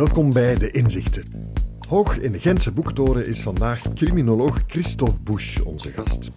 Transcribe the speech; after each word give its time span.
Welkom 0.00 0.32
bij 0.32 0.56
De 0.56 0.70
Inzichten. 0.70 1.52
Hoog 1.88 2.18
in 2.18 2.32
de 2.32 2.40
Gentse 2.40 2.72
boektoren 2.72 3.26
is 3.26 3.42
vandaag 3.42 3.82
criminoloog 3.94 4.62
Christophe 4.66 5.20
Busch 5.20 5.60
onze 5.60 5.92
gast. 5.92 6.30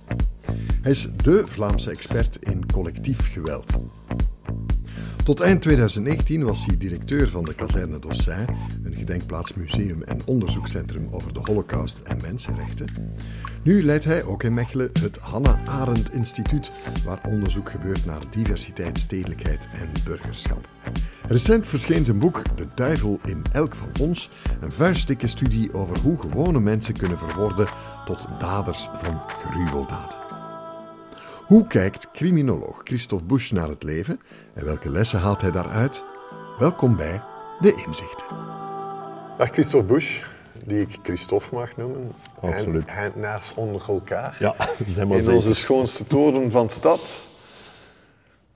Hij 0.82 0.91
is 0.91 1.07
dé 1.23 1.47
Vlaamse 1.47 1.89
expert 1.89 2.38
in 2.39 2.65
collectief 2.71 3.32
geweld. 3.32 3.82
Tot 5.23 5.39
eind 5.39 5.61
2019 5.61 6.43
was 6.43 6.65
hij 6.65 6.78
directeur 6.78 7.29
van 7.29 7.43
de 7.43 7.54
kazerne 7.54 8.00
d'Ossat, 8.00 8.50
een 8.84 8.96
gedenkplaats, 8.96 9.54
museum 9.54 10.04
en 10.04 10.21
onderzoekscentrum 10.25 11.07
over 11.11 11.34
de 11.34 11.39
Holocaust 11.43 12.00
en 12.00 12.20
mensenrechten. 12.21 12.88
Nu 13.64 13.84
leidt 13.84 14.05
hij 14.05 14.23
ook 14.23 14.43
in 14.43 14.54
Mechelen 14.54 14.89
het 15.02 15.18
Hanna 15.18 15.59
Arendt 15.66 16.14
Instituut, 16.14 16.71
waar 17.05 17.21
onderzoek 17.27 17.69
gebeurt 17.69 18.05
naar 18.05 18.21
diversiteit, 18.32 19.00
stedelijkheid 19.00 19.68
en 19.74 19.89
burgerschap. 20.05 20.68
Recent 21.27 21.68
verscheen 21.68 22.05
zijn 22.05 22.19
boek 22.19 22.41
De 22.57 22.68
Duivel 22.75 23.19
in 23.25 23.43
Elk 23.51 23.75
van 23.75 23.87
ons, 24.00 24.29
een 24.61 24.71
vuistdikke 24.71 25.27
studie 25.27 25.73
over 25.73 25.99
hoe 25.99 26.19
gewone 26.19 26.59
mensen 26.59 26.97
kunnen 26.97 27.18
verworden 27.18 27.68
tot 28.05 28.27
daders 28.39 28.89
van 28.97 29.21
gruweldaden. 29.27 30.18
Hoe 31.46 31.68
kijkt 31.68 32.11
criminoloog 32.11 32.81
Christophe 32.83 33.25
Busch 33.25 33.52
naar 33.52 33.67
het 33.69 33.83
leven 33.83 34.19
en 34.53 34.66
welke 34.66 34.89
lessen 34.89 35.19
haalt 35.19 35.41
hij 35.41 35.52
daaruit? 35.52 36.03
Welkom 36.59 36.95
bij 36.95 37.22
De 37.59 37.83
Inzichten. 37.85 38.25
Dag 39.38 39.49
Christophe 39.49 39.94
Busch, 39.94 40.21
die 40.66 40.81
ik 40.81 40.99
Christophe 41.03 41.55
mag 41.55 41.77
noemen. 41.77 42.11
Absoluut. 42.41 42.85
Naast 43.16 43.53
onder 43.55 43.81
elkaar. 43.88 44.35
Ja, 44.39 44.55
zijn 44.85 45.08
maar 45.08 45.17
In 45.17 45.23
zeker. 45.23 45.38
onze 45.39 45.53
schoonste 45.53 46.08
toren 46.08 46.52
van 46.52 46.67
de 46.67 46.73
stad. 46.73 46.99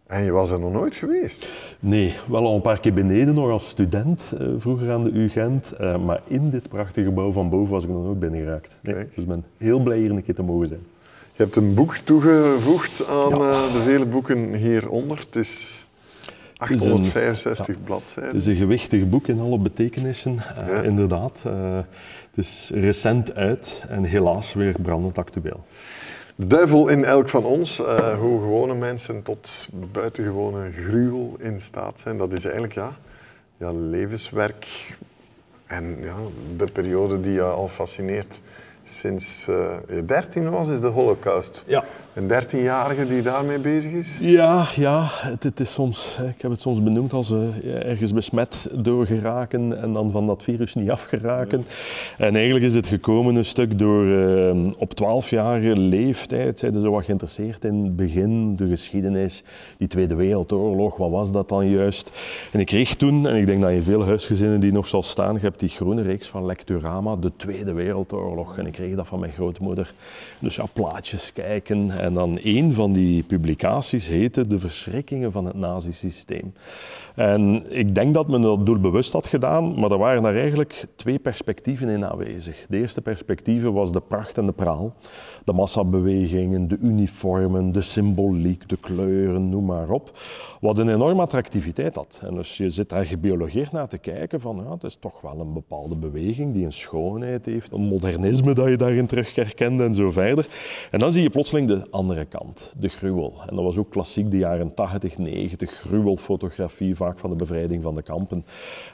En 0.07 0.23
je 0.23 0.31
was 0.31 0.51
er 0.51 0.59
nog 0.59 0.71
nooit 0.71 0.95
geweest. 0.95 1.47
Nee, 1.79 2.13
wel 2.29 2.45
al 2.45 2.55
een 2.55 2.61
paar 2.61 2.79
keer 2.79 2.93
beneden 2.93 3.33
nog 3.33 3.49
als 3.49 3.67
student, 3.69 4.21
eh, 4.39 4.47
vroeger 4.57 4.91
aan 4.91 5.03
de 5.03 5.09
UGent. 5.11 5.71
eh, 5.71 5.97
maar 5.97 6.21
in 6.27 6.49
dit 6.49 6.69
prachtige 6.69 7.05
gebouw 7.05 7.31
van 7.31 7.49
boven 7.49 7.73
was 7.73 7.83
ik 7.83 7.89
nog 7.89 8.03
nooit 8.03 8.19
binnengeraakt. 8.19 8.75
Nee, 8.81 8.93
Kijk. 8.95 9.15
dus 9.15 9.23
ik 9.23 9.29
ben 9.29 9.43
heel 9.57 9.79
blij 9.79 9.97
hier 9.97 10.11
een 10.11 10.23
keer 10.23 10.35
te 10.35 10.43
mogen 10.43 10.67
zijn. 10.67 10.79
Je 11.35 11.43
hebt 11.43 11.55
een 11.55 11.73
boek 11.73 11.95
toegevoegd 11.95 13.07
aan 13.07 13.29
Ja. 13.29 13.49
eh, 13.51 13.73
de 13.73 13.81
vele 13.83 14.05
boeken 14.05 14.53
hieronder. 14.53 15.17
Het 15.17 15.35
is 15.35 15.49
is 16.69 16.85
een- 16.85 16.91
865 16.91 17.67
Het 17.75 17.83
bladzijden. 17.85 18.35
is 18.35 18.45
een 18.45 18.55
gewichtig 18.55 19.09
boek 19.09 19.27
in 19.27 19.39
alle 19.39 19.57
betekenissen, 19.57 20.37
eh, 20.57 20.67
Ja. 20.67 20.81
inderdaad. 20.81 21.43
Het 21.43 22.45
is 22.45 22.71
recent 22.73 23.35
uit 23.35 23.83
en 23.89 24.03
helaas 24.03 24.53
weer 24.53 24.75
brandend 24.81 25.17
actueel. 25.17 25.65
De 26.39 26.47
duivel 26.47 26.87
in 26.87 27.05
elk 27.05 27.29
van 27.29 27.45
ons, 27.45 27.79
eh, 27.79 28.17
hoe 28.17 28.39
gewone 28.39 28.73
mensen 28.73 29.23
tot 29.23 29.67
buitengewone 29.91 30.71
gruwel 30.71 31.35
in 31.39 31.61
staat 31.61 31.99
zijn, 31.99 32.17
dat 32.17 32.33
is 32.33 32.43
eigenlijk 32.43 32.73
ja, 32.73 32.97
ja, 33.57 33.71
levenswerk. 33.71 34.97
En 35.65 35.97
ja, 36.01 36.15
de 36.57 36.65
periode 36.65 37.19
die 37.19 37.33
je 37.33 37.41
al 37.41 37.67
fascineert 37.67 38.41
sinds 38.83 39.47
eh, 39.47 39.75
je 39.89 40.05
13 40.05 40.49
was, 40.49 40.69
is 40.69 40.81
de 40.81 40.87
Holocaust. 40.87 41.63
Ja. 41.67 41.83
Een 42.17 42.43
13-jarige 42.43 43.07
die 43.07 43.21
daarmee 43.21 43.59
bezig 43.59 43.91
is. 43.91 44.17
Ja, 44.21 44.65
ja 44.75 45.03
het, 45.09 45.43
het 45.43 45.59
is 45.59 45.73
soms, 45.73 46.19
ik 46.35 46.41
heb 46.41 46.51
het 46.51 46.61
soms 46.61 46.83
benoemd 46.83 47.13
als 47.13 47.31
eh, 47.31 47.89
ergens 47.89 48.13
besmet 48.13 48.69
door 48.73 49.05
geraken 49.05 49.81
en 49.81 49.93
dan 49.93 50.11
van 50.11 50.27
dat 50.27 50.43
virus 50.43 50.73
niet 50.73 50.89
afgeraken. 50.89 51.65
En 52.17 52.35
eigenlijk 52.35 52.65
is 52.65 52.73
het 52.73 52.87
gekomen 52.87 53.35
een 53.35 53.45
stuk 53.45 53.79
door 53.79 54.05
eh, 54.05 54.55
op 54.77 54.91
12-jarige 55.03 55.79
leeftijd 55.79 56.59
zijn 56.59 56.73
ze 56.73 56.79
zo 56.79 56.91
wat 56.91 57.05
geïnteresseerd 57.05 57.65
in 57.65 57.83
het 57.83 57.95
begin, 57.95 58.55
de 58.55 58.67
geschiedenis, 58.67 59.43
die 59.77 59.87
Tweede 59.87 60.15
Wereldoorlog, 60.15 60.97
wat 60.97 61.09
was 61.09 61.31
dat 61.31 61.49
dan 61.49 61.69
juist? 61.69 62.11
En 62.51 62.59
ik 62.59 62.65
kreeg 62.65 62.95
toen, 62.95 63.27
en 63.27 63.35
ik 63.35 63.45
denk 63.45 63.61
dat 63.61 63.71
in 63.71 63.83
veel 63.83 64.05
huisgezinnen 64.05 64.59
die 64.59 64.71
nog 64.71 64.87
zal 64.87 65.03
staan, 65.03 65.33
je 65.33 65.39
hebt 65.39 65.59
die 65.59 65.69
groene 65.69 66.01
reeks 66.01 66.27
van 66.27 66.45
Lecturama, 66.45 67.15
de 67.15 67.31
Tweede 67.35 67.73
Wereldoorlog. 67.73 68.57
En 68.57 68.65
ik 68.65 68.73
kreeg 68.73 68.95
dat 68.95 69.07
van 69.07 69.19
mijn 69.19 69.31
grootmoeder. 69.31 69.93
Dus 70.39 70.55
ja, 70.55 70.65
plaatjes 70.73 71.33
kijken. 71.33 72.05
En 72.07 72.13
dan 72.13 72.39
een 72.41 72.73
van 72.73 72.93
die 72.93 73.23
publicaties 73.23 74.07
heette 74.07 74.47
De 74.47 74.59
verschrikkingen 74.59 75.31
van 75.31 75.45
het 75.45 75.55
nazisysteem. 75.55 76.53
En 77.15 77.63
ik 77.69 77.95
denk 77.95 78.13
dat 78.13 78.27
men 78.27 78.41
dat 78.41 78.65
doelbewust 78.65 79.13
had 79.13 79.27
gedaan, 79.27 79.79
maar 79.79 79.91
er 79.91 79.97
waren 79.97 80.21
daar 80.21 80.35
eigenlijk 80.35 80.85
twee 80.95 81.19
perspectieven 81.19 81.89
in 81.89 82.05
aanwezig. 82.05 82.65
De 82.69 82.77
eerste 82.77 83.01
perspectief 83.01 83.63
was 83.63 83.91
de 83.91 84.01
pracht 84.01 84.37
en 84.37 84.45
de 84.45 84.51
praal. 84.51 84.93
De 85.45 85.53
massabewegingen, 85.53 86.67
de 86.67 86.77
uniformen, 86.81 87.71
de 87.71 87.81
symboliek, 87.81 88.69
de 88.69 88.77
kleuren, 88.77 89.49
noem 89.49 89.65
maar 89.65 89.89
op. 89.89 90.11
Wat 90.61 90.77
een 90.77 90.89
enorme 90.89 91.21
attractiviteit 91.21 91.95
had. 91.95 92.21
En 92.23 92.35
dus 92.35 92.57
je 92.57 92.69
zit 92.69 92.89
daar 92.89 93.05
gebiologeerd 93.05 93.71
naar 93.71 93.87
te 93.87 93.97
kijken 93.97 94.41
van, 94.41 94.63
ja, 94.65 94.71
het 94.73 94.83
is 94.83 94.97
toch 94.99 95.21
wel 95.21 95.39
een 95.39 95.53
bepaalde 95.53 95.95
beweging 95.95 96.53
die 96.53 96.65
een 96.65 96.71
schoonheid 96.71 97.45
heeft, 97.45 97.71
een 97.71 97.81
modernisme 97.81 98.53
dat 98.53 98.67
je 98.67 98.77
daarin 98.77 99.07
terug 99.07 99.35
herkende 99.35 99.83
en 99.83 99.95
zo 99.95 100.11
verder. 100.11 100.47
En 100.91 100.99
dan 100.99 101.11
zie 101.11 101.23
je 101.23 101.29
plotseling 101.29 101.67
de 101.67 101.87
andere 101.97 102.25
kant, 102.25 102.73
de 102.79 102.87
gruwel. 102.87 103.33
En 103.47 103.55
dat 103.55 103.63
was 103.63 103.77
ook 103.77 103.89
klassiek 103.89 104.31
de 104.31 104.37
jaren 104.37 104.73
80, 104.73 105.17
90, 105.17 105.71
gruwelfotografie, 105.71 106.95
vaak 106.95 107.19
van 107.19 107.29
de 107.29 107.35
bevrijding 107.35 107.83
van 107.83 107.95
de 107.95 108.01
kampen. 108.01 108.45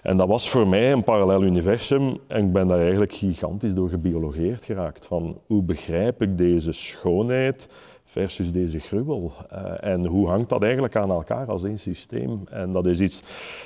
En 0.02 0.18
dat 0.18 0.28
was 0.28 0.50
voor 0.50 0.68
mij 0.68 0.92
een 0.92 1.04
parallel 1.04 1.44
universum 1.44 2.18
en 2.28 2.46
ik 2.46 2.54
ben 2.54 2.68
daar 2.68 2.80
eigenlijk 2.80 3.14
gigantisch 3.14 3.74
door 3.74 3.90
gebiologeerd 3.90 4.64
geraakt. 4.64 5.06
Van 5.06 5.38
hoe 5.48 5.64
begrijp 5.64 6.22
ik 6.22 6.38
deze 6.38 6.72
schoonheid 6.72 7.68
versus 8.14 8.52
deze 8.52 8.80
gruwel? 8.80 9.34
Eh, 9.50 9.92
en 9.92 10.06
hoe 10.06 10.28
hangt 10.28 10.50
dat 10.50 10.64
eigenlijk 10.64 10.96
aan 10.96 11.10
elkaar 11.10 11.48
als 11.48 11.64
één 11.64 11.80
systeem? 11.80 12.40
En 12.50 12.72
dat 12.72 12.86
is 12.86 13.02
iets 13.02 13.24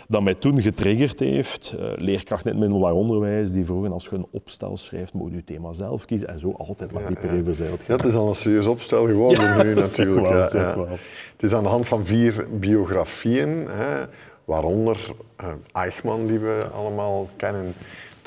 dat 0.08 0.22
mij 0.22 0.34
toen 0.34 0.62
getriggerd 0.62 1.20
heeft. 1.20 1.76
Eh, 1.80 1.86
leerkrachten 1.96 2.52
in 2.52 2.58
het 2.58 2.70
middelbaar 2.70 2.94
onderwijs 2.94 3.52
die 3.52 3.66
vroegen 3.66 3.92
als 3.92 4.06
je 4.06 4.16
een 4.16 4.28
opstel 4.32 4.78
schrijft, 4.78 5.14
moet 5.14 5.30
je 5.30 5.36
je 5.36 5.44
thema 5.44 5.74
zelf 5.74 6.06
kiezen. 6.06 6.28
En 6.28 6.40
zo 6.40 6.52
altijd 6.58 6.92
maar 6.92 7.08
dieper 7.08 7.34
even 7.34 7.54
zeilt 7.54 7.86
Ja, 7.86 7.96
het 7.96 8.06
is 8.06 8.16
al 8.16 8.28
een 8.28 8.36
serieus 8.36 8.66
opstel 8.66 9.06
geworden 9.06 9.58
nu 9.66 9.74
dat 9.74 9.84
natuurlijk. 9.84 10.28
wel, 10.28 10.62
ja. 10.62 10.88
Het 11.32 11.44
is 11.44 11.54
aan 11.54 11.64
de 11.64 11.70
hand 11.70 11.88
van 11.88 12.06
vier 12.06 12.48
biografieën, 12.60 13.68
hè, 13.70 14.06
waaronder 14.46 15.10
eh, 15.36 15.48
Eichmann, 15.72 16.28
die 16.28 16.40
we 16.40 16.68
allemaal 16.74 17.30
kennen, 17.36 17.74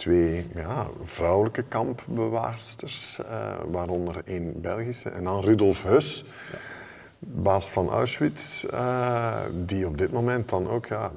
twee 0.00 0.46
ja, 0.54 0.86
vrouwelijke 1.04 1.62
kampbewaarsters, 1.62 3.18
eh, 3.18 3.54
waaronder 3.70 4.22
één 4.24 4.60
Belgische, 4.60 5.10
en 5.10 5.24
dan 5.24 5.40
Rudolf 5.44 5.82
Hus, 5.82 6.24
baas 7.18 7.70
van 7.70 7.88
Auschwitz, 7.88 8.64
eh, 8.64 9.36
die 9.66 9.86
op 9.86 9.98
dit 9.98 10.12
moment 10.12 10.48
dan 10.48 10.68
ook 10.68 10.86
ja, 10.86 11.10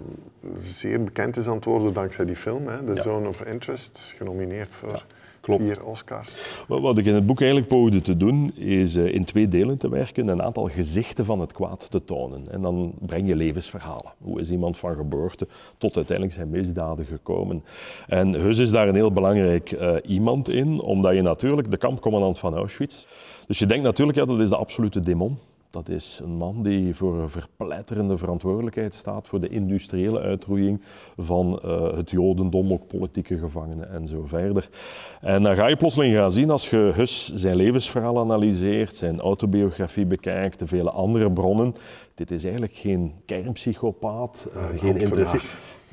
zeer 0.60 1.04
bekend 1.04 1.38
is 1.38 1.48
aan 1.48 1.56
het 1.56 1.66
worden 1.66 1.94
dankzij 1.94 2.26
die 2.26 2.36
film, 2.36 2.68
hè, 2.68 2.84
The 2.84 2.94
Ja. 2.94 3.02
Zone 3.02 3.28
of 3.28 3.42
Interest, 3.42 4.14
genomineerd 4.18 4.74
voor 4.74 5.06
klopt. 5.44 5.64
vier 5.64 5.86
Oscars. 5.86 6.64
Wat 6.68 6.98
ik 6.98 7.06
in 7.06 7.14
het 7.14 7.26
boek 7.26 7.40
eigenlijk 7.40 7.70
poogde 7.70 8.02
te 8.02 8.18
doen, 8.18 8.52
is 8.56 8.96
eh, 8.96 9.14
in 9.14 9.24
twee 9.24 9.48
delen 9.48 9.78
te 9.78 9.90
werken, 9.90 10.28
een 10.28 10.42
aantal 10.42 10.68
gezichten 10.68 11.26
van 11.26 11.40
het 11.40 11.54
kwaad 11.54 11.92
te 11.92 12.06
tonen. 12.06 12.42
En 12.52 12.62
dan 12.62 12.94
breng 13.00 13.28
je 13.28 13.36
levensverhalen. 13.36 14.14
Hoe 14.22 14.40
is 14.40 14.52
iemand 14.52 14.78
van 14.78 14.96
geboorte 14.96 15.48
tot 15.78 15.96
uiteindelijk 15.96 16.38
zijn 16.38 16.50
misdaden 16.50 17.06
gekomen? 17.06 17.64
En 18.08 18.34
Hus 18.34 18.58
is 18.58 18.72
daar 18.72 18.88
een 18.88 18.96
heel 18.96 19.12
belangrijk 19.12 19.72
eh, 19.72 19.96
iemand 20.06 20.50
in, 20.50 20.80
omdat 20.80 21.16
je 21.16 21.22
natuurlijk 21.22 21.72
de 21.72 21.78
kampcommandant 21.78 22.40
van 22.40 22.56
Auschwitz. 22.56 23.06
Dus 23.48 23.60
je 23.60 23.66
denkt 23.66 23.84
natuurlijk, 23.84 24.18
ja, 24.18 24.26
dat 24.26 24.40
is 24.40 24.50
de 24.50 24.58
absolute 24.58 25.00
demon. 25.00 25.38
Dat 25.74 25.90
is 25.90 26.20
een 26.24 26.36
man 26.36 26.64
die 26.64 26.96
voor 26.96 27.20
een 27.20 27.30
verpletterende 27.30 28.18
verantwoordelijkheid 28.18 28.94
staat 28.94 29.28
voor 29.28 29.40
de 29.40 29.50
industriële 29.50 30.20
uitroeiing 30.20 30.82
van 31.18 31.60
eh, 31.64 31.96
het 31.96 32.10
Jodendom, 32.10 32.74
ook 32.74 32.88
politieke 32.88 33.38
gevangenen 33.38 33.90
en 33.90 34.08
zo 34.08 34.24
verder. 34.26 34.70
En 35.22 35.44
dan 35.44 35.56
ga 35.56 35.68
je 35.68 35.76
plotseling 35.76 36.16
gaan 36.16 36.32
zien, 36.32 36.50
als 36.50 36.70
je 36.70 36.92
Hus 36.96 37.34
zijn 37.34 37.56
levensverhaal 37.56 38.20
analyseert, 38.20 38.96
zijn 38.96 39.20
autobiografie 39.20 40.06
bekijkt, 40.06 40.60
de 40.60 40.68
vele 40.68 40.92
andere 40.92 41.32
bronnen, 41.32 41.76
dit 42.16 42.32
is 42.32 42.44
eigenlijk 42.44 42.76
geen 42.76 43.14
kernpsychopaat, 43.26 44.48
eh, 44.54 44.62
Een 44.72 44.80
geen 44.80 44.98
interesse, 44.98 45.40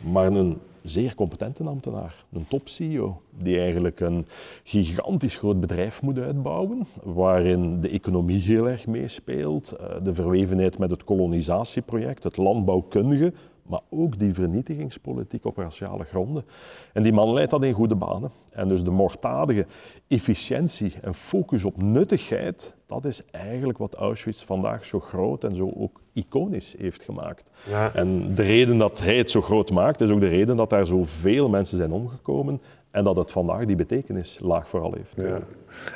maar 0.01 0.27
een 0.27 0.59
zeer 0.83 1.15
competente 1.15 1.65
ambtenaar, 1.65 2.25
een 2.33 2.47
top-CEO, 2.49 3.21
die 3.39 3.59
eigenlijk 3.59 4.01
een 4.01 4.27
gigantisch 4.65 5.37
groot 5.37 5.61
bedrijf 5.61 6.03
moet 6.03 6.19
uitbouwen, 6.19 6.87
waarin 7.03 7.81
de 7.81 7.89
economie 7.89 8.41
heel 8.41 8.69
erg 8.69 8.87
meespeelt, 8.87 9.73
eh, 9.73 9.87
de 10.03 10.15
verwevenheid 10.15 10.79
met 10.79 10.91
het 10.91 11.05
kolonisatieproject, 11.05 12.23
het 12.23 12.37
landbouwkundige, 12.37 13.33
maar 13.67 13.81
ook 13.91 14.19
die 14.19 14.35
vernietigingspolitiek 14.35 15.45
op 15.45 15.57
raciale 15.57 16.05
gronden. 16.05 16.45
En 16.93 17.03
die 17.03 17.13
man 17.13 17.33
leidt 17.33 17.51
dat 17.51 17.65
in 17.65 17.73
goede 17.73 17.95
banen. 17.95 18.31
En 18.53 18.69
dus 18.69 18.85
de 18.85 18.91
moorddadige 18.91 19.67
efficiëntie 20.09 20.93
en 21.03 21.15
focus 21.15 21.65
op 21.65 21.83
nuttigheid, 21.83 22.77
dat 22.87 23.05
is 23.05 23.25
eigenlijk 23.31 23.79
wat 23.79 23.95
Auschwitz 23.95 24.45
vandaag 24.45 24.85
zo 24.85 25.01
groot 25.01 25.45
en 25.45 25.55
zo 25.55 25.73
ook 25.77 26.01
iconisch 26.13 26.75
heeft 26.79 27.03
gemaakt. 27.03 27.51
Ja. 27.69 27.95
En 27.95 28.35
de 28.35 28.43
reden 28.43 28.79
dat 28.79 29.01
hij 29.01 29.17
het 29.17 29.31
zo 29.31 29.41
groot 29.41 29.71
maakt, 29.71 30.01
is 30.01 30.11
ook 30.11 30.21
de 30.21 30.29
reden 30.29 30.57
dat 30.57 30.71
daar 30.71 30.87
zoveel 30.87 31.49
mensen 31.49 31.77
zijn 31.77 31.93
omgekomen 31.93 32.61
en 32.91 33.05
dat 33.05 33.17
het 33.17 33.31
vandaag 33.31 33.65
die 33.65 33.77
betekenis 33.77 34.39
laag 34.43 34.69
vooral 34.69 34.95
heeft. 34.95 35.15
Ja. 35.17 35.41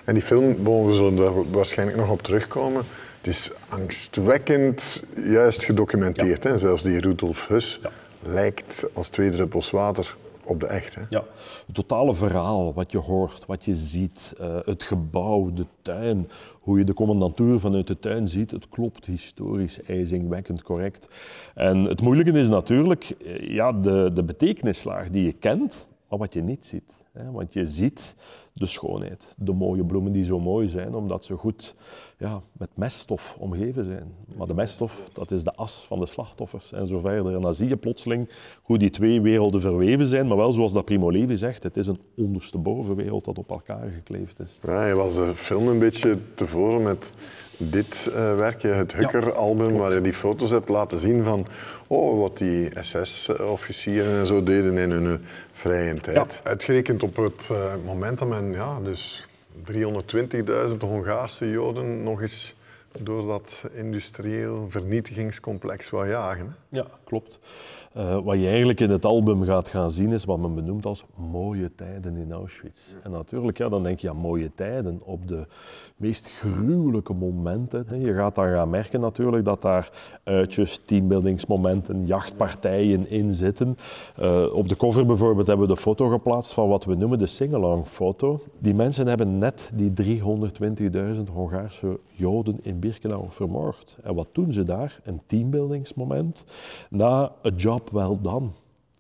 En 0.04 0.14
die 0.14 0.22
film, 0.22 0.64
we 0.86 0.94
zullen 0.94 1.16
daar 1.16 1.50
waarschijnlijk 1.50 1.98
nog 1.98 2.10
op 2.10 2.22
terugkomen. 2.22 2.82
Het 3.24 3.32
is 3.32 3.50
angstwekkend 3.68 5.02
juist 5.16 5.64
gedocumenteerd. 5.64 6.44
Hè? 6.44 6.58
Zelfs 6.58 6.82
die 6.82 7.00
Rudolf 7.00 7.48
Hus 7.48 7.80
Ja. 7.82 7.90
lijkt 8.22 8.84
als 8.92 9.08
twee 9.08 9.30
druppels 9.30 9.70
water 9.70 10.16
op 10.42 10.60
de 10.60 10.66
echt. 10.66 10.94
Hè? 10.94 11.00
Ja, 11.08 11.24
het 11.66 11.74
totale 11.74 12.14
verhaal, 12.14 12.74
wat 12.74 12.92
je 12.92 12.98
hoort, 12.98 13.46
wat 13.46 13.64
je 13.64 13.74
ziet, 13.74 14.34
uh, 14.40 14.56
het 14.64 14.82
gebouw, 14.82 15.52
de 15.52 15.66
tuin, 15.82 16.28
hoe 16.60 16.78
je 16.78 16.84
de 16.84 16.94
commandantuur 16.94 17.60
vanuit 17.60 17.86
de 17.86 17.98
tuin 17.98 18.28
ziet, 18.28 18.50
het 18.50 18.68
klopt 18.68 19.06
historisch 19.06 19.82
ijzingwekkend 19.82 20.62
correct. 20.62 21.08
En 21.54 21.84
het 21.84 22.00
moeilijke 22.02 22.38
is 22.38 22.48
natuurlijk 22.48 23.14
ja, 23.40 23.72
de, 23.72 24.10
de 24.14 24.22
betekenislaag 24.24 25.10
die 25.10 25.24
je 25.24 25.32
kent, 25.32 25.88
maar 26.08 26.18
wat 26.18 26.32
je 26.32 26.42
niet 26.42 26.66
ziet. 26.66 26.92
Want 27.32 27.52
je 27.52 27.66
ziet 27.66 28.14
de 28.52 28.66
schoonheid, 28.66 29.34
de 29.38 29.52
mooie 29.52 29.84
bloemen 29.84 30.12
die 30.12 30.24
zo 30.24 30.40
mooi 30.40 30.68
zijn, 30.68 30.94
omdat 30.94 31.24
ze 31.24 31.36
goed 31.36 31.74
ja, 32.18 32.42
met 32.52 32.68
meststof 32.74 33.36
omgeven 33.38 33.84
zijn. 33.84 34.12
Maar 34.36 34.46
de 34.46 34.54
meststof, 34.54 35.08
dat 35.12 35.30
is 35.30 35.44
de 35.44 35.54
as 35.54 35.84
van 35.86 35.98
de 35.98 36.06
slachtoffers 36.06 36.72
en 36.72 36.86
zo 36.86 36.98
verder. 36.98 37.34
En 37.34 37.40
dan 37.40 37.54
zie 37.54 37.68
je 37.68 37.76
plotseling 37.76 38.28
hoe 38.62 38.78
die 38.78 38.90
twee 38.90 39.20
werelden 39.20 39.60
verweven 39.60 40.06
zijn, 40.06 40.26
maar 40.26 40.36
wel 40.36 40.52
zoals 40.52 40.72
dat 40.72 40.84
Primo 40.84 41.10
Levi 41.10 41.36
zegt, 41.36 41.62
het 41.62 41.76
is 41.76 41.86
een 41.86 42.00
onderstebovenwereld 42.16 43.24
dat 43.24 43.38
op 43.38 43.50
elkaar 43.50 43.90
gekleefd 43.94 44.40
is. 44.40 44.58
Ja, 44.62 44.86
je 44.86 44.94
was 44.94 45.14
de 45.14 45.36
film 45.36 45.68
een 45.68 45.78
beetje 45.78 46.18
tevoren 46.34 46.82
met 46.82 47.14
dit 47.56 48.06
uh, 48.08 48.36
werkje, 48.36 48.68
het 48.68 48.94
Hukker-album, 48.94 49.76
waar 49.76 49.94
je 49.94 50.00
die 50.00 50.12
foto's 50.12 50.50
hebt 50.50 50.68
laten 50.68 50.98
zien 50.98 51.22
van 51.22 51.46
oh, 51.86 52.20
wat 52.20 52.38
die 52.38 52.70
SS-officieren 52.80 54.20
en 54.20 54.26
zo 54.26 54.42
deden 54.42 54.78
in 54.78 54.90
hun 54.90 55.20
vrije 55.52 56.00
tijd. 56.00 56.40
Uitgerekend 56.44 57.02
op 57.04 57.16
het 57.16 57.48
uh, 57.52 57.74
moment 57.84 58.18
dat 58.18 58.28
men 58.28 58.52
ja, 58.52 58.80
dus 58.80 59.26
320.000 59.72 60.76
Hongaarse 60.78 61.50
Joden 61.50 62.02
nog 62.02 62.20
eens 62.20 62.54
door 62.98 63.26
dat 63.26 63.64
industrieel 63.74 64.66
vernietigingscomplex 64.70 65.90
wou 65.90 66.08
jagen. 66.08 66.56
Ja, 66.74 66.86
klopt. 67.04 67.38
Uh, 67.96 68.18
wat 68.24 68.38
je 68.38 68.46
eigenlijk 68.48 68.80
in 68.80 68.90
het 68.90 69.04
album 69.04 69.42
gaat 69.42 69.68
gaan 69.68 69.90
zien 69.90 70.12
is 70.12 70.24
wat 70.24 70.38
men 70.38 70.54
benoemt 70.54 70.86
als 70.86 71.04
mooie 71.14 71.74
tijden 71.74 72.16
in 72.16 72.32
Auschwitz. 72.32 72.94
En 73.02 73.10
natuurlijk, 73.10 73.58
ja, 73.58 73.68
dan 73.68 73.82
denk 73.82 73.98
je 73.98 74.08
aan 74.08 74.16
mooie 74.16 74.50
tijden 74.54 75.00
op 75.04 75.28
de 75.28 75.46
meest 75.96 76.26
gruwelijke 76.26 77.12
momenten. 77.12 78.00
Je 78.00 78.14
gaat 78.14 78.34
dan 78.34 78.48
gaan 78.48 78.70
merken 78.70 79.00
natuurlijk 79.00 79.44
dat 79.44 79.62
daar 79.62 79.90
uitjes, 80.24 80.80
teambuildingsmomenten, 80.84 82.06
jachtpartijen 82.06 83.10
in 83.10 83.34
zitten. 83.34 83.76
Uh, 84.20 84.54
op 84.54 84.68
de 84.68 84.76
cover 84.76 85.06
bijvoorbeeld 85.06 85.46
hebben 85.46 85.66
we 85.68 85.74
de 85.74 85.80
foto 85.80 86.08
geplaatst 86.08 86.52
van 86.52 86.68
wat 86.68 86.84
we 86.84 86.94
noemen 86.94 87.18
de 87.18 87.26
singalong 87.26 87.86
foto. 87.86 88.40
Die 88.58 88.74
mensen 88.74 89.06
hebben 89.06 89.38
net 89.38 89.70
die 89.74 89.92
320.000 91.16 91.22
Hongaarse 91.32 91.98
Joden 92.10 92.58
in 92.62 92.78
Birkenau 92.78 93.26
vermoord. 93.28 93.98
En 94.02 94.14
wat 94.14 94.28
doen 94.32 94.52
ze 94.52 94.62
daar? 94.62 95.00
Een 95.04 95.20
teambuildingsmoment 95.26 96.44
na 96.90 97.32
a 97.46 97.50
job 97.56 97.90
well 97.92 98.18
done. 98.22 98.48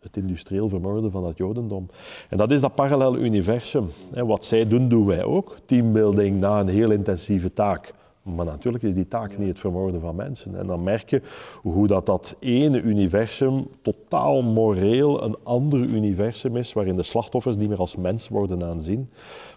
Het 0.00 0.16
industrieel 0.16 0.68
vermoorden 0.68 1.10
van 1.10 1.24
het 1.24 1.36
Jodendom. 1.36 1.88
En 2.28 2.36
dat 2.36 2.50
is 2.50 2.60
dat 2.60 2.74
parallel 2.74 3.16
universum. 3.16 3.88
Wat 4.10 4.44
zij 4.44 4.68
doen, 4.68 4.88
doen 4.88 5.06
wij 5.06 5.24
ook. 5.24 5.56
Teambuilding 5.66 6.40
na 6.40 6.60
een 6.60 6.68
heel 6.68 6.90
intensieve 6.90 7.52
taak. 7.52 7.94
Maar 8.24 8.46
natuurlijk 8.46 8.84
is 8.84 8.94
die 8.94 9.08
taak 9.08 9.38
niet 9.38 9.48
het 9.48 9.58
vermoorden 9.58 10.00
van 10.00 10.14
mensen. 10.14 10.58
En 10.58 10.66
dan 10.66 10.82
merk 10.82 11.10
je 11.10 11.22
hoe 11.62 11.86
dat, 11.86 12.06
dat 12.06 12.36
ene 12.38 12.80
universum 12.80 13.66
totaal 13.82 14.42
moreel 14.42 15.22
een 15.22 15.36
ander 15.42 15.80
universum 15.80 16.56
is, 16.56 16.72
waarin 16.72 16.96
de 16.96 17.02
slachtoffers 17.02 17.56
niet 17.56 17.68
meer 17.68 17.78
als 17.78 17.96
mens 17.96 18.28
worden 18.28 18.64
aanzien. 18.64 19.10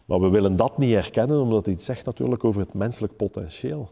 Maar 0.06 0.20
we 0.20 0.30
willen 0.30 0.56
dat 0.56 0.78
niet 0.78 0.94
herkennen, 0.94 1.42
omdat 1.42 1.66
het 1.66 1.76
iets 1.76 1.86
zegt 1.86 2.06
natuurlijk 2.06 2.44
over 2.44 2.62
het 2.62 2.74
menselijk 2.74 3.16
potentieel. 3.16 3.90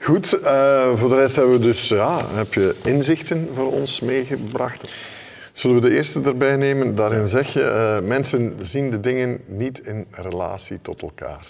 Goed, 0.00 0.38
uh, 0.42 0.94
voor 0.94 1.08
de 1.08 1.14
rest 1.14 1.36
hebben 1.36 1.52
we 1.54 1.60
dus, 1.60 1.88
ja, 1.88 2.20
heb 2.34 2.54
je 2.54 2.74
inzichten 2.84 3.48
voor 3.54 3.72
ons 3.72 4.00
meegebracht. 4.00 4.92
Zullen 5.52 5.80
we 5.80 5.88
de 5.88 5.96
eerste 5.96 6.20
erbij 6.24 6.56
nemen? 6.56 6.94
Daarin 6.94 7.26
zeg 7.26 7.52
je, 7.52 7.60
uh, 7.60 8.08
mensen 8.08 8.56
zien 8.62 8.90
de 8.90 9.00
dingen 9.00 9.40
niet 9.46 9.80
in 9.86 10.06
relatie 10.10 10.78
tot 10.82 11.02
elkaar. 11.02 11.46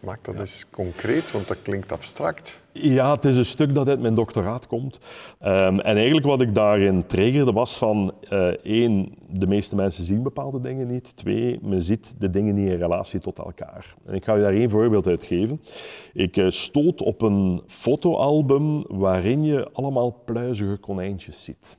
Maak 0.00 0.24
dat 0.24 0.34
eens 0.34 0.64
concreet, 0.70 1.32
want 1.32 1.48
dat 1.48 1.62
klinkt 1.62 1.92
abstract. 1.92 2.58
Ja, 2.72 3.14
het 3.14 3.24
is 3.24 3.36
een 3.36 3.44
stuk 3.44 3.74
dat 3.74 3.88
uit 3.88 4.00
mijn 4.00 4.14
doctoraat 4.14 4.66
komt. 4.66 4.98
Um, 5.42 5.80
en 5.80 5.96
eigenlijk 5.96 6.26
wat 6.26 6.40
ik 6.40 6.54
daarin 6.54 7.06
triggerde 7.06 7.52
was 7.52 7.78
van, 7.78 8.14
uh, 8.30 8.46
één, 8.46 9.14
de 9.28 9.46
meeste 9.46 9.76
mensen 9.76 10.04
zien 10.04 10.22
bepaalde 10.22 10.60
dingen 10.60 10.86
niet. 10.86 11.16
Twee, 11.16 11.58
men 11.62 11.82
ziet 11.82 12.14
de 12.18 12.30
dingen 12.30 12.54
niet 12.54 12.68
in 12.68 12.78
relatie 12.78 13.20
tot 13.20 13.38
elkaar. 13.38 13.94
En 14.04 14.14
ik 14.14 14.24
ga 14.24 14.34
je 14.34 14.42
daar 14.42 14.54
één 14.54 14.70
voorbeeld 14.70 15.06
uit 15.06 15.24
geven. 15.24 15.60
Ik 16.12 16.36
uh, 16.36 16.50
stoot 16.50 17.02
op 17.02 17.22
een 17.22 17.62
fotoalbum 17.66 18.84
waarin 18.86 19.44
je 19.44 19.70
allemaal 19.72 20.22
pluizige 20.24 20.76
konijntjes 20.76 21.44
ziet. 21.44 21.78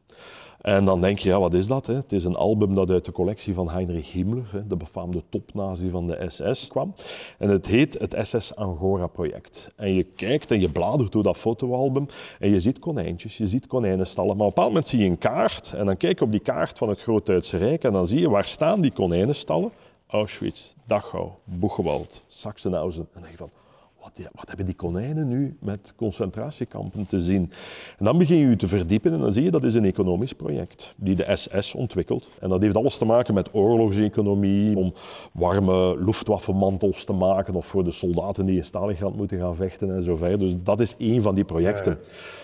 En 0.61 0.85
dan 0.85 1.01
denk 1.01 1.19
je, 1.19 1.29
ja, 1.29 1.39
wat 1.39 1.53
is 1.53 1.67
dat? 1.67 1.85
Hè? 1.85 1.93
Het 1.93 2.11
is 2.11 2.25
een 2.25 2.35
album 2.35 2.75
dat 2.75 2.89
uit 2.89 3.05
de 3.05 3.11
collectie 3.11 3.53
van 3.53 3.69
Heinrich 3.69 4.11
Himmler, 4.11 4.49
hè, 4.51 4.67
de 4.67 4.75
befaamde 4.75 5.23
topnazi 5.29 5.89
van 5.89 6.07
de 6.07 6.25
SS, 6.27 6.67
kwam. 6.67 6.93
En 7.37 7.49
het 7.49 7.65
heet 7.65 7.99
het 7.99 8.15
SS 8.21 8.55
Angora 8.55 9.07
Project. 9.07 9.71
En 9.75 9.93
je 9.93 10.03
kijkt 10.03 10.51
en 10.51 10.59
je 10.59 10.69
bladert 10.69 11.11
door 11.11 11.23
dat 11.23 11.37
fotoalbum 11.37 12.05
en 12.39 12.49
je 12.49 12.59
ziet 12.59 12.79
konijntjes, 12.79 13.37
je 13.37 13.47
ziet 13.47 13.67
konijnenstallen. 13.67 14.37
Maar 14.37 14.47
op 14.47 14.57
een 14.57 14.63
bepaald 14.63 14.67
moment 14.67 14.87
zie 14.87 14.99
je 14.99 15.09
een 15.09 15.17
kaart 15.17 15.73
en 15.73 15.85
dan 15.85 15.97
kijk 15.97 16.19
je 16.19 16.25
op 16.25 16.31
die 16.31 16.39
kaart 16.39 16.77
van 16.77 16.89
het 16.89 17.01
Groot-Duitse 17.01 17.57
Rijk 17.57 17.83
en 17.83 17.93
dan 17.93 18.07
zie 18.07 18.19
je 18.19 18.29
waar 18.29 18.47
staan 18.47 18.81
die 18.81 18.91
konijnenstallen. 18.91 19.71
Auschwitz, 20.07 20.73
Dachau, 20.85 21.29
Buchenwald, 21.43 22.23
Sachsenhausen. 22.27 23.01
En 23.01 23.07
dan 23.13 23.21
denk 23.21 23.31
je 23.31 23.37
van, 23.37 23.60
wat, 24.01 24.29
wat, 24.33 24.47
hebben 24.47 24.65
die 24.65 24.75
konijnen 24.75 25.27
nu 25.27 25.57
met 25.59 25.93
concentratiekampen 25.95 27.05
te 27.05 27.19
zien? 27.19 27.51
En 27.97 28.05
dan 28.05 28.17
begin 28.17 28.37
je 28.37 28.49
je 28.49 28.55
te 28.55 28.67
verdiepen 28.67 29.13
en 29.13 29.19
dan 29.19 29.31
zie 29.31 29.43
je 29.43 29.51
dat 29.51 29.63
is 29.63 29.73
een 29.73 29.85
economisch 29.85 30.33
project 30.33 30.93
die 30.97 31.15
de 31.15 31.35
SS 31.35 31.75
ontwikkelt. 31.75 32.27
En 32.39 32.49
dat 32.49 32.61
heeft 32.61 32.75
alles 32.75 32.97
te 32.97 33.05
maken 33.05 33.33
met 33.33 33.49
oorlogseconomie, 33.53 34.77
om 34.77 34.93
warme 35.33 36.03
luftwaffenmantels 36.03 37.03
te 37.03 37.13
maken 37.13 37.55
of 37.55 37.65
voor 37.65 37.83
de 37.83 37.91
soldaten 37.91 38.45
die 38.45 38.57
in 38.57 38.63
Stalingrad 38.63 39.15
moeten 39.15 39.39
gaan 39.39 39.55
vechten 39.55 39.95
en 39.95 40.03
zo 40.03 40.15
verder. 40.15 40.39
Dus 40.39 40.55
dat 40.63 40.79
is 40.79 40.95
één 40.97 41.21
van 41.21 41.35
die 41.35 41.43
projecten. 41.43 41.99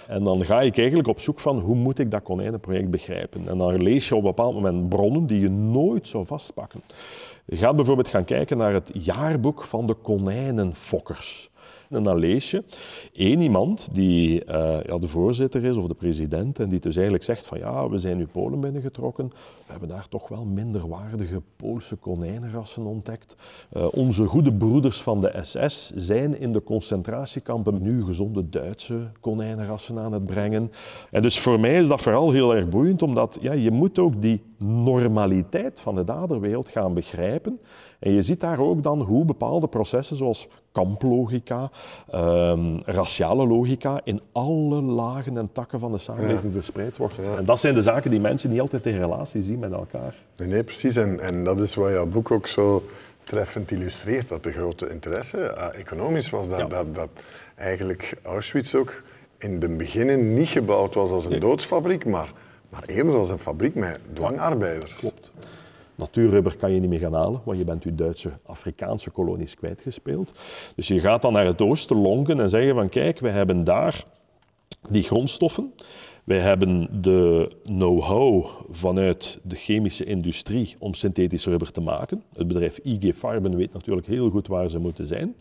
En 0.08 0.24
dan 0.24 0.46
ga 0.46 0.62
ik 0.62 0.78
eigenlijk 0.78 1.08
op 1.08 1.20
zoek 1.20 1.40
van 1.40 1.60
hoe 1.60 1.76
moet 1.76 2.00
ik 2.00 2.12
dat 2.12 2.24
konijnenproject 2.24 2.90
begrijpen. 2.90 3.48
En 3.48 3.58
dan 3.58 3.82
lees 3.84 4.08
je 4.08 4.16
op 4.16 4.22
een 4.22 4.28
bepaald 4.28 4.54
moment 4.54 4.90
bronnen 4.90 5.28
die 5.28 5.40
je 5.40 5.50
nooit 5.50 6.08
zou 6.08 6.26
vastpakken. 6.26 6.82
Gaat 7.50 7.76
bijvoorbeeld 7.76 8.08
gaan 8.08 8.24
kijken 8.24 8.58
naar 8.58 8.74
het 8.74 8.90
jaarboek 8.94 9.64
van 9.64 9.88
de 9.88 9.94
konijnenfokkers. 9.94 11.50
En 11.90 12.04
dan 12.04 12.18
lees 12.18 12.52
je 12.52 12.64
één 13.14 13.40
iemand 13.42 13.88
die 13.92 14.46
uh, 14.46 14.78
ja, 14.86 14.98
de 14.98 15.08
voorzitter 15.08 15.64
is 15.64 15.76
of 15.76 15.88
de 15.88 15.94
president 15.94 16.60
en 16.60 16.70
die 16.70 16.80
dus 16.80 16.96
eigenlijk 16.96 17.24
zegt 17.24 17.46
van 17.46 17.58
ja, 17.58 17.90
we 17.90 17.98
zijn 17.98 18.18
nu 18.18 18.26
Polen 18.26 18.60
binnengetrokken, 18.60 19.28
we 19.28 19.72
hebben 19.72 19.90
daar 19.90 20.08
toch 20.10 20.28
wel 20.28 20.46
minderwaardige 20.46 21.42
Poolse 21.56 21.96
konijnenrassen 21.96 22.86
ontdekt. 22.86 23.36
Uh, 23.78 23.88
onze 23.92 24.26
goede 24.26 24.54
broeders 24.54 25.02
van 25.02 25.22
de 25.22 25.40
SS 25.42 25.92
zijn 25.96 26.40
in 26.40 26.54
de 26.54 26.64
concentratiekampen 26.64 27.82
nu 27.82 28.04
gezonde 28.04 28.50
Duitse 28.50 29.12
konijnenrassen 29.20 30.00
aan 30.00 30.14
het 30.14 30.26
brengen. 30.26 30.72
En 31.12 31.22
dus 31.22 31.40
voor 31.40 31.60
mij 31.60 31.80
is 31.80 31.88
dat 31.88 32.02
vooral 32.02 32.32
heel 32.32 32.56
erg 32.56 32.70
boeiend, 32.70 33.02
omdat 33.02 33.38
ja, 33.42 33.54
je 33.54 33.72
moet 33.72 34.00
ook 34.00 34.22
die 34.22 34.44
normaliteit 34.58 35.80
van 35.80 35.96
de 35.96 36.04
daderwereld 36.04 36.70
gaan 36.70 36.94
begrijpen. 36.94 37.60
En 38.00 38.12
je 38.12 38.22
ziet 38.22 38.40
daar 38.40 38.60
ook 38.60 38.84
dan 38.84 39.02
hoe 39.02 39.26
bepaalde 39.26 39.68
processen 39.68 40.18
zoals 40.18 40.48
kamplogica, 40.78 41.70
um, 42.14 42.80
raciale 42.86 43.48
logica 43.48 44.02
in 44.04 44.22
alle 44.32 44.82
lagen 44.82 45.38
en 45.38 45.50
takken 45.52 45.80
van 45.80 45.92
de 45.92 45.98
samenleving 45.98 46.54
verspreid 46.54 46.98
wordt. 46.98 47.20
En 47.20 47.46
dat 47.46 47.60
zijn 47.60 47.74
de 47.74 47.82
zaken 47.82 48.12
die 48.12 48.20
mensen 48.20 48.50
niet 48.50 48.60
altijd 48.60 48.86
in 48.86 48.98
relatie 48.98 49.42
zien 49.42 49.60
met 49.60 49.72
elkaar. 49.72 50.16
Nee, 50.38 50.48
nee 50.48 50.64
precies. 50.64 50.96
En, 50.96 51.20
en 51.20 51.44
dat 51.44 51.60
is 51.60 51.76
wat 51.76 51.92
jouw 51.92 52.06
boek 52.06 52.32
ook 52.32 52.48
zo 52.48 52.84
treffend 53.24 53.72
illustreert, 53.72 54.30
dat 54.30 54.44
de 54.44 54.52
grote 54.52 54.90
interesse 54.90 55.38
uh, 55.38 55.80
economisch 55.80 56.30
was. 56.30 56.50
Dat, 56.50 56.70
dat, 56.70 56.96
dat 56.96 57.10
eigenlijk 57.56 58.18
Auschwitz 58.24 58.74
ook 58.74 59.02
in 59.38 59.60
de 59.60 59.68
beginnen 59.68 60.34
niet 60.34 60.48
gebouwd 60.48 60.94
was 60.94 61.12
als 61.12 61.26
een 61.26 61.40
doodsfabriek, 61.40 62.06
maar, 62.06 62.32
maar 62.70 62.84
eerder 62.86 63.16
als 63.16 63.30
een 63.30 63.40
fabriek 63.40 63.76
met 63.76 64.00
dwangarbeiders. 64.14 64.94
Klopt. 64.94 65.32
Natuurrubber 65.98 66.58
kan 66.58 66.72
je 66.72 66.80
niet 66.80 66.90
meer 66.90 67.00
gaan 67.00 67.14
halen, 67.14 67.42
want 67.44 67.58
je 67.58 67.64
bent 67.64 67.84
je 67.84 67.96
Duitse 67.96 68.32
Afrikaanse 68.46 69.10
kolonies 69.10 69.56
kwijtgespeeld. 69.56 70.34
Dus 70.76 70.88
je 70.88 71.00
gaat 71.00 71.22
dan 71.22 71.34
naar 71.34 71.46
het 71.46 71.62
oosten 71.62 71.98
lonken 71.98 72.40
en 72.40 72.50
zeggen 72.50 72.76
van 72.76 72.90
kijk, 72.90 73.20
we 73.20 73.30
hebben 73.30 73.64
daar 73.64 74.06
die 74.90 75.04
grondstoffen. 75.04 75.74
Wij 76.28 76.40
hebben 76.40 77.02
de 77.02 77.52
know-how 77.64 78.46
vanuit 78.72 79.40
de 79.44 79.56
chemische 79.56 80.04
industrie 80.04 80.76
om 80.80 80.94
synthetisch 80.94 81.46
rubber 81.46 81.72
te 81.72 81.82
maken. 81.82 82.24
Het 82.36 82.48
bedrijf 82.48 82.78
IG 82.78 83.16
Farben 83.16 83.56
weet 83.56 83.74
natuurlijk 83.74 84.08
heel 84.08 84.30
goed 84.30 84.48
waar 84.48 84.70
ze 84.70 84.80
moeten 84.80 85.08
zijn. 85.08 85.36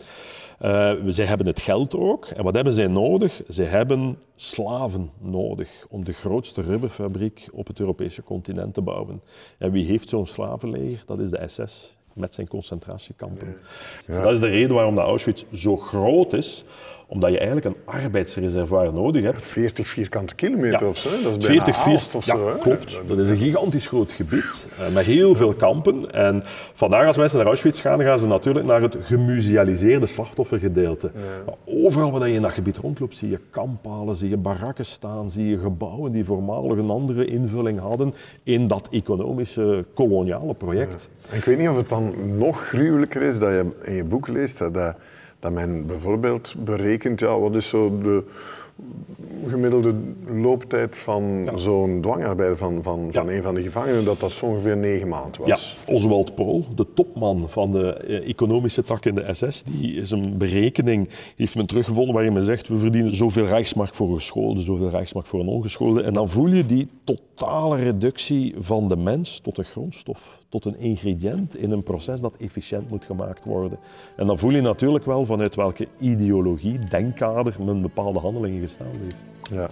Uh, 0.62 0.92
zij 1.06 1.24
hebben 1.24 1.46
het 1.46 1.60
geld 1.60 1.96
ook. 1.96 2.26
En 2.26 2.44
wat 2.44 2.54
hebben 2.54 2.72
zij 2.72 2.86
nodig? 2.86 3.42
Ze 3.48 3.62
hebben 3.62 4.18
slaven 4.34 5.10
nodig 5.18 5.86
om 5.88 6.04
de 6.04 6.12
grootste 6.12 6.62
rubberfabriek 6.62 7.48
op 7.52 7.66
het 7.66 7.80
Europese 7.80 8.22
continent 8.22 8.74
te 8.74 8.82
bouwen. 8.82 9.22
En 9.58 9.70
wie 9.70 9.86
heeft 9.86 10.08
zo'n 10.08 10.26
slavenleger? 10.26 11.02
Dat 11.06 11.18
is 11.18 11.30
de 11.30 11.42
SS 11.46 11.96
met 12.16 12.34
zijn 12.34 12.48
concentratiekampen. 12.48 13.56
Ja. 14.06 14.22
Dat 14.22 14.32
is 14.32 14.40
de 14.40 14.48
reden 14.48 14.74
waarom 14.74 14.94
de 14.94 15.00
Auschwitz 15.00 15.44
zo 15.52 15.76
groot 15.76 16.32
is, 16.32 16.64
omdat 17.08 17.30
je 17.30 17.36
eigenlijk 17.38 17.66
een 17.66 17.76
arbeidsreservoir 17.84 18.92
nodig 18.92 19.22
hebt. 19.22 19.42
40 19.50 19.88
vierkante 19.88 20.34
kilometer 20.34 20.80
Ja. 20.80 20.88
of 20.88 20.96
zo, 20.98 21.08
dat 21.10 21.18
is 21.18 21.46
bijna 21.46 21.64
40, 21.64 21.86
Aalst 21.86 22.14
of 22.14 22.26
ja, 22.26 22.36
zo. 22.36 22.48
hè? 22.48 22.58
klopt. 22.58 23.00
Dat 23.06 23.18
is 23.18 23.28
een 23.28 23.36
gigantisch 23.36 23.86
groot 23.86 24.12
gebied 24.12 24.68
eh, 24.78 24.94
met 24.94 25.04
heel 25.04 25.34
veel 25.34 25.54
kampen. 25.54 26.12
En 26.12 26.40
vandaag 26.74 27.06
als 27.06 27.16
mensen 27.16 27.38
naar 27.38 27.46
Auschwitz 27.46 27.80
gaan, 27.80 28.00
gaan 28.02 28.18
ze 28.18 28.26
natuurlijk 28.26 28.66
naar 28.66 28.82
het 28.82 28.96
gemusealiseerde 29.00 30.06
slachtoffergedeelte. 30.06 31.10
Maar 31.46 31.54
overal 31.64 32.10
waar 32.10 32.28
je 32.28 32.34
in 32.34 32.42
dat 32.42 32.52
gebied 32.52 32.76
rondloopt, 32.76 33.16
zie 33.16 33.28
je 33.30 33.38
kamppalen, 33.50 34.14
zie 34.14 34.28
je 34.28 34.36
barakken 34.36 34.84
staan, 34.86 35.30
zie 35.30 35.46
je 35.48 35.58
gebouwen 35.58 36.12
die 36.12 36.24
voormalig 36.24 36.78
een 36.78 36.90
andere 36.90 37.24
invulling 37.24 37.78
hadden 37.80 38.14
in 38.42 38.66
dat 38.66 38.88
economische 38.90 39.84
koloniale 39.94 40.54
project. 40.54 41.08
En 41.30 41.36
ik 41.36 41.44
weet 41.44 41.58
niet 41.58 41.68
of 41.68 41.76
het 41.76 41.88
dan 41.88 42.14
nog 42.38 42.68
gruwelijker 42.68 43.22
is 43.22 43.38
dat 43.38 43.50
je 43.50 43.64
in 43.82 43.94
je 43.94 44.04
boek 44.04 44.28
leest 44.28 44.58
dat, 44.58 44.74
dat, 44.74 44.94
dat 45.40 45.52
men 45.52 45.86
bijvoorbeeld 45.86 46.54
berekent, 46.58 47.20
ja, 47.20 47.38
wat 47.38 47.54
is 47.54 47.68
zo 47.68 47.98
de 48.02 48.22
gemiddelde 49.46 49.94
looptijd 50.34 50.96
van 50.96 51.48
zo'n 51.54 52.00
dwangarbeider 52.00 52.56
van, 52.58 52.82
van, 52.82 53.08
van 53.12 53.24
Ja. 53.26 53.32
een 53.32 53.42
van 53.42 53.54
de 53.54 53.62
gevangenen, 53.62 54.04
dat 54.04 54.20
dat 54.20 54.30
zo 54.30 54.46
ongeveer 54.46 54.76
negen 54.76 55.08
maanden 55.08 55.40
Ja, 55.44 55.50
was. 55.50 55.76
Oswald 55.86 56.34
Pohl, 56.34 56.60
de 56.74 56.86
topman 56.94 57.44
van 57.48 57.70
de 57.70 57.92
eh, 57.92 58.28
economische 58.28 58.82
tak 58.82 59.04
in 59.04 59.14
de 59.14 59.34
SS, 59.34 59.62
die 59.62 59.94
is 59.94 60.10
een 60.10 60.34
berekening, 60.38 61.08
heeft 61.36 61.54
men 61.56 61.66
teruggevonden 61.66 62.14
waarin 62.14 62.32
men 62.32 62.42
zegt 62.42 62.68
we 62.68 62.78
verdienen 62.78 63.14
zoveel 63.14 63.46
Rijksmark 63.46 63.94
voor 63.94 64.08
een 64.08 64.14
geschoolde, 64.14 64.60
zoveel 64.60 64.90
Rijksmark 64.90 65.26
voor 65.26 65.40
een 65.40 65.48
ongeschoolde. 65.48 66.02
En 66.02 66.12
dan 66.12 66.28
voel 66.28 66.46
je 66.46 66.66
die 66.66 66.88
totale 67.04 67.76
reductie 67.76 68.54
van 68.58 68.88
de 68.88 68.96
mens 68.96 69.40
tot 69.40 69.58
een 69.58 69.64
grondstof, 69.64 70.40
tot 70.48 70.64
een 70.64 70.78
ingrediënt 70.78 71.56
in 71.56 71.70
een 71.70 71.82
proces 71.82 72.20
dat 72.20 72.36
efficiënt 72.36 72.90
moet 72.90 73.04
gemaakt 73.04 73.44
worden. 73.44 73.78
En 74.16 74.26
dan 74.26 74.38
voel 74.38 74.50
je 74.50 74.60
natuurlijk 74.60 75.04
wel 75.04 75.26
vanuit 75.26 75.54
welke 75.54 75.88
ideologie, 75.98 76.78
denkkader 76.78 77.56
men 77.64 77.80
bepaalde 77.82 78.18
handelingen 78.18 78.60
gestaan 78.66 78.86
heeft. 79.02 79.16
Ja. 79.50 79.68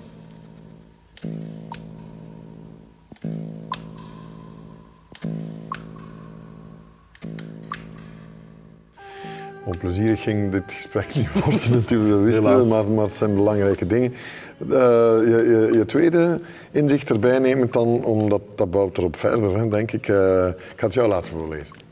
Onplezierig 9.64 10.22
ging 10.22 10.52
dit 10.52 10.62
gesprek 10.66 11.14
niet 11.14 11.32
worden 11.32 11.72
natuurlijk, 11.80 12.10
dat 12.10 12.20
wisten 12.20 12.58
we, 12.58 12.66
maar, 12.66 12.84
maar 12.84 13.04
het 13.04 13.16
zijn 13.16 13.34
belangrijke 13.34 13.86
dingen. 13.86 14.12
Eh, 14.58 14.68
je, 14.68 15.44
je, 15.48 15.78
je 15.78 15.84
tweede 15.86 16.40
inzicht 16.70 17.10
erbij 17.10 17.38
nemen 17.38 17.68
dan, 17.70 18.04
omdat 18.04 18.42
dat 18.54 18.70
bouwt 18.70 18.98
erop 18.98 19.16
verder, 19.16 19.58
hè, 19.58 19.68
denk 19.68 19.92
ik. 19.92 20.08
Eh, 20.08 20.46
ik 20.46 20.74
ga 20.76 20.86
het 20.86 20.94
jou 20.94 21.08
laten 21.08 21.30
voorlezen. 21.30 21.83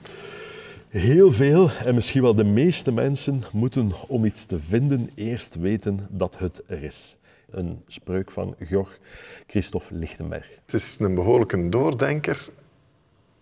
Heel 0.92 1.32
veel 1.32 1.70
en 1.84 1.94
misschien 1.94 2.22
wel 2.22 2.34
de 2.34 2.44
meeste 2.44 2.92
mensen 2.92 3.42
moeten 3.52 3.90
om 4.08 4.24
iets 4.24 4.44
te 4.44 4.58
vinden 4.58 5.10
eerst 5.14 5.54
weten 5.54 6.06
dat 6.10 6.38
het 6.38 6.62
er 6.66 6.82
is. 6.82 7.16
Een 7.50 7.82
spreuk 7.86 8.30
van 8.30 8.54
Georg 8.58 8.98
Christophe 9.46 9.94
Lichtenberg. 9.94 10.48
Het 10.64 10.74
is 10.74 10.96
een 10.98 11.14
behoorlijke 11.14 11.68
doordenker, 11.68 12.48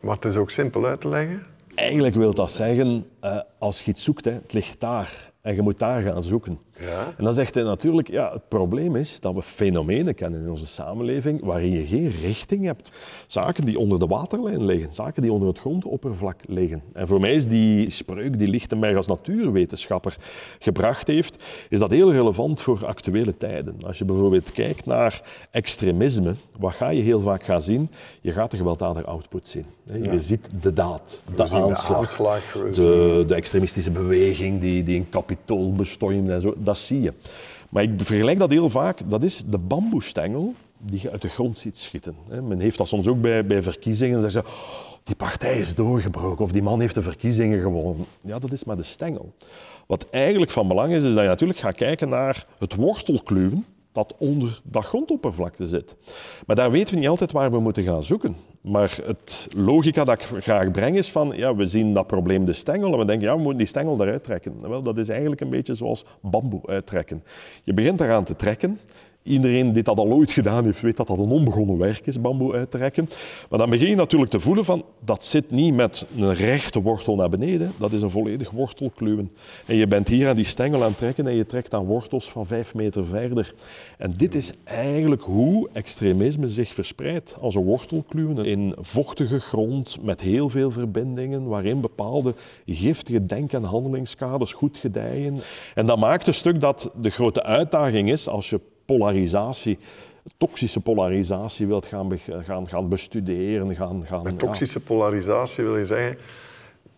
maar 0.00 0.14
het 0.14 0.24
is 0.24 0.36
ook 0.36 0.50
simpel 0.50 0.86
uit 0.86 1.00
te 1.00 1.08
leggen. 1.08 1.42
Eigenlijk 1.74 2.14
wil 2.14 2.34
dat 2.34 2.50
zeggen, 2.50 3.06
eh, 3.20 3.40
als 3.58 3.80
je 3.80 3.90
iets 3.90 4.04
zoekt, 4.04 4.24
het 4.24 4.52
ligt 4.52 4.80
daar 4.80 5.32
en 5.40 5.54
je 5.54 5.62
moet 5.62 5.78
daar 5.78 6.02
gaan 6.02 6.22
zoeken. 6.22 6.58
Ja. 6.80 7.14
En 7.16 7.24
dan 7.24 7.34
zegt 7.34 7.54
hij 7.54 7.62
natuurlijk, 7.62 8.08
ja, 8.10 8.32
het 8.32 8.48
probleem 8.48 8.96
is 8.96 9.20
dat 9.20 9.34
we 9.34 9.42
fenomenen 9.42 10.14
kennen 10.14 10.40
in 10.40 10.50
onze 10.50 10.66
samenleving 10.66 11.44
waarin 11.44 11.70
je 11.70 11.86
geen 11.86 12.10
richting 12.10 12.64
hebt. 12.64 12.90
Zaken 13.26 13.64
die 13.64 13.78
onder 13.78 13.98
de 13.98 14.06
waterlijn 14.06 14.64
liggen, 14.64 14.92
zaken 14.92 15.22
die 15.22 15.32
onder 15.32 15.48
het 15.48 15.58
grondoppervlak 15.58 16.40
liggen. 16.46 16.82
En 16.92 17.08
voor 17.08 17.20
mij 17.20 17.34
is 17.34 17.46
die 17.46 17.90
spreuk 17.90 18.38
die 18.38 18.48
Lichtenberg 18.48 18.96
als 18.96 19.06
natuurwetenschapper 19.06 20.16
gebracht 20.58 21.06
heeft, 21.06 21.44
is 21.68 21.78
dat 21.78 21.90
heel 21.90 22.12
relevant 22.12 22.60
voor 22.60 22.86
actuele 22.86 23.36
tijden. 23.36 23.76
Als 23.86 23.98
je 23.98 24.04
bijvoorbeeld 24.04 24.52
kijkt 24.52 24.86
naar 24.86 25.22
extremisme, 25.50 26.34
wat 26.58 26.72
ga 26.72 26.88
je 26.88 27.02
heel 27.02 27.20
vaak 27.20 27.44
gaan 27.44 27.62
zien? 27.62 27.90
Je 28.20 28.32
gaat 28.32 28.50
de 28.50 28.56
gewelddadige 28.56 29.06
output 29.06 29.48
zien. 29.48 29.64
Je 30.02 30.18
ziet 30.18 30.62
de 30.62 30.72
daad, 30.72 31.20
de 31.36 31.42
aanslag, 31.42 32.52
de, 32.72 33.24
de 33.26 33.34
extremistische 33.34 33.90
beweging 33.90 34.60
die, 34.60 34.82
die 34.82 34.96
een 34.96 35.08
kapitool 35.08 35.72
bestormt 35.72 36.28
en 36.28 36.40
zo, 36.40 36.54
zie. 36.78 37.10
Maar 37.68 37.82
ik 37.82 37.90
vergelijk 37.96 38.38
dat 38.38 38.50
heel 38.50 38.70
vaak, 38.70 39.10
dat 39.10 39.24
is 39.24 39.42
de 39.46 39.58
bamboestengel 39.58 40.54
die 40.78 41.00
je 41.02 41.10
uit 41.10 41.22
de 41.22 41.28
grond 41.28 41.58
ziet 41.58 41.78
schieten. 41.78 42.16
Men 42.28 42.60
heeft 42.60 42.78
dat 42.78 42.88
soms 42.88 43.06
ook 43.08 43.20
bij, 43.20 43.46
bij 43.46 43.62
verkiezingen, 43.62 44.20
zeggen 44.20 44.42
ze, 44.42 44.48
"Oh, 44.48 44.90
die 45.04 45.16
partij 45.16 45.58
is 45.58 45.74
doorgebroken 45.74 46.44
of 46.44 46.52
die 46.52 46.62
man 46.62 46.80
heeft 46.80 46.94
de 46.94 47.02
verkiezingen 47.02 47.60
gewonnen. 47.60 48.06
Ja, 48.20 48.38
dat 48.38 48.52
is 48.52 48.64
maar 48.64 48.76
de 48.76 48.82
stengel. 48.82 49.32
Wat 49.86 50.06
eigenlijk 50.10 50.50
van 50.50 50.68
belang 50.68 50.92
is, 50.92 51.04
is 51.04 51.14
dat 51.14 51.22
je 51.22 51.28
natuurlijk 51.28 51.58
gaat 51.58 51.76
kijken 51.76 52.08
naar 52.08 52.46
het 52.58 52.74
wortelkluwen 52.74 53.64
dat 53.92 54.14
onder 54.18 54.60
dat 54.64 54.84
grondoppervlakte 54.84 55.66
zit. 55.66 55.94
Maar 56.46 56.56
daar 56.56 56.70
weten 56.70 56.94
we 56.94 57.00
niet 57.00 57.08
altijd 57.08 57.32
waar 57.32 57.50
we 57.50 57.60
moeten 57.60 57.84
gaan 57.84 58.02
zoeken. 58.02 58.36
Maar 58.60 58.98
het 59.04 59.48
logica 59.56 60.04
dat 60.04 60.20
ik 60.20 60.42
graag 60.42 60.70
breng 60.70 60.96
is 60.96 61.10
van, 61.10 61.32
ja, 61.36 61.54
we 61.54 61.66
zien 61.66 61.94
dat 61.94 62.06
probleem 62.06 62.44
de 62.44 62.52
stengel 62.52 62.92
en 62.92 62.98
we 62.98 63.04
denken, 63.04 63.26
ja, 63.26 63.34
we 63.34 63.40
moeten 63.40 63.58
die 63.58 63.66
stengel 63.66 64.02
eruit 64.02 64.24
trekken. 64.24 64.68
Wel, 64.68 64.82
dat 64.82 64.98
is 64.98 65.08
eigenlijk 65.08 65.40
een 65.40 65.50
beetje 65.50 65.74
zoals 65.74 66.04
bamboe 66.20 66.66
uittrekken. 66.66 67.22
Je 67.64 67.74
begint 67.74 68.00
eraan 68.00 68.24
te 68.24 68.36
trekken. 68.36 68.78
Iedereen 69.22 69.72
die 69.72 69.82
dat 69.82 69.98
al 69.98 70.12
ooit 70.12 70.30
gedaan 70.30 70.64
heeft, 70.64 70.80
weet 70.80 70.96
dat 70.96 71.06
dat 71.06 71.18
een 71.18 71.30
onbegonnen 71.30 71.78
werk 71.78 72.06
is, 72.06 72.20
bamboe 72.20 72.54
uittrekken. 72.54 73.08
Maar 73.50 73.58
dan 73.58 73.70
begin 73.70 73.88
je 73.88 73.96
natuurlijk 73.96 74.30
te 74.30 74.40
voelen 74.40 74.64
van, 74.64 74.84
dat 75.04 75.24
zit 75.24 75.50
niet 75.50 75.74
met 75.74 76.04
een 76.16 76.34
rechte 76.34 76.82
wortel 76.82 77.14
naar 77.14 77.28
beneden, 77.28 77.72
dat 77.78 77.92
is 77.92 78.02
een 78.02 78.10
volledig 78.10 78.50
wortelkluwen. 78.50 79.30
En 79.66 79.76
je 79.76 79.86
bent 79.86 80.08
hier 80.08 80.28
aan 80.28 80.36
die 80.36 80.44
stengel 80.44 80.82
aan 80.82 80.88
het 80.88 80.98
trekken 80.98 81.26
en 81.26 81.34
je 81.34 81.46
trekt 81.46 81.74
aan 81.74 81.84
wortels 81.84 82.30
van 82.30 82.46
vijf 82.46 82.74
meter 82.74 83.06
verder. 83.06 83.54
En 83.98 84.12
dit 84.12 84.34
is 84.34 84.52
eigenlijk 84.64 85.22
hoe 85.22 85.68
extremisme 85.72 86.48
zich 86.48 86.74
verspreidt. 86.74 87.36
Als 87.40 87.54
een 87.54 87.64
wortelkluwen 87.64 88.44
in 88.44 88.74
vochtige 88.80 89.40
grond 89.40 89.96
met 90.02 90.20
heel 90.20 90.48
veel 90.48 90.70
verbindingen, 90.70 91.48
waarin 91.48 91.80
bepaalde 91.80 92.34
giftige 92.66 93.26
denk- 93.26 93.52
en 93.52 93.62
handelingskaders 93.62 94.52
goed 94.52 94.76
gedijen. 94.76 95.38
En 95.74 95.86
dat 95.86 95.98
maakt 95.98 96.26
een 96.26 96.34
stuk 96.34 96.60
dat 96.60 96.90
de 97.00 97.10
grote 97.10 97.42
uitdaging 97.42 98.10
is 98.10 98.28
als 98.28 98.50
je 98.50 98.60
polarisatie, 98.96 99.78
toxische 100.36 100.80
polarisatie 100.80 101.66
wilt 101.66 101.86
gaan, 101.86 102.18
gaan, 102.18 102.68
gaan 102.68 102.88
bestuderen. 102.88 103.76
Gaan, 103.76 104.06
gaan, 104.06 104.22
Met 104.22 104.32
ja. 104.32 104.38
toxische 104.38 104.80
polarisatie 104.80 105.64
wil 105.64 105.76
je 105.76 105.84
zeggen 105.84 106.16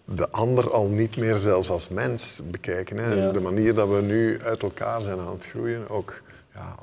de 0.05 0.31
ander 0.31 0.71
al 0.71 0.89
niet 0.89 1.17
meer 1.17 1.37
zelfs 1.37 1.71
als 1.71 1.89
mens 1.89 2.41
bekijken. 2.51 2.97
Hè? 2.97 3.13
Ja. 3.13 3.31
De 3.31 3.41
manier 3.41 3.75
dat 3.75 3.89
we 3.89 4.03
nu 4.03 4.41
uit 4.43 4.63
elkaar 4.63 5.03
zijn 5.03 5.19
aan 5.19 5.33
het 5.33 5.47
groeien, 5.47 5.89
ook 5.89 6.23
ja, 6.55 6.77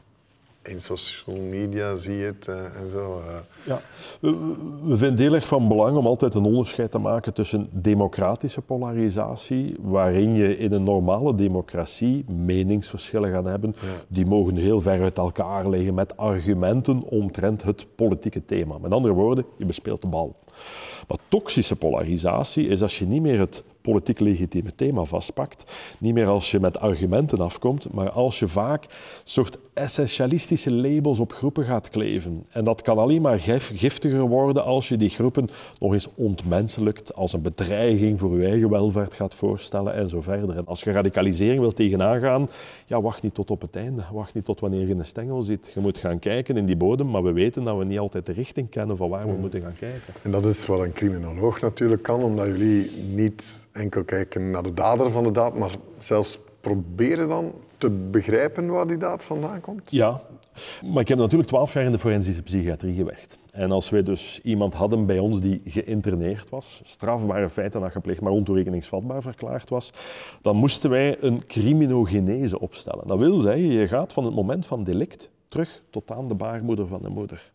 in 0.61 0.81
social 0.81 1.35
media 1.35 1.95
zie 1.95 2.15
je 2.17 2.25
het 2.25 2.47
eh, 2.47 2.55
en 2.55 2.89
zo. 2.91 3.21
eh. 3.27 3.35
Ja. 3.63 3.81
We, 4.19 4.97
vinden 4.97 5.09
het 5.09 5.19
heel 5.19 5.33
erg 5.33 5.47
van 5.47 5.67
belang 5.67 5.97
om 5.97 6.05
altijd 6.05 6.35
een 6.35 6.43
onderscheid 6.43 6.91
te 6.91 6.97
maken 6.97 7.33
tussen 7.33 7.69
democratische 7.71 8.61
polarisatie, 8.61 9.75
waarin 9.81 10.35
je 10.35 10.57
in 10.57 10.71
een 10.71 10.83
normale 10.83 11.35
democratie 11.35 12.23
meningsverschillen 12.31 13.31
gaat 13.31 13.45
hebben, 13.45 13.75
die 14.07 14.25
mogen 14.25 14.55
heel 14.55 14.81
ver 14.81 15.01
uit 15.01 15.17
elkaar 15.17 15.69
liggen 15.69 15.93
met 15.93 16.17
argumenten 16.17 17.03
omtrent 17.03 17.63
het 17.63 17.85
politieke 17.95 18.45
thema. 18.45 18.77
Met 18.77 18.93
andere 18.93 19.13
woorden, 19.13 19.45
je 19.57 19.65
bespeelt 19.65 20.01
de 20.01 20.07
bal. 20.07 20.35
Maar 21.07 21.17
toxische 21.27 21.75
polarisatie 21.75 22.67
is 22.67 22.81
als 22.81 22.99
je 22.99 23.05
niet 23.05 23.21
meer 23.21 23.39
het 23.39 23.63
politiek 23.81 24.19
legitieme 24.19 24.75
thema 24.75 25.03
vastpakt, 25.03 25.63
niet 25.99 26.13
meer 26.13 26.27
als 26.27 26.51
je 26.51 26.59
met 26.59 26.79
argumenten 26.79 27.39
afkomt, 27.39 27.93
maar 27.93 28.09
als 28.09 28.39
je 28.39 28.47
vaak 28.47 28.85
soort 29.23 29.57
essentialistische 29.73 30.71
labels 30.71 31.19
op 31.19 31.33
groepen 31.33 31.63
gaat 31.65 31.89
kleven. 31.89 32.45
En 32.49 32.63
dat 32.63 32.81
kan 32.81 32.97
alleen 32.97 33.21
maar 33.21 33.39
gif- 33.39 33.71
giftiger 33.73 34.21
worden 34.21 34.63
als 34.63 34.89
je 34.89 34.97
die 34.97 35.09
groepen 35.09 35.49
nog 35.79 35.93
eens 35.93 36.07
ontmenselijkt, 36.15 37.15
als 37.15 37.33
een 37.33 37.41
bedreiging 37.41 38.19
voor 38.19 38.39
je 38.39 38.47
eigen 38.47 38.69
welvaart 38.69 39.13
gaat 39.13 39.35
voorstellen 39.35 39.93
en 39.93 40.09
zo 40.09 40.21
verder. 40.21 40.57
En 40.57 40.65
als 40.65 40.81
je 40.81 40.91
radicalisering 40.91 41.59
wil 41.59 41.73
tegenaan 41.73 42.19
gaan, 42.19 42.49
ja, 42.85 43.01
wacht 43.01 43.21
niet 43.23 43.33
tot 43.33 43.51
op 43.51 43.61
het 43.61 43.75
einde, 43.75 44.03
wacht 44.13 44.33
niet 44.33 44.45
tot 44.45 44.59
wanneer 44.59 44.87
je 44.87 44.93
een 44.93 45.05
stengel 45.05 45.41
zit. 45.41 45.71
Je 45.73 45.79
moet 45.79 45.97
gaan 45.97 46.19
kijken 46.19 46.57
in 46.57 46.65
die 46.65 46.77
bodem, 46.77 47.09
maar 47.09 47.23
we 47.23 47.31
weten 47.31 47.63
dat 47.63 47.77
we 47.77 47.83
niet 47.83 47.99
altijd 47.99 48.25
de 48.25 48.31
richting 48.31 48.69
kennen 48.69 48.97
van 48.97 49.09
waar 49.09 49.27
we 49.27 49.37
moeten 49.39 49.61
gaan 49.61 49.75
kijken. 49.79 50.13
En 50.23 50.31
dat 50.31 50.45
is 50.45 50.65
wat 50.65 50.79
een 50.79 50.93
criminoloog 50.93 51.61
natuurlijk 51.61 52.03
kan, 52.03 52.23
omdat 52.23 52.45
jullie 52.45 52.91
niet 53.15 53.59
enkel 53.79 54.03
kijken 54.03 54.49
naar 54.49 54.63
de 54.63 54.73
dader 54.73 55.11
van 55.11 55.23
de 55.23 55.31
daad, 55.31 55.57
maar 55.57 55.75
zelfs 55.97 56.39
proberen 56.61 57.27
dan 57.27 57.53
te 57.77 57.89
begrijpen 57.89 58.67
waar 58.67 58.87
die 58.87 58.97
daad 58.97 59.23
vandaan 59.23 59.61
komt. 59.61 59.81
Ja, 59.85 60.21
maar 60.85 61.01
ik 61.01 61.07
heb 61.07 61.17
natuurlijk 61.17 61.49
twaalf 61.49 61.73
jaar 61.73 61.83
in 61.83 61.91
de 61.91 61.99
forensische 61.99 62.41
psychiatrie 62.41 62.95
gewerkt. 62.95 63.37
En 63.51 63.71
als 63.71 63.89
wij 63.89 64.03
dus 64.03 64.39
iemand 64.43 64.73
hadden 64.73 65.05
bij 65.05 65.19
ons 65.19 65.41
die 65.41 65.61
geïnterneerd 65.65 66.49
was, 66.49 66.81
strafbare 66.83 67.49
feiten 67.49 67.81
had 67.81 67.91
gepleegd, 67.91 68.21
maar 68.21 68.31
ontoerekeningsvatbaar 68.31 69.21
verklaard 69.21 69.69
was, 69.69 69.91
dan 70.41 70.55
moesten 70.55 70.89
wij 70.89 71.17
een 71.19 71.45
criminogenese 71.45 72.59
opstellen. 72.59 73.07
Dat 73.07 73.19
wil 73.19 73.39
zeggen, 73.39 73.67
je 73.67 73.87
gaat 73.87 74.13
van 74.13 74.25
het 74.25 74.35
moment 74.35 74.65
van 74.65 74.79
delict 74.83 75.29
terug 75.49 75.81
tot 75.89 76.11
aan 76.11 76.27
de 76.27 76.33
baarmoeder 76.33 76.87
van 76.87 77.01
de 77.01 77.09
moeder. 77.09 77.51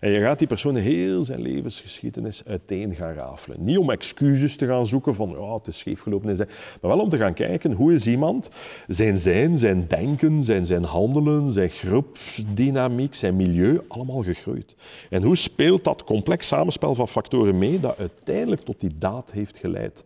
En 0.00 0.10
je 0.10 0.20
gaat 0.20 0.38
die 0.38 0.48
persoon 0.48 0.74
heel 0.74 1.24
zijn 1.24 1.40
levensgeschiedenis 1.40 2.42
uiteen 2.46 2.94
gaan 2.94 3.12
rafelen. 3.12 3.64
Niet 3.64 3.78
om 3.78 3.90
excuses 3.90 4.56
te 4.56 4.66
gaan 4.66 4.86
zoeken 4.86 5.14
van 5.14 5.30
ja, 5.30 5.54
het 5.54 5.66
is 5.66 5.78
scheefgelopen, 5.78 6.36
maar 6.36 6.46
wel 6.90 7.00
om 7.00 7.08
te 7.08 7.16
gaan 7.16 7.34
kijken 7.34 7.72
hoe 7.72 7.92
is 7.92 8.06
iemand 8.06 8.50
zijn 8.88 9.18
zijn, 9.18 9.58
zijn 9.58 9.86
denken, 9.86 10.44
zijn, 10.44 10.66
zijn 10.66 10.84
handelen, 10.84 11.52
zijn 11.52 11.70
groepsdynamiek, 11.70 13.14
zijn 13.14 13.36
milieu 13.36 13.80
allemaal 13.88 14.22
gegroeid. 14.22 14.76
En 15.10 15.22
hoe 15.22 15.36
speelt 15.36 15.84
dat 15.84 16.04
complex 16.04 16.46
samenspel 16.46 16.94
van 16.94 17.08
factoren 17.08 17.58
mee 17.58 17.80
dat 17.80 17.98
uiteindelijk 17.98 18.62
tot 18.62 18.80
die 18.80 18.98
daad 18.98 19.30
heeft 19.32 19.56
geleid. 19.56 20.04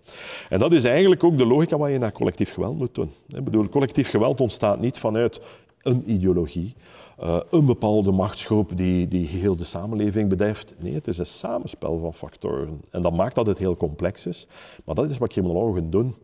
En 0.49 0.59
dat 0.59 0.73
is 0.73 0.85
eigenlijk 0.85 1.25
ook 1.25 1.39
de 1.39 1.47
logica 1.47 1.77
waar 1.77 1.91
je 1.91 1.99
naar 1.99 2.13
collectief 2.13 2.53
geweld 2.53 2.79
moet 2.79 2.95
doen. 2.95 3.11
Ik 3.29 3.45
bedoel, 3.45 3.69
collectief 3.69 4.11
geweld 4.11 4.41
ontstaat 4.41 4.81
niet 4.81 4.99
vanuit 4.99 5.41
een 5.83 6.11
ideologie, 6.11 6.75
uh, 7.23 7.41
een 7.51 7.67
bepaalde 7.67 8.13
machtsgroep 8.13 8.77
die, 8.77 9.09
die 9.09 9.27
heel 9.27 9.57
de 9.57 9.65
samenleving 9.65 10.29
bederft. 10.29 10.75
Nee, 10.79 10.95
het 10.95 11.09
is 11.09 11.19
een 11.19 11.27
samenspel 11.27 11.99
van 11.99 12.15
factoren. 12.15 12.81
En 12.91 13.03
dat 13.03 13.13
maakt 13.13 13.35
dat 13.35 13.47
het 13.47 13.59
heel 13.59 13.77
complex 13.77 14.27
is. 14.27 14.47
Maar 14.85 14.95
dat 14.95 15.11
is 15.11 15.19
wat 15.19 15.29
criminologen 15.29 15.91
doen. 15.91 16.15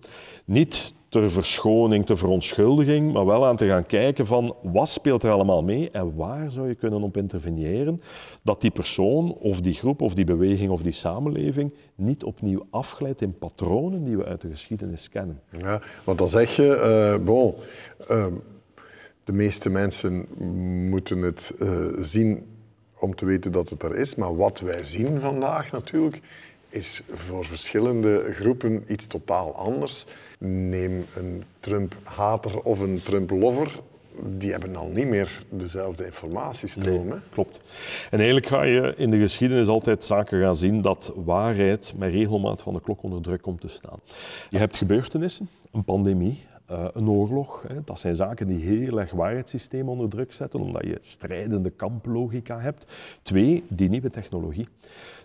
Niet 0.45 0.95
ter 1.09 1.31
verschoning, 1.31 2.07
ter 2.07 2.19
verontschuldiging, 2.19 3.13
maar 3.13 3.27
wel 3.27 3.47
aan 3.47 3.57
te 3.57 3.67
gaan 3.67 3.87
kijken 3.87 4.27
van 4.27 4.55
wat 4.63 4.89
speelt 4.89 5.23
er 5.23 5.31
allemaal 5.31 5.63
mee 5.63 5.91
en 5.91 6.15
waar 6.17 6.51
zou 6.51 6.69
je 6.69 6.75
kunnen 6.75 7.03
op 7.03 7.17
interveneren 7.17 8.01
dat 8.43 8.61
die 8.61 8.71
persoon 8.71 9.33
of 9.33 9.61
die 9.61 9.75
groep 9.75 10.03
of 10.03 10.15
die 10.15 10.25
beweging 10.25 10.71
of 10.71 10.83
die 10.83 10.93
samenleving 10.93 11.75
niet 11.95 12.25
opnieuw 12.25 12.67
afglijdt 12.71 13.21
in 13.21 13.39
patronen 13.39 14.05
die 14.05 14.17
we 14.17 14.25
uit 14.25 14.41
de 14.41 14.49
geschiedenis 14.49 15.09
kennen. 15.09 15.41
Ja, 15.59 15.81
want 16.05 16.19
dan 16.19 16.29
zeg 16.29 16.57
je, 16.57 17.17
uh, 17.19 17.25
bon, 17.25 17.55
uh, 18.11 18.27
de 19.29 19.35
meeste 19.35 19.71
mensen 19.71 20.27
moeten 20.89 21.19
het 21.19 21.53
uh, 21.59 21.87
zien 22.01 22.47
om 22.99 23.15
te 23.15 23.25
weten 23.25 23.53
dat 23.53 23.69
het 23.69 23.83
er 23.83 23.97
is, 23.97 24.15
maar 24.15 24.37
wat 24.37 24.61
wij 24.61 24.85
zien 24.85 25.21
vandaag 25.21 25.73
natuurlijk 25.73 26.21
is 26.69 27.03
voor 27.15 27.45
verschillende 27.45 28.33
groepen 28.33 28.85
iets 28.87 29.07
totaal 29.07 29.55
anders. 29.55 30.07
Neem 30.39 31.05
een 31.17 31.45
Trump-hater 31.61 32.61
of 32.61 32.79
een 32.79 33.01
Trump-lover, 33.05 33.81
die 34.23 34.51
hebben 34.51 34.77
al 34.77 34.89
niet 34.89 35.09
meer 35.09 35.45
dezelfde 35.49 36.05
informatiestroom. 36.05 37.09
Nee, 37.09 37.19
klopt. 37.31 37.61
En 38.11 38.19
eigenlijk 38.19 38.47
ga 38.47 38.63
je 38.63 38.95
in 38.97 39.11
de 39.11 39.19
geschiedenis 39.19 39.67
altijd 39.67 40.05
zaken 40.05 40.41
gaan 40.41 40.57
zien 40.57 40.81
dat 40.81 41.13
waarheid 41.15 41.93
met 41.97 42.13
regelmaat 42.13 42.63
van 42.63 42.73
de 42.73 42.81
klok 42.81 43.03
onder 43.03 43.23
druk 43.23 43.43
komt 43.43 43.61
te 43.61 43.69
staan. 43.69 43.99
Je 44.51 44.59
hebt 44.59 44.77
gebeurtenissen, 44.77 45.49
een 45.73 45.85
pandemie, 45.85 46.45
uh, 46.71 46.85
een 46.93 47.09
oorlog. 47.09 47.65
Hè. 47.69 47.85
Dat 47.85 47.99
zijn 47.99 48.15
zaken 48.15 48.47
die 48.47 48.65
heel 48.65 49.01
erg 49.01 49.11
waarheidssysteem 49.11 49.89
onder 49.89 50.09
druk 50.09 50.33
zetten, 50.33 50.61
omdat 50.61 50.85
je 50.85 50.99
strijdende 51.01 51.71
kamplogica 51.71 52.59
hebt. 52.59 53.19
Twee, 53.23 53.65
die 53.69 53.89
nieuwe 53.89 54.11
technologie. 54.11 54.69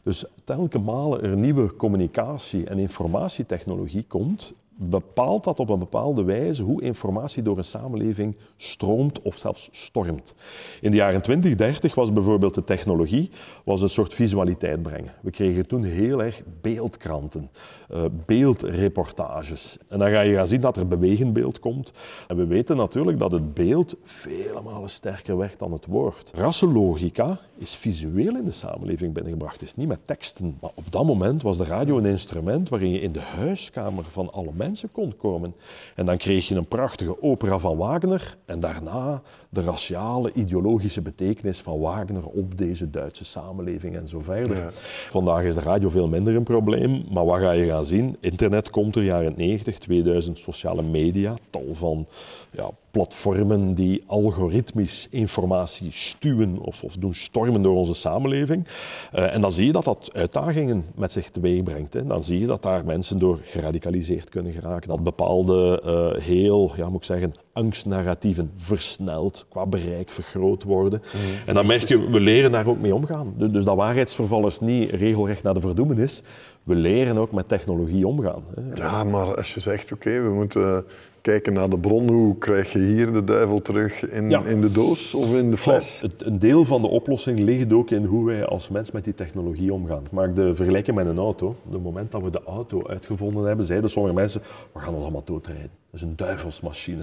Dus 0.03 0.25
telke 0.43 0.79
malen 0.79 1.21
er 1.21 1.37
nieuwe 1.37 1.75
communicatie- 1.75 2.65
en 2.65 2.77
informatietechnologie 2.77 4.03
komt, 4.03 4.53
bepaalt 4.75 5.43
dat 5.43 5.59
op 5.59 5.69
een 5.69 5.79
bepaalde 5.79 6.23
wijze 6.23 6.63
hoe 6.63 6.81
informatie 6.81 7.43
door 7.43 7.57
een 7.57 7.63
samenleving 7.63 8.37
stroomt 8.57 9.21
of 9.21 9.37
zelfs 9.37 9.69
stormt. 9.71 10.35
In 10.81 10.91
de 10.91 10.97
jaren 10.97 11.21
20, 11.21 11.55
30 11.55 11.95
was 11.95 12.13
bijvoorbeeld 12.13 12.53
de 12.53 12.63
technologie 12.63 13.29
was 13.65 13.81
een 13.81 13.89
soort 13.89 14.13
visualiteit 14.13 14.81
brengen. 14.81 15.13
We 15.21 15.31
kregen 15.31 15.67
toen 15.67 15.83
heel 15.83 16.23
erg 16.23 16.41
beeldkranten, 16.61 17.49
uh, 17.91 18.01
beeldreportages. 18.25 19.77
En 19.87 19.99
dan 19.99 20.09
ga 20.09 20.21
je 20.21 20.35
gaan 20.35 20.47
zien 20.47 20.61
dat 20.61 20.77
er 20.77 20.87
bewegend 20.87 21.33
beeld 21.33 21.59
komt. 21.59 21.91
En 22.27 22.35
we 22.35 22.45
weten 22.45 22.77
natuurlijk 22.77 23.19
dat 23.19 23.31
het 23.31 23.53
beeld 23.53 23.95
vele 24.03 24.61
malen 24.61 24.89
sterker 24.89 25.37
werkt 25.37 25.59
dan 25.59 25.71
het 25.71 25.85
woord. 25.85 26.31
Rassenlogica 26.35 27.39
is 27.57 27.75
visueel 27.75 28.37
in 28.37 28.45
de 28.45 28.51
samenleving 28.51 29.13
binnengebracht. 29.13 29.61
Is 29.61 29.75
niet 29.75 29.87
met 29.87 29.99
teksten. 30.05 30.57
Maar 30.61 30.71
op 30.73 30.91
dat 30.91 31.05
moment 31.05 31.41
was 31.41 31.57
de 31.57 31.63
radio 31.63 31.97
een 31.97 32.05
instrument 32.05 32.69
waarin 32.69 32.91
je 32.91 32.99
in 32.99 33.11
de 33.11 33.21
huiskamer 33.21 34.03
van 34.03 34.31
alle 34.31 34.51
mensen 34.53 34.62
mensen 34.63 34.91
kon 34.91 35.17
komen. 35.17 35.55
En 35.95 36.05
dan 36.05 36.17
kreeg 36.17 36.47
je 36.47 36.55
een 36.55 36.67
prachtige 36.67 37.21
opera 37.21 37.57
van 37.57 37.77
Wagner 37.77 38.37
en 38.45 38.59
daarna 38.59 39.21
de 39.49 39.61
raciale, 39.61 40.31
ideologische 40.33 41.01
betekenis 41.01 41.59
van 41.59 41.79
Wagner 41.79 42.25
op 42.25 42.57
deze 42.57 42.89
Duitse 42.89 43.25
samenleving 43.25 43.95
en 43.95 44.07
zo 44.07 44.19
verder. 44.19 44.73
Vandaag 45.09 45.43
is 45.43 45.55
de 45.55 45.61
radio 45.61 45.89
veel 45.89 46.07
minder 46.07 46.35
een 46.35 46.43
probleem, 46.43 47.03
maar 47.11 47.25
wat 47.25 47.39
ga 47.39 47.51
je 47.51 47.65
gaan 47.65 47.85
zien? 47.85 48.17
Internet 48.19 48.69
komt 48.69 48.95
er, 48.95 49.03
jaren 49.03 49.33
90, 49.37 49.77
2000, 49.77 50.39
sociale 50.39 50.81
media, 50.81 51.35
tal 51.49 51.67
van 51.73 52.07
ja, 52.51 52.69
platformen 52.93 53.73
die 53.73 54.03
algoritmisch 54.07 55.07
informatie 55.09 55.91
stuwen 55.91 56.57
of, 56.59 56.83
of 56.83 56.95
doen 56.95 57.13
stormen 57.13 57.61
door 57.61 57.75
onze 57.75 57.93
samenleving. 57.93 58.67
Uh, 59.15 59.33
en 59.33 59.41
dan 59.41 59.51
zie 59.51 59.65
je 59.65 59.71
dat 59.71 59.83
dat 59.83 60.09
uitdagingen 60.13 60.85
met 60.95 61.11
zich 61.11 61.29
teweeg 61.29 61.63
brengt. 61.63 61.93
Hè. 61.93 62.05
Dan 62.05 62.23
zie 62.23 62.39
je 62.39 62.45
dat 62.45 62.61
daar 62.61 62.85
mensen 62.85 63.19
door 63.19 63.39
geradicaliseerd 63.41 64.29
kunnen 64.29 64.53
geraken, 64.53 64.89
dat 64.89 65.03
bepaalde 65.03 65.81
uh, 65.85 66.23
heel, 66.23 66.71
ja, 66.75 66.89
moet 66.89 66.97
ik 66.97 67.03
zeggen, 67.03 67.33
angstnarratieven 67.53 68.51
versneld, 68.57 69.45
qua 69.49 69.65
bereik 69.65 70.09
vergroot 70.09 70.63
worden. 70.63 71.01
Mm. 71.13 71.19
En 71.45 71.53
dan 71.53 71.65
merk 71.65 71.87
je, 71.87 72.09
we 72.09 72.19
leren 72.19 72.51
daar 72.51 72.67
ook 72.67 72.79
mee 72.79 72.95
omgaan. 72.95 73.33
Dus 73.37 73.65
dat 73.65 73.75
waarheidsverval 73.75 74.47
is 74.47 74.59
niet 74.59 74.89
regelrecht 74.89 75.43
naar 75.43 75.53
de 75.53 75.61
verdoemenis. 75.61 76.21
We 76.63 76.75
leren 76.75 77.17
ook 77.17 77.31
met 77.31 77.47
technologie 77.47 78.07
omgaan. 78.07 78.43
Ja, 78.75 79.03
maar 79.03 79.35
als 79.35 79.53
je 79.53 79.59
zegt, 79.59 79.91
oké, 79.91 80.21
we 80.21 80.29
moeten 80.29 80.85
kijken 81.21 81.53
naar 81.53 81.69
de 81.69 81.79
bron, 81.79 82.09
hoe 82.09 82.37
krijg 82.37 82.73
je 82.73 82.79
hier 82.79 83.13
de 83.13 83.23
duivel 83.23 83.61
terug 83.61 84.09
in, 84.09 84.29
in 84.29 84.61
de 84.61 84.71
doos 84.71 85.13
of 85.13 85.35
in 85.35 85.49
de 85.49 85.57
fles? 85.57 85.99
Het, 86.01 86.25
een 86.25 86.39
deel 86.39 86.65
van 86.65 86.81
de 86.81 86.87
oplossing 86.87 87.39
ligt 87.39 87.73
ook 87.73 87.91
in 87.91 88.03
hoe 88.05 88.25
wij 88.25 88.45
als 88.45 88.69
mens 88.69 88.91
met 88.91 89.03
die 89.03 89.13
technologie 89.13 89.73
omgaan. 89.73 90.03
Ik 90.03 90.11
maak 90.11 90.35
de 90.35 90.55
vergelijking 90.55 90.95
met 90.95 91.05
een 91.05 91.17
auto. 91.17 91.47
Op 91.47 91.73
het 91.73 91.83
moment 91.83 92.11
dat 92.11 92.21
we 92.21 92.29
de 92.29 92.43
auto 92.45 92.87
uitgevonden 92.87 93.45
hebben, 93.45 93.65
zeiden 93.65 93.89
sommige 93.89 94.15
mensen, 94.15 94.41
we 94.73 94.79
gaan 94.79 94.93
ons 94.93 95.03
allemaal 95.03 95.23
doodrijden. 95.25 95.82
Dat 95.93 96.01
is 96.01 96.07
een 96.07 96.15
duivelsmachine. 96.15 97.01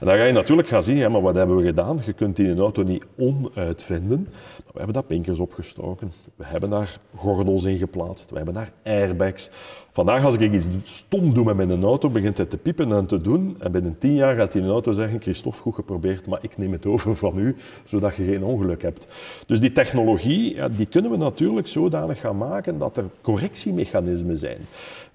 En 0.00 0.06
dan 0.06 0.16
ga 0.16 0.24
je 0.24 0.32
natuurlijk 0.32 0.68
gaan 0.68 0.82
zien, 0.82 1.10
maar 1.10 1.22
wat 1.22 1.34
hebben 1.34 1.56
we 1.56 1.64
gedaan? 1.64 1.98
Je 2.04 2.12
kunt 2.12 2.36
die 2.36 2.58
auto 2.58 2.82
niet 2.82 3.06
onuitvinden. 3.16 4.28
We 4.74 4.80
hebben 4.80 5.00
daar 5.00 5.08
pinkers 5.08 5.38
opgestoken. 5.38 6.12
We 6.36 6.44
hebben 6.46 6.70
daar 6.70 6.98
gordels 7.16 7.64
in 7.64 7.78
geplaatst. 7.78 8.30
We 8.30 8.36
hebben 8.36 8.54
daar 8.54 8.72
airbags. 8.84 9.50
Vandaag 9.90 10.24
als 10.24 10.34
ik 10.34 10.52
iets 10.52 10.68
stom 10.82 11.34
doe 11.34 11.44
met 11.44 11.56
mijn 11.56 11.82
auto, 11.82 12.08
begint 12.08 12.36
hij 12.36 12.46
te 12.46 12.56
piepen 12.56 12.92
en 12.92 13.06
te 13.06 13.20
doen. 13.20 13.56
En 13.60 13.72
binnen 13.72 13.98
tien 13.98 14.14
jaar 14.14 14.36
gaat 14.36 14.52
die 14.52 14.66
auto 14.66 14.92
zeggen, 14.92 15.20
Christophe, 15.20 15.60
goed 15.60 15.74
geprobeerd, 15.74 16.26
maar 16.26 16.38
ik 16.42 16.58
neem 16.58 16.72
het 16.72 16.86
over 16.86 17.16
van 17.16 17.38
u, 17.38 17.56
zodat 17.84 18.16
je 18.16 18.24
geen 18.24 18.44
ongeluk 18.44 18.82
hebt. 18.82 19.06
Dus 19.46 19.60
die 19.60 19.72
technologie, 19.72 20.54
ja, 20.54 20.68
die 20.68 20.86
kunnen 20.86 21.10
we 21.10 21.16
natuurlijk 21.16 21.68
zodanig 21.68 22.20
gaan 22.20 22.36
maken 22.36 22.78
dat 22.78 22.96
er 22.96 23.04
correctiemechanismen 23.20 24.38
zijn. 24.38 24.58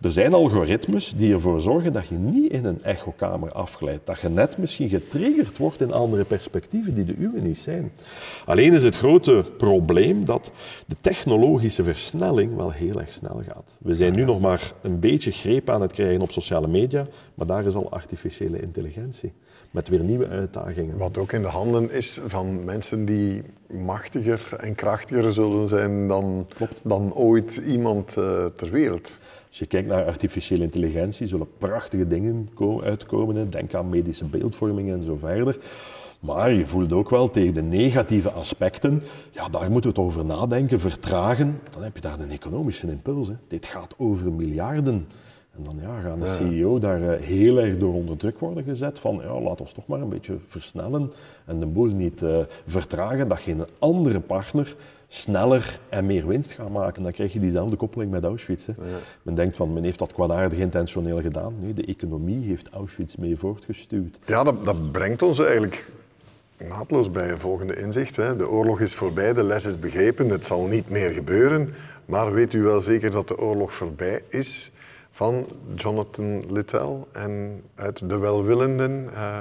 Er 0.01 0.11
zijn 0.11 0.33
algoritmes 0.33 1.13
die 1.15 1.33
ervoor 1.33 1.61
zorgen 1.61 1.93
dat 1.93 2.07
je 2.07 2.15
niet 2.15 2.51
in 2.51 2.65
een 2.65 2.83
echokamer 2.83 3.51
afglijdt. 3.51 4.05
Dat 4.05 4.19
je 4.19 4.29
net 4.29 4.57
misschien 4.57 4.89
getriggerd 4.89 5.57
wordt 5.57 5.81
in 5.81 5.93
andere 5.93 6.23
perspectieven 6.23 6.93
die 6.93 7.05
de 7.05 7.15
uwe 7.17 7.39
niet 7.39 7.59
zijn. 7.59 7.91
Alleen 8.45 8.73
is 8.73 8.83
het 8.83 8.97
grote 8.97 9.45
probleem 9.57 10.25
dat 10.25 10.51
de 10.87 10.95
technologische 11.01 11.83
versnelling 11.83 12.55
wel 12.55 12.71
heel 12.71 12.99
erg 12.99 13.11
snel 13.11 13.41
gaat. 13.47 13.77
We 13.79 13.95
zijn 13.95 14.15
nu 14.15 14.23
nog 14.23 14.39
maar 14.39 14.71
een 14.81 14.99
beetje 14.99 15.31
greep 15.31 15.69
aan 15.69 15.81
het 15.81 15.91
krijgen 15.91 16.21
op 16.21 16.31
sociale 16.31 16.67
media, 16.67 17.07
maar 17.33 17.47
daar 17.47 17.65
is 17.65 17.75
al 17.75 17.91
artificiële 17.91 18.61
intelligentie. 18.61 19.33
Met 19.71 19.87
weer 19.87 20.03
nieuwe 20.03 20.27
uitdagingen. 20.27 20.97
Wat 20.97 21.17
ook 21.17 21.31
in 21.31 21.41
de 21.41 21.47
handen 21.47 21.91
is 21.91 22.19
van 22.27 22.63
mensen 22.63 23.05
die 23.05 23.43
machtiger 23.85 24.55
en 24.59 24.75
krachtiger 24.75 25.33
zullen 25.33 25.67
zijn 25.67 26.07
dan, 26.07 26.47
dan 26.83 27.13
ooit 27.13 27.55
iemand 27.55 28.15
uh, 28.17 28.45
ter 28.45 28.71
wereld. 28.71 29.11
Als 29.49 29.59
je 29.59 29.65
kijkt 29.65 29.87
naar 29.87 30.05
artificiële 30.05 30.63
intelligentie, 30.63 31.27
zullen 31.27 31.47
prachtige 31.57 32.07
dingen 32.07 32.49
uitkomen. 32.83 33.49
Denk 33.49 33.73
aan 33.73 33.89
medische 33.89 34.25
beeldvorming 34.25 34.91
en 34.91 35.03
zo 35.03 35.17
verder. 35.19 35.57
Maar 36.19 36.53
je 36.53 36.67
voelt 36.67 36.93
ook 36.93 37.09
wel 37.09 37.29
tegen 37.29 37.53
de 37.53 37.61
negatieve 37.61 38.31
aspecten, 38.31 39.01
ja, 39.31 39.49
daar 39.49 39.71
moeten 39.71 39.93
we 39.93 40.01
het 40.01 40.07
over 40.07 40.25
nadenken, 40.25 40.79
vertragen. 40.79 41.59
Dan 41.71 41.83
heb 41.83 41.95
je 41.95 42.01
daar 42.01 42.19
een 42.19 42.31
economische 42.31 42.87
impuls. 42.87 43.27
Hè. 43.27 43.33
Dit 43.47 43.65
gaat 43.65 43.93
over 43.97 44.31
miljarden. 44.31 45.07
En 45.55 45.63
dan 45.63 45.77
ja, 45.81 45.99
gaan 45.99 46.19
de 46.19 46.27
CEO 46.27 46.79
daar 46.79 47.01
eh, 47.01 47.21
heel 47.21 47.59
erg 47.59 47.77
door 47.77 47.93
onder 47.93 48.17
druk 48.17 48.39
worden 48.39 48.63
gezet 48.63 48.99
van 48.99 49.19
ja, 49.23 49.39
laat 49.39 49.61
ons 49.61 49.71
toch 49.71 49.87
maar 49.87 50.01
een 50.01 50.09
beetje 50.09 50.37
versnellen 50.47 51.11
en 51.45 51.59
de 51.59 51.65
boel 51.65 51.85
niet 51.85 52.21
uh, 52.21 52.37
vertragen, 52.67 53.27
dat 53.27 53.39
geen 53.39 53.65
andere 53.79 54.19
partner 54.19 54.75
sneller 55.07 55.79
en 55.89 56.05
meer 56.05 56.27
winst 56.27 56.51
gaat 56.51 56.69
maken. 56.69 57.03
Dan 57.03 57.11
krijg 57.11 57.33
je 57.33 57.39
diezelfde 57.39 57.75
koppeling 57.75 58.11
met 58.11 58.23
Auschwitz. 58.23 58.65
Hè. 58.65 58.73
Men 59.21 59.35
denkt 59.35 59.55
van, 59.55 59.73
men 59.73 59.83
heeft 59.83 59.99
dat 59.99 60.13
kwaadaardig 60.13 60.59
intentioneel 60.59 61.21
gedaan. 61.21 61.55
Nee, 61.59 61.73
de 61.73 61.85
economie 61.85 62.45
heeft 62.45 62.69
Auschwitz 62.69 63.15
mee 63.15 63.37
voortgestuurd. 63.37 64.19
Ja, 64.25 64.43
dat, 64.43 64.65
dat 64.65 64.91
brengt 64.91 65.21
ons 65.21 65.39
eigenlijk 65.39 65.87
naadloos 66.67 67.11
bij 67.11 67.29
een 67.31 67.39
volgende 67.39 67.75
inzicht. 67.75 68.15
Hè. 68.15 68.35
De 68.35 68.49
oorlog 68.49 68.79
is 68.79 68.95
voorbij, 68.95 69.33
de 69.33 69.43
les 69.43 69.65
is 69.65 69.79
begrepen, 69.79 70.29
het 70.29 70.45
zal 70.45 70.65
niet 70.65 70.89
meer 70.89 71.09
gebeuren. 71.09 71.73
Maar 72.05 72.33
weet 72.33 72.53
u 72.53 72.61
wel 72.61 72.81
zeker 72.81 73.11
dat 73.11 73.27
de 73.27 73.37
oorlog 73.37 73.73
voorbij 73.73 74.23
is? 74.29 74.71
Van 75.11 75.47
Jonathan 75.75 76.53
Littell 76.53 77.05
en 77.11 77.63
uit 77.75 78.09
De 78.09 78.17
Welwillenden, 78.17 79.09
uh, 79.13 79.39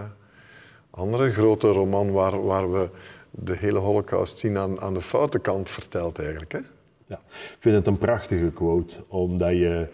andere 0.90 1.30
grote 1.30 1.68
roman 1.68 2.12
waar, 2.12 2.44
waar 2.44 2.72
we 2.72 2.88
de 3.30 3.56
hele 3.56 3.78
holocaust 3.78 4.38
zien 4.38 4.58
aan, 4.58 4.80
aan 4.80 4.94
de 4.94 5.02
foute 5.02 5.38
kant 5.38 5.70
vertelt 5.70 6.18
eigenlijk. 6.18 6.52
Hè? 6.52 6.60
Ja, 7.06 7.20
ik 7.28 7.56
vind 7.58 7.74
het 7.74 7.86
een 7.86 7.98
prachtige 7.98 8.50
quote, 8.50 8.96
omdat 9.08 9.50
je 9.50 9.86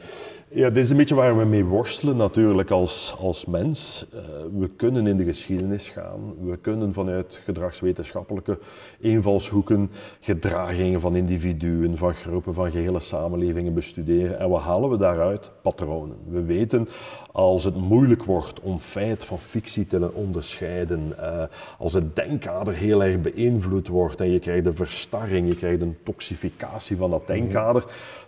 ja, 0.55 0.71
dit 0.71 0.85
is 0.85 0.91
een 0.91 0.97
beetje 0.97 1.15
waar 1.15 1.39
we 1.39 1.45
mee 1.45 1.65
worstelen 1.65 2.17
natuurlijk 2.17 2.71
als, 2.71 3.15
als 3.19 3.45
mens. 3.45 4.07
Uh, 4.15 4.21
we 4.59 4.69
kunnen 4.77 5.07
in 5.07 5.17
de 5.17 5.25
geschiedenis 5.25 5.89
gaan. 5.89 6.35
We 6.41 6.57
kunnen 6.57 6.93
vanuit 6.93 7.41
gedragswetenschappelijke 7.45 8.59
invalshoeken 8.99 9.91
gedragingen 10.21 11.01
van 11.01 11.17
individuen, 11.17 11.97
van 11.97 12.15
groepen, 12.15 12.55
van 12.55 12.71
gehele 12.71 13.01
samenlevingen 13.01 13.75
bestuderen. 13.75 14.39
En 14.39 14.49
wat 14.49 14.63
halen 14.63 14.91
we 14.91 14.97
daaruit? 14.97 15.51
Patronen. 15.63 16.17
We 16.29 16.43
weten 16.43 16.89
als 17.33 17.65
het 17.65 17.77
moeilijk 17.77 18.25
wordt 18.25 18.61
om 18.61 18.81
feit 18.81 19.25
van 19.25 19.39
fictie 19.39 19.87
te 19.87 20.13
onderscheiden, 20.13 21.13
uh, 21.21 21.43
als 21.79 21.93
het 21.93 22.17
denkkader 22.17 22.75
heel 22.75 23.05
erg 23.05 23.21
beïnvloed 23.21 23.89
wordt 23.89 24.21
en 24.21 24.31
je 24.31 24.39
krijgt 24.39 24.67
een 24.67 24.77
verstarring, 24.77 25.49
je 25.49 25.57
krijgt 25.57 25.81
een 25.81 25.97
toxificatie 26.03 26.97
van 26.97 27.11
dat 27.11 27.27
denkkader, 27.27 27.85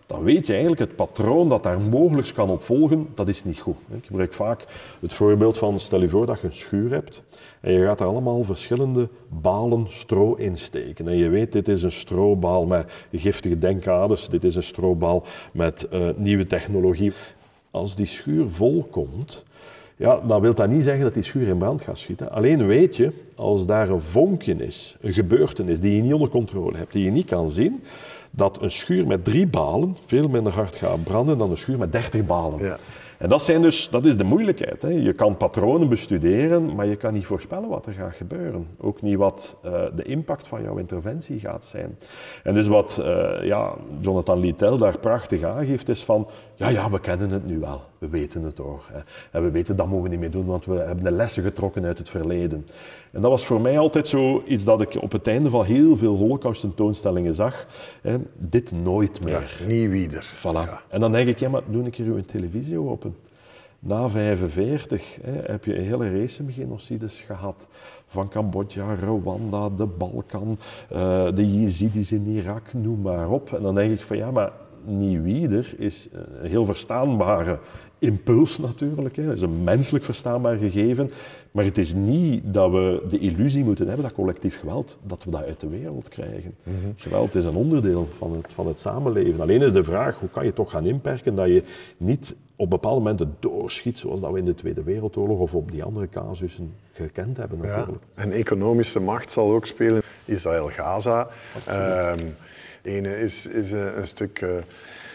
dan 0.07 0.23
weet 0.23 0.47
je 0.47 0.53
eigenlijk 0.53 0.81
het 0.81 0.97
patroon 0.97 1.49
dat 1.49 1.63
daar 1.63 1.81
mogelijk 1.81 2.35
kan 2.35 2.51
op 2.51 2.63
volgen, 2.63 3.09
dat 3.15 3.29
is 3.29 3.45
niet 3.45 3.59
goed. 3.59 3.77
Ik 3.97 4.05
gebruik 4.05 4.33
vaak 4.33 4.65
het 5.01 5.13
voorbeeld 5.13 5.59
van, 5.59 5.81
stel 5.81 6.01
je 6.01 6.09
voor 6.09 6.27
dat 6.27 6.41
je 6.41 6.47
een 6.47 6.53
schuur 6.53 6.91
hebt 6.91 7.23
en 7.61 7.73
je 7.73 7.85
gaat 7.85 8.01
er 8.01 8.07
allemaal 8.07 8.45
verschillende 8.45 9.09
balen 9.29 9.87
stro 9.89 10.35
in 10.35 10.57
steken. 10.57 11.09
En 11.09 11.17
je 11.17 11.29
weet, 11.29 11.53
dit 11.53 11.69
is 11.69 11.83
een 11.83 11.93
strobaal 11.93 12.67
met 12.67 13.07
giftige 13.13 13.59
denkaders, 13.59 14.29
dit 14.29 14.45
is 14.45 14.57
een 14.57 14.63
strobaal 14.63 15.23
met 15.53 15.89
uh, 15.93 16.09
nieuwe 16.17 16.47
technologie. 16.47 17.13
Als 17.71 17.97
die 17.97 18.07
schuur 18.07 18.47
vol 18.51 18.87
komt, 18.91 19.45
ja, 19.97 20.21
dan 20.27 20.41
wil 20.41 20.55
dat 20.55 20.69
niet 20.69 20.83
zeggen 20.83 21.03
dat 21.03 21.15
die 21.15 21.23
schuur 21.23 21.49
in 21.49 21.59
brand 21.59 21.83
gaat 21.83 21.99
schieten. 21.99 22.31
Alleen 22.31 22.67
weet 22.67 22.97
je, 22.97 23.13
als 23.35 23.67
daar 23.67 23.89
een 23.89 24.01
vonkje 24.01 24.55
is, 24.55 24.97
een 25.01 25.13
gebeurtenis 25.13 25.81
die 25.81 25.97
je 25.97 26.03
niet 26.03 26.13
onder 26.13 26.29
controle 26.29 26.77
hebt, 26.77 26.93
die 26.93 27.05
je 27.05 27.11
niet 27.11 27.27
kan 27.27 27.49
zien, 27.51 27.83
dat 28.37 28.63
een 28.63 28.71
schuur 28.71 29.07
met 29.07 29.25
drie 29.25 29.47
balen 29.47 29.97
veel 30.07 30.29
minder 30.29 30.53
hard 30.53 30.77
gaat 30.77 31.05
branden 31.05 31.39
dan 31.39 31.51
een 31.51 31.59
schuur 31.59 31.79
met 31.79 31.93
dertig 31.93 32.27
balen. 32.27 32.65
Ja. 32.65 32.77
En 33.19 33.29
dat, 33.29 33.43
zijn 33.43 33.63
dus, 33.63 33.89
dat 33.91 34.07
is 34.07 34.17
de 34.17 34.25
moeilijkheid. 34.25 34.83
Hè. 34.83 34.89
Je 34.89 35.13
kan 35.13 35.37
patronen 35.37 35.89
bestuderen, 35.89 36.75
maar 36.75 36.87
je 36.87 36.97
kan 36.97 37.13
niet 37.13 37.27
voorspellen 37.27 37.69
wat 37.69 37.87
er 37.87 37.93
gaat 37.93 38.17
gebeuren. 38.17 38.67
Ook 38.79 39.03
niet 39.03 39.17
wat 39.17 39.57
uh, 39.65 39.73
de 39.95 40.03
impact 40.03 40.49
van 40.49 40.63
jouw 40.63 40.77
interventie 40.77 41.41
gaat 41.41 41.65
zijn. 41.65 41.99
En 42.43 42.55
dus 42.55 42.67
wat 42.67 42.99
uh, 43.01 43.45
ja, 43.45 43.75
Jonathan 44.01 44.39
Littell 44.39 44.77
daar 44.77 44.99
prachtig 44.99 45.43
aangeeft, 45.43 45.89
is 45.89 46.05
van, 46.05 46.29
ja, 46.55 46.69
ja, 46.69 46.91
we 46.91 47.01
kennen 47.01 47.31
het 47.31 47.47
nu 47.47 47.59
wel. 47.59 47.83
We 47.99 48.09
weten 48.09 48.43
het 48.43 48.55
toch. 48.55 48.89
Hè. 48.93 48.99
En 49.31 49.43
we 49.43 49.51
weten 49.51 49.77
dat 49.77 49.87
mogen 49.87 50.03
we 50.03 50.09
niet 50.09 50.21
meer 50.21 50.31
doen, 50.31 50.47
want 50.47 50.65
we 50.65 50.77
hebben 50.77 51.05
de 51.05 51.13
lessen 51.13 51.43
getrokken 51.43 51.85
uit 51.85 51.99
het 51.99 52.09
verleden. 52.09 52.67
En 53.17 53.23
dat 53.23 53.31
was 53.31 53.47
voor 53.47 53.61
mij 53.61 53.79
altijd 53.79 54.09
zo 54.09 54.43
iets 54.47 54.65
dat 54.65 54.81
ik 54.81 55.03
op 55.03 55.13
het 55.13 55.27
einde 55.27 55.51
van 55.51 55.65
heel 55.65 55.97
veel 55.97 56.17
holocaust-tentoonstellingen 56.17 57.35
zag. 57.35 57.67
Hè. 58.03 58.17
Dit 58.35 58.73
nooit 58.73 59.25
meer. 59.25 59.55
Ja, 59.59 59.67
niet 59.67 59.91
wieder. 59.91 60.33
Voilà. 60.37 60.89
En 60.89 61.01
dan 61.01 61.13
denk 61.13 61.29
ik, 61.29 61.39
ja, 61.39 61.49
maar 61.49 61.63
doe 61.67 61.85
een 61.85 61.91
keer 61.91 62.07
uw 62.07 62.21
televisie 62.21 62.79
open. 62.79 63.17
Na 63.79 64.09
1945 64.09 65.19
heb 65.47 65.65
je 65.65 65.79
een 65.79 65.85
hele 65.85 66.21
race 66.21 66.45
genocides 66.49 67.21
gehad. 67.21 67.69
Van 68.07 68.29
Cambodja, 68.29 68.95
Rwanda, 68.95 69.69
de 69.69 69.87
Balkan, 69.87 70.59
uh, 70.93 70.99
de 71.35 71.61
Jezidis 71.61 72.13
in 72.13 72.27
Irak, 72.27 72.73
noem 72.73 73.01
maar 73.01 73.31
op. 73.31 73.53
En 73.53 73.63
dan 73.63 73.75
denk 73.75 73.93
ik 73.93 74.01
van 74.01 74.17
ja, 74.17 74.31
maar 74.31 74.53
Nieuwieder 74.87 75.75
is 75.79 76.09
een 76.41 76.49
heel 76.49 76.65
verstaanbare 76.65 77.59
impuls 77.99 78.59
natuurlijk. 78.59 79.17
Het 79.17 79.37
is 79.37 79.43
een 79.43 79.65
menselijk 79.65 80.05
verstaanbaar 80.05 80.57
gegeven. 80.57 81.11
Maar 81.51 81.65
het 81.65 81.79
is 81.79 81.95
niet 81.95 82.43
dat 82.45 82.71
we 82.71 83.03
de 83.11 83.19
illusie 83.19 83.65
moeten 83.65 83.87
hebben 83.87 84.05
dat 84.05 84.15
collectief 84.15 84.59
geweld, 84.59 84.97
dat 85.03 85.25
we 85.25 85.31
dat 85.31 85.45
uit 85.45 85.61
de 85.61 85.69
wereld 85.69 86.09
krijgen. 86.09 86.55
Mhm. 86.63 86.77
Geweld 86.97 87.35
is 87.35 87.45
een 87.45 87.55
onderdeel 87.55 88.09
van 88.17 88.33
het, 88.33 88.53
van 88.53 88.67
het 88.67 88.81
samenleven. 88.81 89.41
Alleen 89.41 89.63
is 89.63 89.73
de 89.73 89.85
vraag, 89.85 90.19
hoe 90.19 90.29
kan 90.29 90.45
je 90.45 90.53
toch 90.53 90.71
gaan 90.71 90.87
inperken 90.87 91.35
dat 91.35 91.47
je 91.47 91.63
niet 91.97 92.37
op 92.57 92.71
bepaalde 92.71 92.99
momenten 92.99 93.37
doorschiet, 93.41 93.99
zoals 93.99 94.21
dat 94.21 94.33
we 94.33 94.39
in 94.39 94.45
de 94.45 94.55
Tweede 94.55 94.83
Wereldoorlog 94.83 95.39
of 95.39 95.55
op 95.55 95.71
die 95.71 95.85
andere 95.85 96.09
casussen 96.09 96.75
gekend 96.93 97.37
hebben 97.37 97.59
natuurlijk. 97.59 98.05
Ja. 98.17 98.23
En 98.23 98.33
economische 98.33 99.01
macht 99.01 99.31
zal 99.31 99.53
ook 99.53 99.67
spelen. 99.67 100.03
Israël-Gaza. 100.25 101.29
Ehm, 101.67 102.19
ene 102.87 103.19
is, 103.19 103.47
is 103.47 103.73
eh, 103.73 103.97
een 103.97 104.07
stuk 104.07 104.41
uh, 104.41 104.51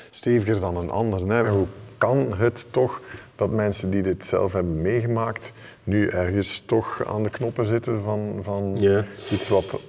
steviger 0.10 0.60
dan 0.60 0.78
een 0.78 0.90
ander. 0.90 1.32
Hè. 1.32 1.50
Hoe 1.50 1.68
kan 1.98 2.34
het 2.38 2.66
toch 2.72 3.02
dat 3.36 3.52
mensen 3.52 3.90
die 3.90 4.02
dit 4.02 4.26
zelf 4.26 4.54
hebben 4.54 4.82
meegemaakt, 4.82 5.52
nu 5.84 6.08
ergens 6.08 6.64
toch 6.66 7.04
aan 7.08 7.24
de 7.24 7.30
knoppen 7.30 7.66
zitten 7.66 8.02
van, 8.02 8.40
van 8.44 8.74
iets 9.32 9.50
wat 9.50 9.82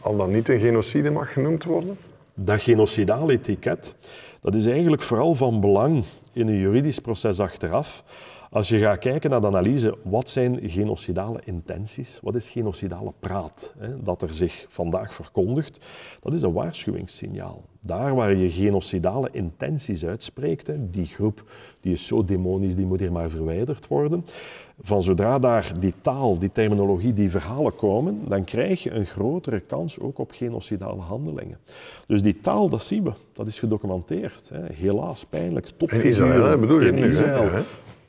al 0.00 0.16
dan 0.16 0.30
niet 0.30 0.48
een 0.48 0.60
genocide 0.60 1.10
mag 1.10 1.32
genoemd 1.32 1.64
worden? 1.64 1.98
Dat 2.34 2.62
genocidale 2.62 3.32
etiket, 3.32 3.94
dat 4.40 4.54
is 4.54 4.66
eigenlijk 4.66 5.02
vooral 5.02 5.34
van 5.34 5.60
belang 5.60 6.04
in 6.32 6.48
een 6.48 6.58
juridisch 6.58 6.98
proces 6.98 7.40
achteraf. 7.40 8.04
Als 8.52 8.68
je 8.68 8.78
gaat 8.78 8.98
kijken 8.98 9.30
naar 9.30 9.40
de 9.40 9.46
analyse, 9.46 9.96
wat 10.02 10.28
zijn 10.28 10.58
genocidale 10.62 11.40
intenties? 11.44 12.18
Wat 12.22 12.34
is 12.34 12.48
genocidale 12.48 13.12
praat? 13.18 13.74
Hè, 13.78 14.02
dat 14.02 14.22
er 14.22 14.32
zich 14.32 14.66
vandaag 14.68 15.14
verkondigt, 15.14 15.86
dat 16.20 16.32
is 16.32 16.42
een 16.42 16.52
waarschuwingssignaal. 16.52 17.62
Daar 17.80 18.14
waar 18.14 18.34
je 18.34 18.50
genocidale 18.50 19.28
intenties 19.32 20.04
uitspreekt, 20.04 20.66
hè, 20.66 20.90
die 20.90 21.06
groep 21.06 21.44
die 21.80 21.92
is 21.92 22.06
zo 22.06 22.24
demonisch, 22.24 22.76
die 22.76 22.86
moet 22.86 23.00
hier 23.00 23.12
maar 23.12 23.30
verwijderd 23.30 23.88
worden. 23.88 24.24
Van 24.80 25.02
zodra 25.02 25.38
daar 25.38 25.72
die 25.80 25.94
taal, 26.00 26.38
die 26.38 26.52
terminologie, 26.52 27.12
die 27.12 27.30
verhalen 27.30 27.74
komen, 27.74 28.20
dan 28.28 28.44
krijg 28.44 28.82
je 28.82 28.90
een 28.90 29.06
grotere 29.06 29.60
kans 29.60 30.00
ook 30.00 30.18
op 30.18 30.30
genocidale 30.32 31.00
handelingen. 31.00 31.58
Dus 32.06 32.22
die 32.22 32.40
taal, 32.40 32.68
dat 32.68 32.82
zien 32.82 33.04
we, 33.04 33.12
dat 33.32 33.46
is 33.46 33.58
gedocumenteerd. 33.58 34.48
Hè. 34.48 34.74
Helaas, 34.74 35.24
pijnlijk. 35.24 35.70
Tot 35.76 35.92
in 35.92 36.02
Israël, 36.02 36.58
bedoel 36.58 36.80
je? 36.80 36.92
In 36.92 37.04
Israël 37.04 37.50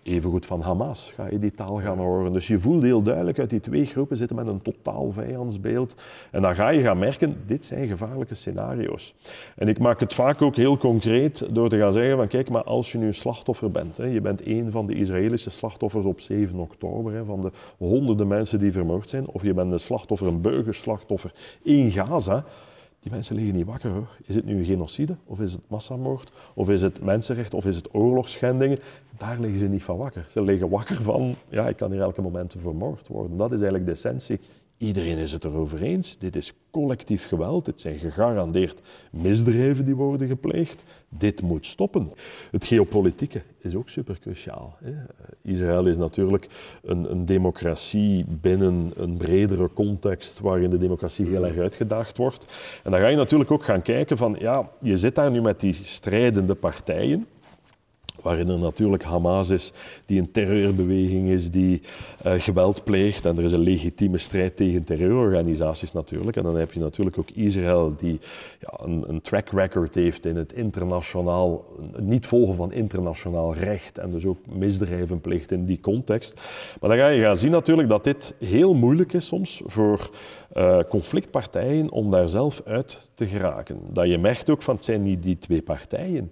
evengoed 0.04 0.46
van 0.46 0.62
Hamas 0.62 1.12
ga 1.16 1.28
je 1.30 1.40
die 1.40 1.52
taal 1.52 1.80
gaan 1.80 1.98
horen. 1.98 2.34
Dus 2.34 2.48
je 2.48 2.60
voelt 2.60 2.84
heel 2.84 3.02
duidelijk 3.02 3.40
uit 3.40 3.50
die 3.50 3.60
twee 3.60 3.86
groepen 3.86 4.18
zitten 4.18 4.36
met 4.36 4.48
een 4.48 4.62
totaal 4.62 5.12
vijandsbeeld. 5.12 5.96
En 6.32 6.42
dan 6.42 6.56
ga 6.56 6.70
je 6.70 6.82
gaan 6.82 7.00
merken, 7.00 7.38
dit 7.46 7.66
zijn 7.66 7.88
gevaarlijke 7.88 8.36
scenario's. 8.36 9.16
En 9.56 9.68
ik 9.68 9.80
maak 9.80 10.00
het 10.00 10.14
vaak 10.14 10.42
ook 10.42 10.56
heel 10.56 10.78
concreet 10.78 11.46
door 11.50 11.70
te 11.70 11.78
gaan 11.78 11.94
zeggen 11.94 12.18
van 12.18 12.28
kijk, 12.28 12.50
maar 12.50 12.64
als 12.64 12.92
je 12.92 12.98
nu 12.98 13.08
een 13.08 13.14
slachtoffer 13.14 13.72
bent, 13.72 13.98
hè, 13.98 14.06
je 14.06 14.22
bent 14.22 14.46
een 14.46 14.72
van 14.72 14.88
de 14.88 14.96
Israëlische 14.96 15.50
slachtoffers 15.50 16.06
op 16.06 16.20
7 16.20 16.60
oktober, 16.60 17.14
hè, 17.14 17.26
van 17.26 17.42
de 17.42 17.52
honderden 17.78 18.28
mensen 18.28 18.60
die 18.60 18.72
vermoord 18.72 19.10
zijn, 19.10 19.28
of 19.28 19.44
je 19.44 19.54
bent 19.54 19.72
een 19.72 19.80
slachtoffer, 19.80 20.28
een 20.28 20.42
burgerslachtoffer 20.42 21.34
in 21.62 21.92
Gaza, 21.92 22.44
die 23.04 23.12
mensen 23.12 23.36
liggen 23.36 23.56
niet 23.56 23.66
wakker 23.66 23.92
hoor. 23.92 24.08
Is 24.26 24.36
het 24.36 24.46
nu 24.46 24.58
een 24.58 24.66
genocide? 24.66 25.16
Of 25.26 25.40
is 25.40 25.54
het 25.54 25.62
massamoord? 25.68 26.32
Of 26.54 26.70
is 26.70 26.82
het 26.82 27.02
mensenrecht? 27.02 27.54
Of 27.54 27.66
is 27.66 27.76
het 27.76 27.94
oorlogsschendingen? 27.94 28.80
Daar 29.18 29.40
liggen 29.40 29.60
ze 29.60 29.68
niet 29.68 29.84
van 29.84 29.98
wakker. 29.98 30.26
Ze 30.30 30.42
liggen 30.42 30.70
wakker 30.70 31.02
van, 31.02 31.36
ja, 31.50 31.68
ik 31.68 31.78
kan 31.78 31.92
hier 31.92 32.02
elke 32.02 32.22
moment 32.22 32.56
vermoord 32.60 33.08
worden. 33.08 33.38
Dat 33.38 33.52
is 33.52 33.62
eigenlijk 33.62 33.86
de 33.86 33.92
essentie. 33.92 34.40
Iedereen 34.84 35.18
is 35.18 35.32
het 35.32 35.44
erover 35.44 35.82
eens. 35.82 36.18
Dit 36.18 36.36
is 36.36 36.54
collectief 36.72 37.28
geweld. 37.28 37.66
Dit 37.66 37.82
zijn 37.82 38.00
gegarandeerd 38.00 38.82
misdrijven 39.12 39.86
die 39.86 39.96
worden 39.96 40.28
gepleegd. 40.28 40.84
Dit 41.10 41.42
moet 41.42 41.68
stoppen. 41.68 42.12
Het 42.52 42.66
geopolitieke 42.66 43.42
is 43.60 43.76
ook 43.76 43.90
super 43.90 44.20
cruciaal. 44.20 44.78
Israël 45.42 45.86
is 45.86 45.98
natuurlijk 45.98 46.48
een, 46.84 47.12
een, 47.12 47.26
democratie 47.26 48.26
binnen 48.28 48.92
een 48.96 49.18
bredere 49.18 49.70
context 49.74 50.40
waarin 50.40 50.70
de 50.70 50.78
democratie 50.78 51.26
heel 51.26 51.46
erg 51.46 51.58
uitgedaagd 51.58 52.18
wordt. 52.18 52.46
En 52.84 52.92
dan 52.92 53.00
ga 53.00 53.08
je 53.08 53.16
natuurlijk 53.16 53.52
ook 53.52 53.64
gaan 53.64 53.82
kijken 53.82 54.18
van, 54.18 54.36
ja, 54.40 54.70
je 54.82 54.98
zit 54.98 55.16
daar 55.16 55.32
nu 55.32 55.42
met 55.42 55.60
die 55.60 55.74
strijdende 55.74 56.56
partijen 56.56 57.28
waarin 58.24 58.50
er 58.50 58.60
natuurlijk 58.60 59.04
Hamas 59.04 59.50
is, 59.50 59.72
die 60.06 60.20
een 60.20 60.32
terreurbeweging 60.32 61.30
is, 61.30 61.52
die 61.52 61.82
uh, 62.26 62.34
geweld 62.34 62.84
pleegt. 62.84 63.26
En 63.26 63.38
er 63.38 63.44
is 63.44 63.52
een 63.52 63.60
legitieme 63.60 64.18
strijd 64.18 64.56
tegen 64.56 64.84
terreurorganisaties 64.84 65.92
natuurlijk. 65.92 66.38
En 66.38 66.44
dan 66.44 66.58
heb 66.58 66.72
je 66.72 66.80
natuurlijk 66.80 67.18
ook 67.18 67.32
Israël, 67.32 67.96
die 67.98 68.20
ja, 68.60 68.80
een, 68.86 69.04
een, 69.08 69.22
track 69.22 69.50
record 69.50 69.96
heeft 69.96 70.26
in 70.26 70.36
het 70.36 70.54
internationaal, 70.54 71.66
niet 72.00 72.26
volgen 72.26 72.56
van 72.56 72.72
internationaal 72.72 73.56
recht. 73.56 73.98
En 73.98 74.12
dus 74.12 74.26
ook 74.26 74.40
misdrijven 74.46 75.22
pleegt 75.22 75.52
in 75.52 75.66
die 75.66 75.80
context. 75.80 76.42
Maar 76.82 76.90
dan 76.90 77.00
ga 77.00 77.08
je 77.08 77.22
gaan 77.22 77.38
zien 77.38 77.52
natuurlijk 77.52 77.90
dat 77.90 78.04
dit 78.04 78.36
heel 78.40 78.74
moeilijk 78.74 79.14
is 79.14 79.26
soms 79.26 79.62
voor 79.66 80.10
uh, 80.58 80.80
conflictpartijen 80.90 81.92
om 81.92 82.12
daar 82.12 82.28
zelf 82.28 82.62
uit 82.66 83.10
te 83.16 83.26
geraken. 83.26 83.80
Dat 83.90 84.08
je 84.08 84.18
merkt 84.18 84.50
ook 84.50 84.62
van 84.62 84.76
het 84.76 84.86
zijn 84.86 85.04
niet 85.04 85.24
die 85.24 85.38
twee 85.38 85.62
partijen. 85.62 86.32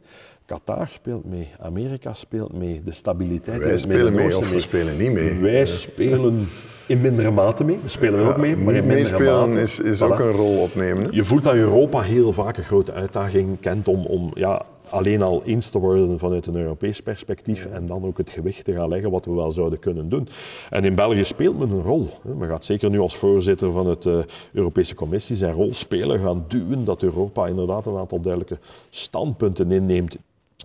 Qatar 0.52 0.88
speelt 0.90 1.26
mee, 1.26 1.48
Amerika 1.60 2.14
speelt 2.14 2.54
mee, 2.54 2.82
de 2.84 2.92
stabiliteit 2.92 3.58
Wij 3.58 3.68
in 3.68 3.74
het 3.74 3.82
spelen 3.82 4.14
mee 4.14 4.38
of 4.38 4.50
we 4.52 4.60
spelen 4.60 4.98
niet 4.98 5.12
mee. 5.12 5.34
Wij 5.36 5.66
spelen 5.66 6.48
in 6.88 7.02
mindere 7.02 7.32
mate 7.32 7.64
mee. 7.64 7.80
We 7.84 7.90
spelen 7.90 8.26
ook 8.28 8.38
mee, 8.38 8.56
maar 8.58 8.74
in 8.74 8.86
mindere 8.86 9.10
Meespelen 9.18 9.50
mate. 9.50 9.62
is, 9.62 9.80
is 9.80 10.00
Voilà. 10.00 10.04
ook 10.04 10.20
een 10.20 10.32
rol 10.32 10.58
opnemen. 10.62 11.04
hè? 11.04 11.10
Je 11.12 11.24
voelt 11.24 11.44
dat 11.44 11.54
Europa 11.54 12.02
heel 12.02 12.34
vaak 12.34 12.58
een 12.58 12.64
grote 12.64 12.92
uitdaging 12.94 13.60
kent 13.60 13.88
om, 13.88 14.06
om 14.06 14.32
ja, 14.34 14.66
alleen 14.90 15.22
al 15.22 15.44
eens 15.46 15.70
te 15.70 15.80
worden 15.80 16.20
vanuit 16.20 16.48
een 16.48 16.56
Europees 16.56 17.02
perspectief 17.02 17.66
en 17.66 17.86
dan 17.88 18.06
ook 18.06 18.18
het 18.18 18.30
gewicht 18.30 18.66
te 18.66 18.74
gaan 18.74 18.90
leggen 18.90 19.12
wat 19.12 19.26
we 19.26 19.32
wel 19.34 19.52
zouden 19.52 19.80
kunnen 19.80 20.10
doen. 20.10 20.28
En 20.70 20.84
in 20.86 20.96
België 20.96 21.24
speelt 21.24 21.60
men 21.60 21.70
een 21.70 21.82
rol. 21.82 22.10
hè. 22.24 22.34
Men 22.34 22.50
gaat 22.50 22.66
zeker 22.66 22.90
nu 22.90 23.00
als 23.00 23.16
voorzitter 23.16 23.72
van 23.72 23.88
het 23.88 24.06
eh, 24.06 24.18
Europese 24.54 24.96
Commissie 24.96 25.36
zijn 25.36 25.54
rol 25.54 25.74
spelen, 25.74 26.20
gaan 26.20 26.46
duwen 26.48 26.84
dat 26.86 27.04
Europa 27.04 27.48
inderdaad 27.48 27.86
een 27.86 27.98
aantal 27.98 28.22
duidelijke 28.22 28.58
standpunten 28.90 29.72
inneemt. 29.72 30.18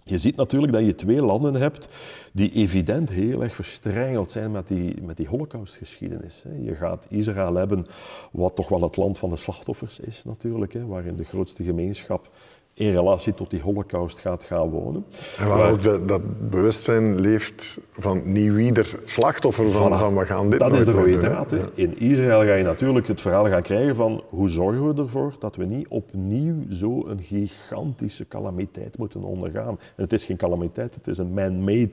Je 0.05 0.19
ziet 0.19 0.37
natuurlijk 0.37 0.73
dat 0.73 0.85
je 0.85 0.95
twee 0.95 1.23
landen 1.23 1.55
hebt 1.55 1.89
die 2.33 2.53
evident 2.53 3.11
heel 3.11 3.43
erg 3.43 3.55
verstrengeld 3.55 4.33
zijn 4.33 4.51
met 4.51 4.69
die, 4.69 5.03
met 5.03 5.17
die 5.17 5.29
holocaustgeschiedenis. 5.29 6.45
Je 6.63 6.75
gaat 6.75 7.07
Israël 7.09 7.55
hebben, 7.55 7.87
wat 8.33 8.57
toch 8.57 8.69
wel 8.69 8.83
het 8.83 8.97
land 8.97 9.19
van 9.19 9.31
de 9.31 9.37
slachtoffers 9.37 10.01
is 10.01 10.25
natuurlijk, 10.25 10.77
waarin 10.87 11.17
de 11.17 11.25
grootste 11.25 11.65
gemeenschap 11.65 12.31
in 12.79 12.91
relatie 12.93 13.35
tot 13.35 13.51
die 13.51 13.61
holocaust 13.61 14.19
gaat 14.19 14.45
gaan 14.45 14.71
wonen. 14.71 15.05
En 15.39 15.49
waar 15.49 15.71
ook 15.71 15.83
dat, 15.83 16.09
dat 16.09 16.51
bewustzijn 16.51 17.21
leeft 17.21 17.79
van 17.99 18.23
niet 18.25 18.53
ieder 18.59 18.99
slachtoffer 19.05 19.71
van, 19.71 19.93
Voilà. 19.93 19.99
van 19.99 20.17
we 20.17 20.27
gaan 20.27 20.51
dit 20.51 20.59
Dat 20.59 20.75
is 20.75 20.85
de 20.85 20.93
rode 20.93 21.11
hè. 21.11 21.19
draad. 21.19 21.55
In 21.75 21.99
Israël 21.99 22.41
ga 22.45 22.55
je 22.55 22.65
natuurlijk 22.65 23.07
het 23.07 23.21
verhaal 23.21 23.47
gaan 23.49 23.63
krijgen 23.63 23.95
van 23.97 24.23
hoe 24.29 24.49
zorgen 24.49 24.89
we 24.95 25.03
ervoor 25.03 25.35
dat 25.39 25.57
we 25.57 25.65
niet 25.65 25.87
opnieuw 25.89 26.55
zo 26.71 27.07
een 27.07 27.21
gigantische 27.23 28.29
calamiteit 28.29 28.99
moeten 28.99 29.23
ondergaan. 29.23 29.79
En 29.97 30.03
het 30.03 30.13
is 30.13 30.25
geen 30.25 30.37
calamiteit, 30.37 30.95
het 30.95 31.07
is 31.07 31.19
een 31.19 31.33
man-made 31.33 31.91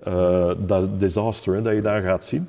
eh, 0.00 0.82
disaster 0.98 1.54
hè, 1.54 1.60
dat 1.62 1.74
je 1.74 1.80
daar 1.80 2.02
gaat 2.02 2.24
zien. 2.24 2.48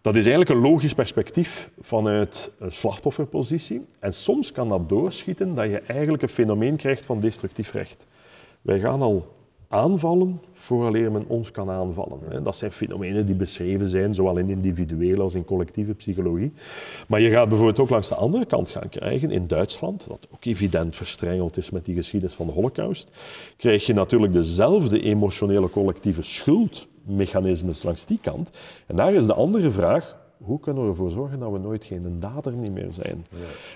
Dat 0.00 0.14
is 0.14 0.26
eigenlijk 0.26 0.50
een 0.50 0.70
logisch 0.70 0.94
perspectief 0.94 1.70
vanuit 1.80 2.52
een 2.58 2.72
slachtofferpositie. 2.72 3.84
En 3.98 4.14
soms 4.14 4.52
kan 4.52 4.68
dat 4.68 4.88
doorschieten 4.88 5.54
dat 5.54 5.64
je 5.64 5.80
eigenlijk 5.80 6.22
een 6.22 6.28
fenomeen 6.28 6.76
krijgt 6.76 7.04
van 7.04 7.20
destructief 7.20 7.72
recht. 7.72 8.06
Wij 8.62 8.80
gaan 8.80 9.02
al 9.02 9.26
aanvallen 9.68 10.40
vooraleer 10.60 11.12
men 11.12 11.24
ons 11.26 11.50
kan 11.50 11.70
aanvallen. 11.70 12.44
Dat 12.44 12.56
zijn 12.56 12.70
fenomenen 12.70 13.26
die 13.26 13.34
beschreven 13.34 13.88
zijn, 13.88 14.14
zowel 14.14 14.36
in 14.36 14.50
individuele 14.50 15.22
als 15.22 15.34
in 15.34 15.44
collectieve 15.44 15.94
psychologie. 15.94 16.52
Maar 17.08 17.20
je 17.20 17.30
gaat 17.30 17.48
bijvoorbeeld 17.48 17.78
ook 17.78 17.90
langs 17.90 18.08
de 18.08 18.14
andere 18.14 18.46
kant 18.46 18.70
gaan 18.70 18.88
krijgen, 18.88 19.30
in 19.30 19.46
Duitsland, 19.46 20.04
dat 20.08 20.26
ook 20.34 20.44
evident 20.44 20.96
verstrengeld 20.96 21.56
is 21.56 21.70
met 21.70 21.84
die 21.84 21.94
geschiedenis 21.94 22.34
van 22.34 22.46
de 22.46 22.52
holocaust, 22.52 23.10
krijg 23.56 23.86
je 23.86 23.92
natuurlijk 23.92 24.32
dezelfde 24.32 25.02
emotionele 25.02 25.70
collectieve 25.70 26.22
schuldmechanismes 27.04 27.82
langs 27.82 28.06
die 28.06 28.18
kant. 28.22 28.50
En 28.86 28.96
daar 28.96 29.14
is 29.14 29.26
de 29.26 29.34
andere 29.34 29.70
vraag, 29.70 30.16
hoe 30.36 30.60
kunnen 30.60 30.82
we 30.82 30.88
ervoor 30.88 31.10
zorgen 31.10 31.38
dat 31.38 31.52
we 31.52 31.58
nooit 31.58 31.84
geen 31.84 32.16
dader 32.20 32.52
niet 32.52 32.72
meer 32.72 32.90
zijn? 32.90 33.26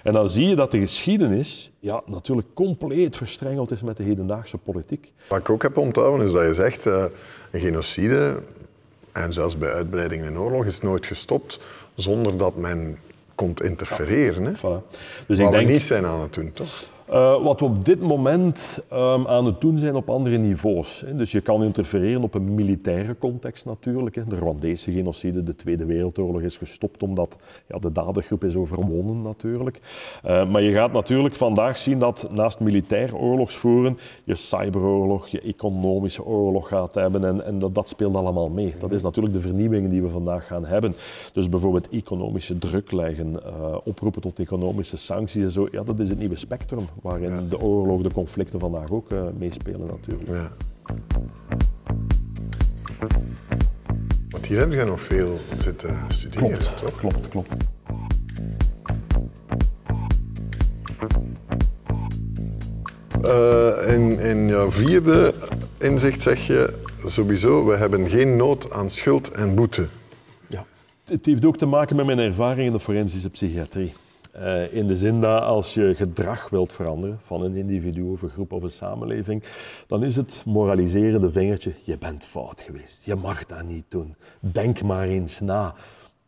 En 0.02 0.12
dan 0.12 0.28
zie 0.28 0.46
je 0.46 0.56
dat 0.56 0.70
de 0.70 0.78
geschiedenis 0.78 1.70
ja, 1.78 2.02
natuurlijk 2.06 2.48
compleet 2.54 3.16
verstrengeld 3.16 3.70
is 3.70 3.82
met 3.82 3.96
de 3.96 4.02
hedendaagse 4.02 4.58
politiek. 4.58 5.12
Wat 5.28 5.38
ik 5.38 5.50
ook 5.50 5.62
heb 5.62 5.76
onthouden 5.76 6.26
is 6.26 6.32
dat 6.32 6.46
je 6.46 6.54
zegt, 6.54 6.86
eh, 6.86 7.04
een 7.50 7.60
genocide, 7.60 8.42
en 9.12 9.32
zelfs 9.32 9.58
bij 9.58 9.72
uitbreiding 9.72 10.24
in 10.24 10.38
oorlog, 10.38 10.64
is 10.64 10.80
nooit 10.80 11.06
gestopt 11.06 11.60
zonder 11.94 12.36
dat 12.36 12.56
men 12.56 12.98
komt 13.34 13.62
interfereren. 13.62 14.44
Hè? 14.44 14.52
Voilà. 14.52 14.86
Dus 15.26 15.38
Wat 15.38 15.38
ik 15.38 15.50
denk, 15.50 15.66
we 15.66 15.72
niet 15.72 15.82
zijn 15.82 16.06
aan 16.06 16.20
het 16.20 16.34
doen, 16.34 16.52
toch? 16.52 16.92
Eh, 17.14 17.42
wat 17.42 17.60
we 17.60 17.66
op 17.66 17.84
dit 17.84 18.00
moment 18.00 18.78
ehm, 18.88 19.26
aan 19.26 19.44
het 19.44 19.60
doen 19.60 19.78
zijn 19.78 19.94
op 19.94 20.10
andere 20.10 20.36
niveaus. 20.36 21.00
Hè. 21.06 21.16
Dus 21.16 21.32
je 21.32 21.40
kan 21.40 21.64
interfereren 21.64 22.22
op 22.22 22.34
een 22.34 22.54
militaire 22.54 23.18
context 23.18 23.66
natuurlijk. 23.66 24.14
Hè. 24.14 24.24
De 24.24 24.36
Rwandese 24.36 24.92
genocide, 24.92 25.42
de 25.42 25.54
Tweede 25.54 25.84
Wereldoorlog 25.84 26.40
is 26.40 26.56
gestopt 26.56 27.02
omdat 27.02 27.36
ja, 27.68 27.78
de 27.78 27.92
dadergroep 27.92 28.44
is 28.44 28.56
overwonnen 28.56 29.22
natuurlijk. 29.22 29.80
Eh, 30.22 30.50
maar 30.50 30.62
je 30.62 30.72
gaat 30.72 30.92
natuurlijk 30.92 31.34
vandaag 31.34 31.78
zien 31.78 31.98
dat 31.98 32.26
naast 32.32 32.60
militair 32.60 33.16
oorlogsvoeren 33.16 33.98
je 34.24 34.34
cyberoorlog, 34.34 35.28
je 35.28 35.40
economische 35.40 36.24
oorlog 36.24 36.68
gaat 36.68 36.94
hebben 36.94 37.24
en, 37.24 37.44
en 37.44 37.58
dat, 37.58 37.74
dat 37.74 37.88
speelt 37.88 38.14
allemaal 38.14 38.48
mee. 38.48 38.74
Dat 38.78 38.92
is 38.92 39.02
natuurlijk 39.02 39.34
de 39.34 39.40
vernieuwingen 39.40 39.90
die 39.90 40.02
we 40.02 40.08
vandaag 40.08 40.46
gaan 40.46 40.64
hebben. 40.64 40.94
Dus 41.32 41.48
bijvoorbeeld 41.48 41.88
economische 41.88 42.58
druk 42.58 42.92
leggen, 42.92 43.44
eh, 43.44 43.76
oproepen 43.84 44.20
tot 44.20 44.38
economische 44.38 44.96
sancties 44.96 45.42
en 45.42 45.50
zo. 45.50 45.68
Ja, 45.70 45.82
dat 45.82 45.98
is 45.98 46.08
het 46.08 46.18
nieuwe 46.18 46.36
spectrum 46.36 46.86
waarin 47.04 47.48
de 47.48 47.60
oorlog, 47.60 48.02
de 48.02 48.12
conflicten 48.12 48.60
vandaag 48.60 48.90
ook 48.90 49.10
eh, 49.10 49.22
meespelen 49.38 49.86
natuurlijk. 49.86 50.28
Ja. 50.28 50.52
Want 54.28 54.46
hier 54.46 54.58
heb 54.58 54.72
je 54.72 54.84
nog 54.84 55.00
veel 55.00 55.36
zitten 55.58 55.96
studeren, 56.08 56.58
toch? 56.76 56.96
klopt, 56.96 57.28
klopt. 57.28 57.52
Eh, 63.22 63.94
in, 63.94 64.20
in 64.20 64.48
jouw 64.48 64.70
vierde 64.70 65.34
inzicht 65.78 66.22
zeg 66.22 66.46
je 66.46 66.74
sowieso, 67.04 67.66
we 67.66 67.76
hebben 67.76 68.08
geen 68.08 68.36
nood 68.36 68.72
aan 68.72 68.90
schuld 68.90 69.30
en 69.30 69.54
boete. 69.54 69.86
Ja. 70.48 70.66
Het 71.04 71.26
heeft 71.26 71.44
ook 71.44 71.56
te 71.56 71.66
maken 71.66 71.96
met 71.96 72.06
mijn 72.06 72.18
ervaring 72.18 72.66
in 72.66 72.72
de 72.72 72.80
forensische 72.80 73.30
psychiatrie. 73.30 73.92
Eh, 74.34 74.72
in 74.72 74.86
de 74.86 74.96
zin 74.96 75.20
dat 75.20 75.42
als 75.42 75.74
je 75.74 75.94
gedrag 75.96 76.48
wilt 76.48 76.72
veranderen 76.72 77.18
van 77.22 77.42
een 77.42 77.56
individu 77.56 78.02
of 78.02 78.22
een 78.22 78.28
groep 78.28 78.52
of 78.52 78.62
een 78.62 78.70
samenleving, 78.70 79.42
dan 79.86 80.04
is 80.04 80.16
het 80.16 80.42
moraliserende 80.46 81.30
vingertje, 81.30 81.74
je 81.84 81.98
bent 81.98 82.24
fout 82.24 82.60
geweest, 82.60 83.04
je 83.04 83.14
mag 83.14 83.46
dat 83.46 83.62
niet 83.62 83.84
doen, 83.88 84.14
denk 84.40 84.82
maar 84.82 85.06
eens 85.06 85.40
na. 85.40 85.74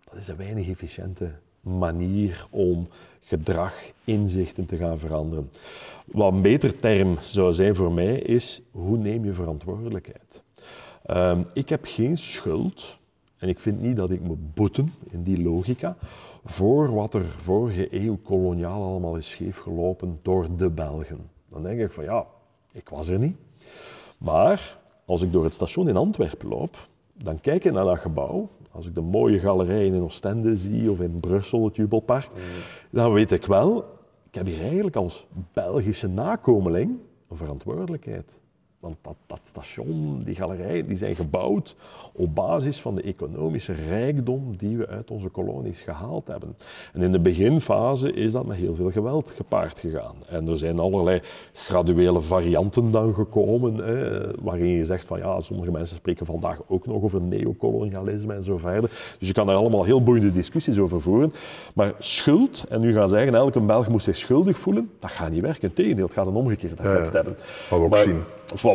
Dat 0.05 0.19
is 0.19 0.29
een 0.29 0.37
weinig 0.37 0.69
efficiënte 0.69 1.33
manier 1.61 2.47
om 2.51 2.89
gedrag, 3.21 3.75
inzichten 4.05 4.67
te 4.67 4.77
gaan 4.77 4.99
veranderen. 4.99 5.51
Wat 6.05 6.33
een 6.33 6.43
beter 6.43 6.79
term 6.79 7.17
zou 7.23 7.53
zijn 7.53 7.75
voor 7.75 7.93
mij 7.93 8.19
is, 8.19 8.63
hoe 8.71 8.97
neem 8.97 9.25
je 9.25 9.33
verantwoordelijkheid? 9.33 10.43
Ehm, 11.03 11.43
ik 11.53 11.69
heb 11.69 11.85
geen 11.85 12.19
schuld, 12.19 12.97
en 13.39 13.49
ik 13.49 13.59
vind 13.59 13.81
niet 13.81 13.97
dat 13.97 14.11
ik 14.11 14.21
moet 14.21 14.55
boeten 14.55 14.95
in 15.11 15.23
die 15.23 15.43
logica, 15.43 15.97
voor 16.47 16.95
wat 16.95 17.15
er 17.15 17.25
vorige 17.25 17.95
eeuw 17.95 18.19
koloniaal 18.23 18.83
allemaal 18.83 19.17
is 19.17 19.31
scheefgelopen 19.31 20.19
door 20.23 20.57
de 20.57 20.71
Belgen. 20.71 21.31
Dan 21.49 21.63
denk 21.63 21.81
ik 21.81 21.93
van 21.93 22.05
ja, 22.05 22.27
ik 22.73 22.89
was 22.89 23.09
er 23.09 23.19
niet. 23.19 23.37
Maar 24.19 24.79
als 25.05 25.23
ik 25.23 25.33
door 25.33 25.45
het 25.45 25.55
station 25.55 25.89
in 25.89 25.97
Antwerpen 25.97 26.49
loop, 26.49 26.89
dan 27.13 27.41
kijk 27.41 27.65
ik 27.65 27.73
naar 27.73 27.85
dat 27.85 27.99
gebouw. 27.99 28.49
Als 28.71 28.87
ik 28.87 28.95
de 28.95 29.01
mooie 29.01 29.39
galerijen 29.39 29.95
in 29.95 30.03
Oostende 30.03 30.57
zie 30.57 30.91
of 30.91 31.01
in 31.01 31.21
Brussel, 31.21 31.65
het 31.65 31.77
Jubelpark, 31.77 32.31
dan 32.91 33.13
weet 33.13 33.33
ik 33.33 33.47
wel, 33.47 33.85
ik 34.29 34.35
heb 34.35 34.47
hier 34.47 34.61
eigenlijk 34.61 34.97
als 34.97 35.27
Belgische 35.53 36.09
nakomeling 36.09 36.99
een 37.29 37.37
verantwoordelijkheid. 37.37 38.41
Want 38.87 38.99
dat, 39.03 39.17
dat 39.27 39.39
station, 39.43 40.23
die 40.25 40.35
galerijen, 40.35 40.87
die 40.87 40.97
zijn 40.97 41.15
gebouwd 41.15 41.77
op 42.13 42.35
basis 42.35 42.81
van 42.81 42.95
de 42.95 43.03
economische 43.03 43.73
rijkdom 43.89 44.57
die 44.57 44.77
we 44.77 44.87
uit 44.87 45.11
onze 45.11 45.29
kolonies 45.29 45.81
gehaald 45.81 46.27
hebben. 46.27 46.57
En 46.93 47.03
in 47.03 47.13
de 47.13 47.19
beginfase 47.21 48.13
is 48.13 48.33
dat 48.33 48.47
met 48.47 48.57
heel 48.57 48.75
veel 48.75 48.91
geweld 48.91 49.31
gepaard 49.31 49.79
gegaan. 49.79 50.15
En 50.29 50.49
er 50.49 50.59
zijn 50.59 50.79
allerlei 50.79 51.21
graduele 51.53 52.21
varianten 52.21 52.91
dan 52.91 53.15
gekomen, 53.15 53.75
hè, 53.77 54.31
waarin 54.41 54.69
je 54.69 54.85
zegt 54.85 55.05
van 55.05 55.19
ja, 55.19 55.41
sommige 55.41 55.71
mensen 55.71 55.97
spreken 55.97 56.27
vandaag 56.27 56.61
ook 56.67 56.87
nog 56.87 57.03
over 57.03 57.21
neocolonialisme 57.21 58.35
en 58.35 58.43
zo 58.43 58.57
verder. 58.57 58.91
Dus 59.19 59.29
je 59.29 59.35
kan 59.35 59.47
daar 59.47 59.57
allemaal 59.57 59.85
heel 59.85 60.03
boeiende 60.03 60.33
discussies 60.33 60.79
over 60.79 61.01
voeren. 61.01 61.33
Maar 61.75 61.93
schuld, 61.99 62.65
en 62.69 62.81
nu 62.81 62.93
gaan 62.93 63.09
zeggen 63.09 63.35
elke 63.35 63.61
Belg 63.61 63.89
moet 63.89 64.03
zich 64.03 64.17
schuldig 64.17 64.59
voelen, 64.59 64.91
dat 65.01 65.11
gaat 65.11 65.31
niet 65.31 65.43
werken. 65.43 65.69
Integendeel, 65.69 66.05
het 66.05 66.15
gaat 66.15 66.27
een 66.27 66.35
omgekeerd 66.35 66.81
effect 66.81 67.07
ja. 67.07 67.13
hebben. 67.13 67.37
Wat 67.71 67.79
we 67.79 67.85
ook 67.85 67.91
Maar- 67.91 68.03
zien. 68.03 68.23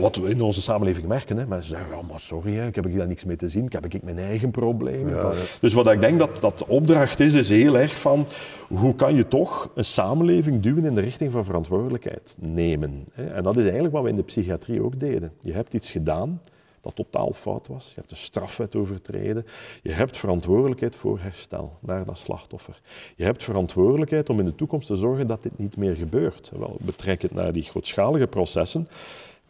Wat 0.02 0.16
we 0.16 0.30
in 0.30 0.42
onze 0.42 0.62
samenleving 0.62 1.08
merken. 1.08 1.38
Hè. 1.38 1.48
Mensen 1.48 1.70
zeggen, 1.70 1.96
ja, 1.96 2.02
maar 2.02 2.20
sorry, 2.20 2.54
hè, 2.54 2.68
ik 2.68 2.76
heb 2.76 2.96
daar 2.96 3.08
niks 3.08 3.26
mee 3.26 3.36
te 3.36 3.48
zien. 3.48 3.66
Ik 3.66 3.74
heb 3.74 3.86
ik 3.86 4.04
mijn 4.04 4.18
eigen 4.18 4.52
problemen. 4.52 5.16
Ja. 5.16 5.32
Dus 5.62 5.74
wat 5.74 5.88
ik 5.88 6.02
denk 6.02 6.20
dat, 6.20 6.38
dat 6.42 6.58
de 6.58 6.68
opdracht 6.68 7.20
is, 7.20 7.34
is 7.34 7.50
heel 7.50 7.78
erg 7.78 8.00
van 8.00 8.26
hoe 8.68 8.96
kan 8.96 9.16
je 9.16 9.28
toch 9.28 9.72
een 9.76 9.86
samenleving 9.86 10.62
duwen 10.62 10.86
in 10.86 10.96
de 10.96 11.02
richting 11.02 11.32
van 11.32 11.46
verantwoordelijkheid 11.46 12.36
nemen. 12.40 13.06
Hè. 13.14 13.26
En 13.26 13.44
dat 13.44 13.58
is 13.58 13.64
eigenlijk 13.64 13.94
wat 13.94 14.04
we 14.04 14.10
in 14.10 14.16
de 14.16 14.24
psychiatrie 14.24 14.84
ook 14.84 15.00
deden. 15.00 15.32
Je 15.40 15.54
hebt 15.54 15.74
iets 15.74 15.92
gedaan 15.92 16.42
dat 16.82 16.96
totaal 16.96 17.34
fout 17.34 17.68
was. 17.68 17.88
Je 17.88 17.96
hebt 17.96 18.10
de 18.10 18.16
strafwet 18.16 18.76
overtreden. 18.76 19.46
Je 19.84 19.92
hebt 19.92 20.18
verantwoordelijkheid 20.18 20.96
voor 20.96 21.20
herstel 21.20 21.78
naar 21.80 22.06
dat 22.06 22.18
slachtoffer. 22.18 22.82
Je 23.16 23.24
hebt 23.24 23.44
verantwoordelijkheid 23.44 24.30
om 24.30 24.40
in 24.40 24.46
de 24.46 24.56
toekomst 24.56 24.88
te 24.88 24.96
zorgen 24.96 25.28
dat 25.28 25.44
dit 25.44 25.58
niet 25.58 25.78
meer 25.78 25.96
gebeurt. 25.96 26.52
Wel, 26.58 26.78
betrek 26.80 27.22
het 27.22 27.34
naar 27.34 27.52
die 27.52 27.64
grootschalige 27.64 28.28
processen. 28.28 28.88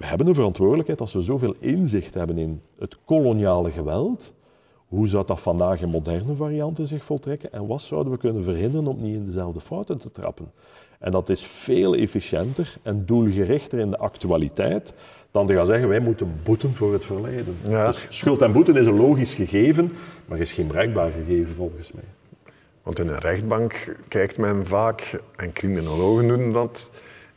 We 0.01 0.07
hebben 0.07 0.27
een 0.27 0.35
verantwoordelijkheid 0.35 1.01
als 1.01 1.13
we 1.13 1.21
zoveel 1.21 1.55
inzicht 1.59 2.13
hebben 2.13 2.37
in 2.37 2.61
het 2.79 2.97
koloniale 3.05 3.71
geweld. 3.71 4.33
Hoe 4.87 5.07
zou 5.07 5.25
dat 5.25 5.39
vandaag 5.39 5.81
in 5.81 5.89
moderne 5.89 6.35
varianten 6.35 6.87
zich 6.87 7.03
voltrekken 7.03 7.53
en 7.53 7.67
wat 7.67 7.81
zouden 7.81 8.11
we 8.11 8.17
kunnen 8.17 8.43
verhinderen 8.43 8.87
om 8.87 9.01
niet 9.01 9.15
in 9.15 9.25
dezelfde 9.25 9.59
fouten 9.59 9.97
te 9.97 10.11
trappen? 10.11 10.51
En 10.99 11.11
dat 11.11 11.29
is 11.29 11.41
veel 11.41 11.95
efficiënter 11.95 12.77
en 12.81 13.05
doelgerichter 13.05 13.79
in 13.79 13.89
de 13.89 13.97
actualiteit 13.97 14.93
dan 15.31 15.47
te 15.47 15.53
gaan 15.53 15.65
zeggen 15.65 15.87
wij 15.87 15.99
moeten 15.99 16.39
boeten 16.43 16.75
voor 16.75 16.93
het 16.93 17.05
verleden. 17.05 17.55
Ja. 17.67 17.87
Dus 17.87 18.05
schuld 18.09 18.41
en 18.41 18.51
boeten 18.51 18.75
is 18.75 18.85
een 18.85 18.97
logisch 18.97 19.33
gegeven, 19.33 19.91
maar 20.25 20.37
is 20.37 20.51
geen 20.51 20.67
bruikbaar 20.67 21.11
gegeven 21.11 21.53
volgens 21.53 21.91
mij. 21.91 22.03
Want 22.83 22.99
in 22.99 23.07
een 23.07 23.19
rechtbank 23.19 23.95
kijkt 24.07 24.37
men 24.37 24.65
vaak, 24.65 25.19
en 25.35 25.53
criminologen 25.53 26.27
doen 26.27 26.51
dat, 26.51 26.89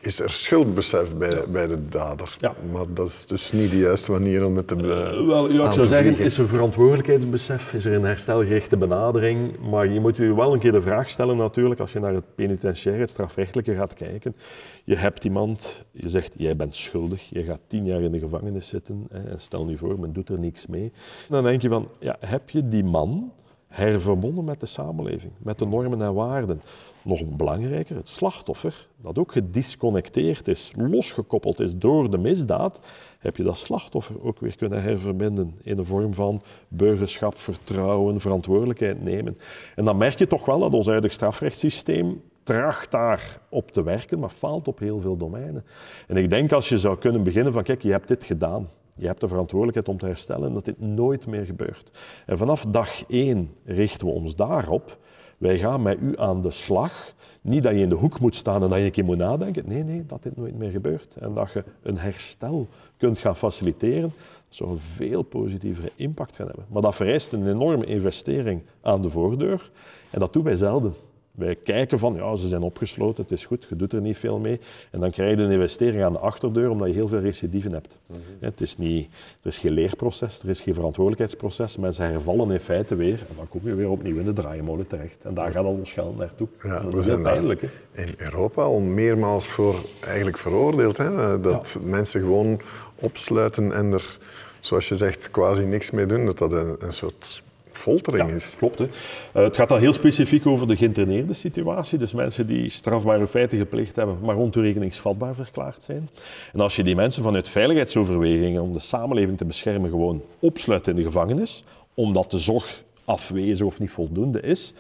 is 0.07 0.21
er 0.21 0.31
schuldbesef 0.31 1.15
bij, 1.17 1.45
bij 1.49 1.67
de 1.67 1.89
dader. 1.89 2.35
Ja. 2.39 2.55
Maar 2.73 2.85
dat 2.89 3.09
is 3.09 3.27
dus 3.27 3.53
niet 3.53 3.71
de 3.71 3.79
juiste 3.79 4.11
manier 4.11 4.45
om 4.45 4.57
het 4.57 4.69
te 4.69 4.75
Uh, 4.75 5.27
wel, 5.27 5.51
ja, 5.51 5.67
ik 5.67 5.73
zou 5.73 5.87
zeggen, 5.87 6.07
vliegen. 6.07 6.25
is 6.25 6.39
er 6.39 6.49
verantwoordelijkheidsbesef, 6.49 7.75
is 7.75 7.85
er 7.85 7.93
een 7.93 8.05
herstelgerichte 8.05 8.77
benadering, 8.77 9.59
maar 9.59 9.89
je 9.89 10.01
moet 10.01 10.17
je 10.17 10.35
wel 10.35 10.53
een 10.53 10.59
keer 10.59 10.73
de 10.73 10.81
vraag 10.81 11.09
stellen 11.09 11.37
natuurlijk, 11.37 11.81
als 11.81 11.93
je 11.93 12.01
naar 12.01 12.15
het 12.15 12.35
penitentiaire, 12.35 13.03
het 13.03 13.11
strafrechtelijke 13.11 13.75
gaat 13.75 13.95
kijken. 13.95 14.37
Je 14.85 14.97
hebt 14.97 15.25
iemand, 15.25 15.85
je 15.93 16.09
zegt, 16.09 16.35
jij 16.37 16.57
bent 16.57 16.77
schuldig, 16.77 17.29
je 17.31 17.43
gaat 17.43 17.61
tien 17.67 17.85
jaar 17.85 18.01
in 18.01 18.13
de 18.13 18.19
gevangenis 18.19 18.69
zitten, 18.69 19.07
hè, 19.11 19.31
en 19.31 19.41
stel 19.41 19.65
nu 19.65 19.77
voor, 19.77 20.01
men 20.01 20.13
doet 20.13 20.29
er 20.29 20.39
niks 20.39 20.67
mee. 20.67 20.93
Dan 21.29 21.45
denk 21.45 21.63
je 21.63 21.69
van, 21.69 21.89
ja, 21.99 22.17
heb 22.21 22.51
je 22.51 22.69
die 22.69 22.85
man 22.85 23.33
herverbonden 23.75 24.45
met 24.45 24.61
de 24.61 24.67
samenleving, 24.67 25.33
met 25.39 25.59
de 25.59 25.67
normen 25.67 26.03
en 26.03 26.15
waarden. 26.15 26.63
Nog 27.03 27.25
belangrijker, 27.25 27.97
het 27.97 28.09
slachtoffer, 28.09 28.89
dat 28.97 29.19
ook 29.19 29.33
gedisconnecteerd 29.33 30.49
is, 30.49 30.73
losgekoppeld 30.77 31.61
is 31.61 31.77
door 31.77 32.11
de 32.11 32.19
misdaad, 32.19 32.81
heb 33.19 33.37
je 33.37 33.43
dat 33.43 33.57
slachtoffer 33.57 34.23
ook 34.23 34.41
weer 34.41 34.57
kunnen 34.57 34.83
herverbinden 34.83 35.55
in 35.63 35.77
de 35.77 35.85
vorm 35.85 36.15
van 36.15 36.43
burgerschap, 36.69 37.39
vertrouwen, 37.39 38.21
verantwoordelijkheid 38.21 39.03
nemen. 39.03 39.39
En 39.77 39.85
dan 39.85 39.97
merk 39.97 40.19
je 40.19 40.27
toch 40.27 40.45
wel 40.45 40.59
dat 40.59 40.73
ons 40.73 40.87
huidig 40.87 41.13
strafrechtssysteem 41.13 42.23
tracht 42.43 42.91
daar 42.91 43.41
op 43.49 43.71
te 43.71 43.83
werken, 43.83 44.19
maar 44.19 44.31
faalt 44.31 44.69
op 44.69 44.79
heel 44.79 45.01
veel 45.01 45.17
domeinen. 45.17 45.65
En 46.09 46.17
ik 46.17 46.31
denk 46.31 46.53
als 46.53 46.69
je 46.69 46.79
zou 46.79 46.99
kunnen 46.99 47.23
beginnen 47.23 47.53
van, 47.53 47.63
kijk, 47.63 47.83
je 47.83 47.91
hebt 47.91 48.09
dit 48.09 48.25
gedaan. 48.25 48.69
Je 48.97 49.07
hebt 49.07 49.21
de 49.21 49.29
verantwoordelijkheid 49.29 49.89
om 49.89 49.99
te 49.99 50.07
herstellen 50.07 50.49
en 50.49 50.55
dat 50.55 50.65
dit 50.65 50.81
nooit 50.81 51.27
meer 51.27 51.45
gebeurt. 51.45 51.99
En 52.27 52.39
vanaf 52.39 52.65
dag 52.65 53.07
één 53.09 53.55
richten 53.65 54.07
we 54.07 54.13
ons 54.13 54.37
daarop. 54.37 54.99
Wij 55.39 55.59
gaan 55.59 55.83
met 55.83 55.99
u 56.01 56.19
aan 56.19 56.43
de 56.43 56.51
slag. 56.51 57.15
Niet 57.41 57.63
dat 57.63 57.73
je 57.73 57.81
in 57.81 57.89
de 57.89 57.95
hoek 57.95 58.21
moet 58.21 58.37
staan 58.37 58.63
en 58.63 58.69
dat 58.69 58.79
je 58.79 58.85
een 58.85 58.91
keer 58.91 59.05
moet 59.05 59.17
nadenken. 59.17 59.65
Nee, 59.67 59.85
nee, 59.85 60.07
dat 60.07 60.23
dit 60.23 60.37
nooit 60.37 60.59
meer 60.59 60.71
gebeurt. 60.71 61.17
En 61.17 61.35
dat 61.35 61.53
je 61.53 61.65
een 61.83 61.99
herstel 61.99 62.69
kunt 62.97 63.19
gaan 63.19 63.37
faciliteren, 63.37 64.13
dat 64.13 64.13
zou 64.49 64.71
een 64.71 64.79
veel 64.79 65.23
positievere 65.23 65.91
impact 65.97 66.37
gaan 66.37 66.47
hebben. 66.47 66.67
Maar 66.69 66.83
dat 66.83 66.95
vereist 66.95 67.33
een 67.33 67.49
enorme 67.49 67.85
investering 67.85 68.63
aan 68.83 69.03
de 69.03 69.11
voordeur. 69.11 69.71
En 70.11 70.21
dat 70.21 70.33
doen 70.33 70.45
wij 70.45 70.57
zelden. 70.57 70.95
Wij 71.35 71.55
kijken 71.55 71.99
van, 71.99 72.15
ja, 72.15 72.37
ze 72.37 72.49
zijn 72.49 72.63
opgesloten, 72.63 73.23
het 73.23 73.33
is 73.33 73.45
goed, 73.45 73.67
je 73.69 73.77
doet 73.77 73.93
er 73.93 74.01
niet 74.01 74.17
veel 74.17 74.39
mee. 74.39 74.61
En 74.91 75.01
dan 75.01 75.11
krijg 75.11 75.37
je 75.37 75.43
een 75.43 75.51
investering 75.51 76.05
aan 76.05 76.13
de 76.13 76.19
achterdeur 76.19 76.71
omdat 76.71 76.89
je 76.89 76.95
heel 76.95 77.09
veel 77.09 77.21
recidieven 77.21 77.73
hebt. 77.73 77.99
Het 78.41 78.61
is 78.61 78.77
niet, 78.77 79.09
er 79.41 79.49
is 79.49 79.59
geen 79.59 79.73
leerproces, 79.73 80.43
er 80.43 80.49
is 80.49 80.61
geen 80.61 80.75
verantwoordelijkheidsproces. 80.75 81.77
Mensen 81.77 82.11
hervallen 82.11 82.51
in 82.51 82.61
feite 82.61 82.95
weer 82.95 83.19
en 83.29 83.37
dan 83.37 83.49
kom 83.49 83.61
je 83.65 83.75
weer 83.75 83.89
opnieuw 83.89 84.19
in 84.19 84.25
de 84.25 84.33
draaimolen 84.33 84.87
terecht. 84.87 85.25
En 85.25 85.35
daar 85.35 85.53
gaat 85.53 85.65
al 85.65 85.73
ons 85.73 85.93
geld 85.93 86.19
naartoe. 86.19 86.49
Ja, 86.63 86.81
dat 86.81 86.93
we 86.93 86.99
is 86.99 87.07
heel 87.07 87.21
pijnlijk. 87.21 87.61
Hè? 87.61 87.69
in 87.95 88.15
Europa 88.17 88.63
al 88.63 88.81
meermaals 88.81 89.47
voor 89.47 89.75
eigenlijk 90.01 90.39
veroordeeld. 90.39 90.97
Hè? 90.97 91.41
Dat 91.41 91.79
mensen 91.85 92.21
gewoon 92.21 92.61
opsluiten 92.95 93.73
en 93.73 93.93
er, 93.93 94.19
zoals 94.61 94.89
je 94.89 94.97
zegt, 94.97 95.31
quasi 95.31 95.63
niks 95.63 95.91
mee 95.91 96.07
doen. 96.07 96.25
Dat 96.27 96.39
dat 96.39 96.53
een, 96.53 96.77
een 96.79 96.93
soort 96.93 97.43
foltering 97.77 98.29
Ja, 98.29 98.35
is. 98.35 98.55
klopt. 98.59 98.79
Hè. 98.79 98.85
Eh, 99.33 99.43
het 99.43 99.57
gaat 99.57 99.69
dan 99.69 99.79
heel 99.79 99.93
specifiek 99.93 100.47
over 100.47 100.67
de 100.67 100.77
geïnterneerde 100.77 101.33
situatie. 101.33 101.99
Dus 101.99 102.13
mensen 102.15 102.47
die 102.47 102.69
strafbare 102.69 103.29
feiten 103.29 103.59
gepleegd 103.59 103.97
hebben, 103.97 104.19
maar 104.23 104.37
ontoerekeningsvatbaar 104.37 105.35
verklaard 105.35 105.83
zijn. 105.83 106.09
En 106.53 106.61
als 106.61 106.77
je 106.77 106.83
die 106.85 106.95
mensen 106.95 107.23
vanuit 107.23 107.49
veiligheidsoverwegingen 107.49 108.63
om 108.63 108.73
de 108.73 108.79
samenleving 108.79 109.39
te 109.39 109.45
beschermen 109.45 109.91
gewoon 109.91 110.23
opsluit 110.39 110.87
in 110.89 110.95
de 110.95 111.03
gevangenis, 111.03 111.65
omdat 111.95 112.31
de 112.31 112.39
zorg 112.39 112.83
afwezig 113.05 113.67
of 113.67 113.79
niet 113.81 113.91
voldoende 113.91 114.41
is, 114.41 114.73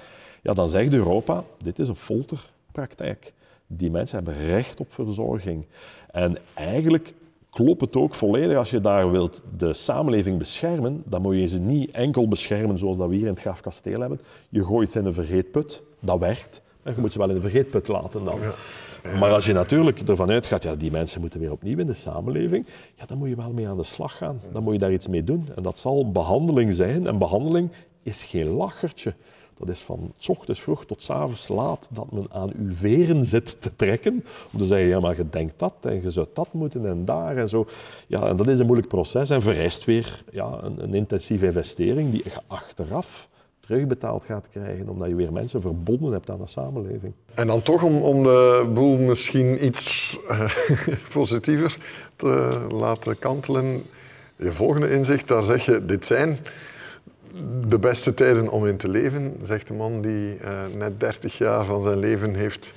ja, 0.43 0.53
dan 0.55 0.69
zegt 0.69 0.93
Europa, 0.95 1.45
dit 1.63 1.79
is 1.79 1.89
een 1.89 1.97
folterpraktijk. 1.97 3.33
Die 3.67 3.91
mensen 3.91 4.17
hebben 4.17 4.47
recht 4.47 4.81
op 4.81 4.93
verzorging. 4.93 5.65
En 6.11 6.37
eigenlijk 6.55 7.15
klopt 7.55 7.81
het 7.81 7.97
ook 7.97 8.15
volledig. 8.15 8.57
Als 8.57 8.71
je 8.71 8.81
daar 8.81 9.11
wilt 9.11 9.43
de 9.57 9.73
samenleving 9.73 10.39
beschermen, 10.39 11.03
dan 11.07 11.23
moet 11.23 11.37
je 11.37 11.47
ze 11.47 11.61
niet 11.61 11.91
enkel 11.91 12.29
beschermen 12.29 12.79
zoals 12.79 12.97
dat 12.97 13.09
we 13.09 13.15
hier 13.15 13.27
in 13.27 13.33
het 13.33 13.41
Graafkasteel 13.41 14.01
hebben. 14.01 14.21
Je 14.49 14.65
gooit 14.65 14.93
ze 14.93 14.99
in 14.99 15.07
een 15.07 15.15
vergeetput, 15.15 15.83
dat 16.01 16.19
werkt. 16.19 16.63
En 16.83 16.95
je 16.95 17.01
moet 17.01 17.13
ze 17.13 17.19
wel 17.19 17.29
in 17.29 17.35
de 17.35 17.41
vergeetput 17.41 17.89
laten 17.89 18.25
dan. 18.25 18.39
Maar 19.19 19.33
als 19.33 19.47
je 19.47 19.53
natuurlijk 19.53 20.01
ervan 20.09 20.31
uitgaat, 20.31 20.63
ja, 20.63 20.77
die 20.77 20.91
mensen 20.91 21.21
moeten 21.21 21.41
weer 21.41 21.53
opnieuw 21.53 21.79
in 21.79 21.87
de 21.87 21.95
samenleving, 21.95 22.67
ja, 22.95 23.07
dan 23.07 23.19
moet 23.19 23.29
je 23.29 23.37
wel 23.37 23.53
mee 23.53 23.69
aan 23.69 23.77
de 23.77 23.83
slag 23.83 24.17
gaan. 24.17 24.41
Dan 24.53 24.63
moet 24.63 24.73
je 24.73 24.79
daar 24.79 24.93
iets 24.93 25.09
mee 25.09 25.25
doen. 25.25 25.49
En 25.57 25.63
dat 25.63 25.79
zal 25.79 26.11
behandeling 26.11 26.73
zijn. 26.73 27.07
En 27.07 27.19
behandeling 27.19 27.71
is 28.03 28.23
geen 28.23 28.49
lachertje. 28.49 29.15
Dat 29.59 29.69
is 29.69 29.81
van 29.81 30.13
s 30.19 30.29
ochtends 30.29 30.61
vroeg 30.61 30.87
tot 30.87 31.03
s 31.03 31.11
avonds 31.11 31.49
laat 31.49 31.89
dat 31.91 32.13
men 32.13 32.27
aan 32.31 32.51
uw 32.59 32.75
veren 32.75 33.25
zit 33.25 33.61
te 33.61 33.77
trekken. 33.77 34.25
Om 34.53 34.59
te 34.59 34.65
zeggen, 34.65 34.89
ja, 34.89 35.01
maar 35.01 35.17
je 35.17 35.29
denkt 35.31 35.55
dat 35.57 35.75
en 35.81 36.03
je 36.03 36.11
zou 36.11 36.27
dat 36.33 36.49
moeten 36.53 36.87
en 36.87 37.05
daar 37.05 37.37
en 37.37 37.49
zo. 37.49 37.67
Ja, 38.07 38.29
en 38.29 38.37
dat 38.37 38.49
is 38.49 38.59
een 38.59 38.67
moeilijk 38.67 38.89
proces 38.89 39.31
en 39.31 39.43
vereist 39.43 39.85
weer 39.85 40.25
ja, 40.31 40.59
een, 40.63 40.83
een 40.83 40.95
intensieve 40.95 41.47
investering 41.47 42.11
die 42.11 42.23
je 42.25 42.33
achteraf 42.47 43.29
terugbetaald 43.67 44.25
gaat 44.25 44.49
krijgen, 44.49 44.89
omdat 44.89 45.09
je 45.09 45.15
weer 45.15 45.33
mensen 45.33 45.61
verbonden 45.61 46.13
hebt 46.13 46.31
aan 46.31 46.39
de 46.39 46.47
samenleving. 46.47 47.13
En 47.35 47.47
dan 47.47 47.63
toch 47.63 47.83
om, 47.83 48.03
om 48.03 48.23
de 48.23 48.71
boel 48.75 48.97
misschien 48.97 49.65
iets 49.65 50.19
eh, 50.29 50.51
positiever 51.13 51.77
te 52.17 52.67
laten 52.71 53.19
kantelen. 53.19 53.83
Je 54.37 54.53
volgende 54.53 54.91
inzicht, 54.91 55.29
daar 55.29 55.43
zeg 55.43 55.65
je, 55.65 55.85
dit 55.85 56.07
zijn 56.07 56.39
de 57.69 57.79
beste 57.79 58.15
tijden 58.15 58.49
om 58.49 58.67
in 58.67 58.77
te 58.77 58.89
leven, 58.89 59.37
zegt 59.43 59.69
de 59.69 59.75
man 59.75 60.01
die 60.01 60.37
eh, 60.37 60.61
net 60.77 61.01
30 61.01 61.39
jaar 61.39 61.65
van 61.67 61.83
zijn 61.83 61.99
leven 61.99 62.35
heeft 62.35 62.73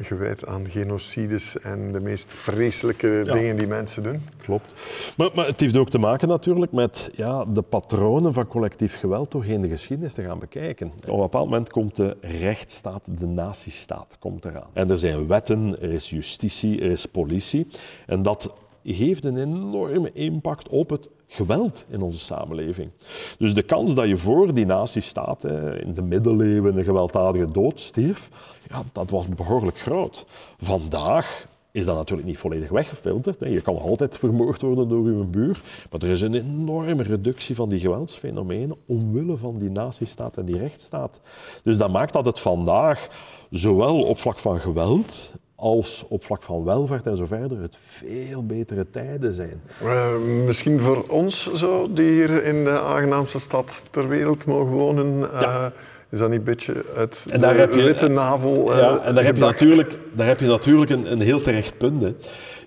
gewijd 0.00 0.46
aan 0.46 0.70
genocides 0.70 1.58
en 1.60 1.92
de 1.92 2.00
meest 2.00 2.26
vreselijke 2.28 3.22
Ja. 3.24 3.32
dingen 3.32 3.56
die 3.56 3.66
mensen 3.66 4.02
doen. 4.02 4.22
Klopt. 4.42 4.74
Maar, 5.16 5.30
maar 5.34 5.46
het 5.46 5.60
heeft 5.60 5.76
ook 5.76 5.90
te 5.90 5.98
maken 5.98 6.28
natuurlijk 6.28 6.72
met 6.72 7.10
ja, 7.12 7.44
de 7.44 7.62
patronen 7.62 8.32
van 8.32 8.46
collectief 8.46 8.98
geweld 8.98 9.30
doorheen 9.30 9.60
de 9.60 9.68
geschiedenis 9.68 10.12
te 10.14 10.22
gaan 10.22 10.38
bekijken. 10.38 10.92
Op 11.06 11.12
een 11.14 11.20
bepaald 11.20 11.48
moment 11.50 11.70
komt 11.70 11.96
de 11.96 12.16
rechtsstaat, 12.20 13.18
de 13.18 13.26
nazistaat, 13.26 14.16
komt 14.18 14.44
eraan. 14.44 14.70
En 14.72 14.90
er 14.90 14.98
zijn 14.98 15.26
wetten, 15.26 15.76
er 15.80 15.92
is 15.92 16.10
justitie, 16.10 16.80
er 16.80 16.90
is 16.90 17.06
politie. 17.06 17.66
En 18.06 18.22
dat 18.22 18.52
heeft 18.82 19.24
een 19.24 19.36
enorme 19.36 20.12
impact 20.12 20.68
op 20.68 20.90
het 20.90 21.08
geweld 21.26 21.84
in 21.88 22.02
onze 22.02 22.18
samenleving. 22.18 22.90
Dus 23.38 23.54
de 23.54 23.62
kans 23.62 23.94
dat 23.94 24.08
je 24.08 24.16
voor 24.16 24.54
die 24.54 24.66
nazistaat 24.66 25.42
hè, 25.42 25.82
in 25.82 25.94
de 25.94 26.02
middeleeuwen 26.02 26.76
een 26.76 26.84
gewelddadige 26.84 27.50
dood 27.50 27.80
stierf, 27.80 28.30
ja, 28.68 28.82
dat 28.92 29.10
was 29.10 29.28
behoorlijk 29.28 29.78
groot. 29.78 30.24
Vandaag 30.58 31.46
is 31.72 31.84
dat 31.84 31.96
natuurlijk 31.96 32.28
niet 32.28 32.38
volledig 32.38 32.68
weggefilterd. 32.68 33.40
Je 33.40 33.60
kan 33.60 33.78
altijd 33.78 34.18
vermoord 34.18 34.62
worden 34.62 34.88
door 34.88 35.04
uw 35.04 35.24
buur, 35.24 35.60
maar 35.90 36.02
er 36.02 36.08
is 36.08 36.20
een 36.20 36.34
enorme 36.34 37.02
reductie 37.02 37.54
van 37.54 37.68
die 37.68 37.80
geweldsfenomenen 37.80 38.76
omwille 38.86 39.36
van 39.36 39.58
die 39.58 39.70
nazistaat 39.70 40.36
en 40.36 40.44
die 40.44 40.58
rechtsstaat. 40.58 41.20
Dus 41.62 41.76
dat 41.76 41.90
maakt 41.90 42.12
dat 42.12 42.26
het 42.26 42.40
vandaag, 42.40 43.08
zowel 43.50 44.02
op 44.02 44.18
vlak 44.18 44.38
van 44.38 44.60
geweld 44.60 45.32
als 45.62 46.04
op 46.08 46.24
vlak 46.24 46.42
van 46.42 46.64
welvaart 46.64 47.06
en 47.06 47.16
zo 47.16 47.26
verder, 47.26 47.60
het 47.60 47.76
veel 47.80 48.46
betere 48.46 48.90
tijden 48.90 49.32
zijn. 49.32 49.62
Eh, 49.84 50.06
misschien 50.46 50.80
voor 50.80 51.04
ons 51.08 51.52
zo, 51.54 51.92
die 51.92 52.10
hier 52.12 52.44
in 52.44 52.64
de 52.64 52.80
aangenaamste 52.80 53.38
stad 53.38 53.82
ter 53.90 54.08
wereld 54.08 54.44
mogen 54.46 54.72
wonen, 54.72 55.28
eh, 55.40 55.66
is 56.10 56.18
dat 56.18 56.28
niet 56.28 56.38
een 56.38 56.44
beetje 56.44 56.84
uit 56.96 57.24
En 57.30 57.40
daar 57.40 57.54
de 57.54 57.60
heb 57.60 57.72
je- 57.74 57.82
witte 57.82 58.08
navel 58.08 58.72
eh, 58.72 58.78
Ja, 58.78 58.98
en 59.04 59.14
daar 59.14 59.24
heb, 59.24 59.36
je 59.36 59.42
natuurlijk, 59.42 59.98
daar 60.12 60.26
heb 60.26 60.40
je 60.40 60.46
natuurlijk 60.46 60.90
een, 60.90 61.12
een 61.12 61.20
heel 61.20 61.40
terecht 61.40 61.78
punt. 61.78 62.02
Hè. 62.02 62.14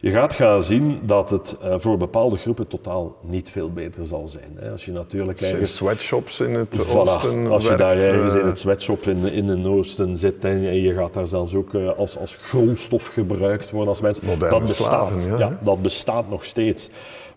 Je 0.05 0.11
gaat 0.11 0.33
gaan 0.33 0.63
zien 0.63 0.99
dat 1.03 1.29
het 1.29 1.57
eh, 1.61 1.75
voor 1.77 1.97
bepaalde 1.97 2.37
groepen 2.37 2.67
totaal 2.67 3.15
niet 3.21 3.49
veel 3.49 3.71
beter 3.71 4.05
zal 4.05 4.27
zijn. 4.27 4.51
Hè. 4.55 4.71
Als 4.71 4.85
je 4.85 4.91
natuurlijk 4.91 5.39
Zijn 5.39 5.51
ergens... 5.51 5.75
sweatshops 5.75 6.39
in 6.39 6.53
het 6.53 6.67
Voilà, 6.87 6.93
oosten 6.93 7.47
als 7.47 7.61
je 7.63 7.67
werkt, 7.67 7.83
daar 7.83 7.97
ergens 7.97 8.33
eh, 8.33 8.39
in 8.39 8.45
het 8.45 8.59
sweatshop 8.59 9.01
in, 9.01 9.31
in 9.31 9.47
het 9.47 9.65
oosten 9.65 10.17
zit 10.17 10.45
en 10.45 10.81
je 10.81 10.93
gaat 10.93 11.13
daar 11.13 11.27
zelfs 11.27 11.55
ook 11.55 11.73
eh, 11.73 11.97
als, 11.97 12.17
als 12.17 12.35
grondstof 12.35 13.07
gebruikt 13.07 13.71
worden 13.71 13.89
als 13.89 14.01
mensen. 14.01 14.39
Dat 14.39 14.59
bestaat. 14.61 14.85
slaven, 14.85 15.37
ja. 15.37 15.57
dat 15.61 15.81
bestaat 15.81 16.29
nog 16.29 16.45
steeds. 16.45 16.89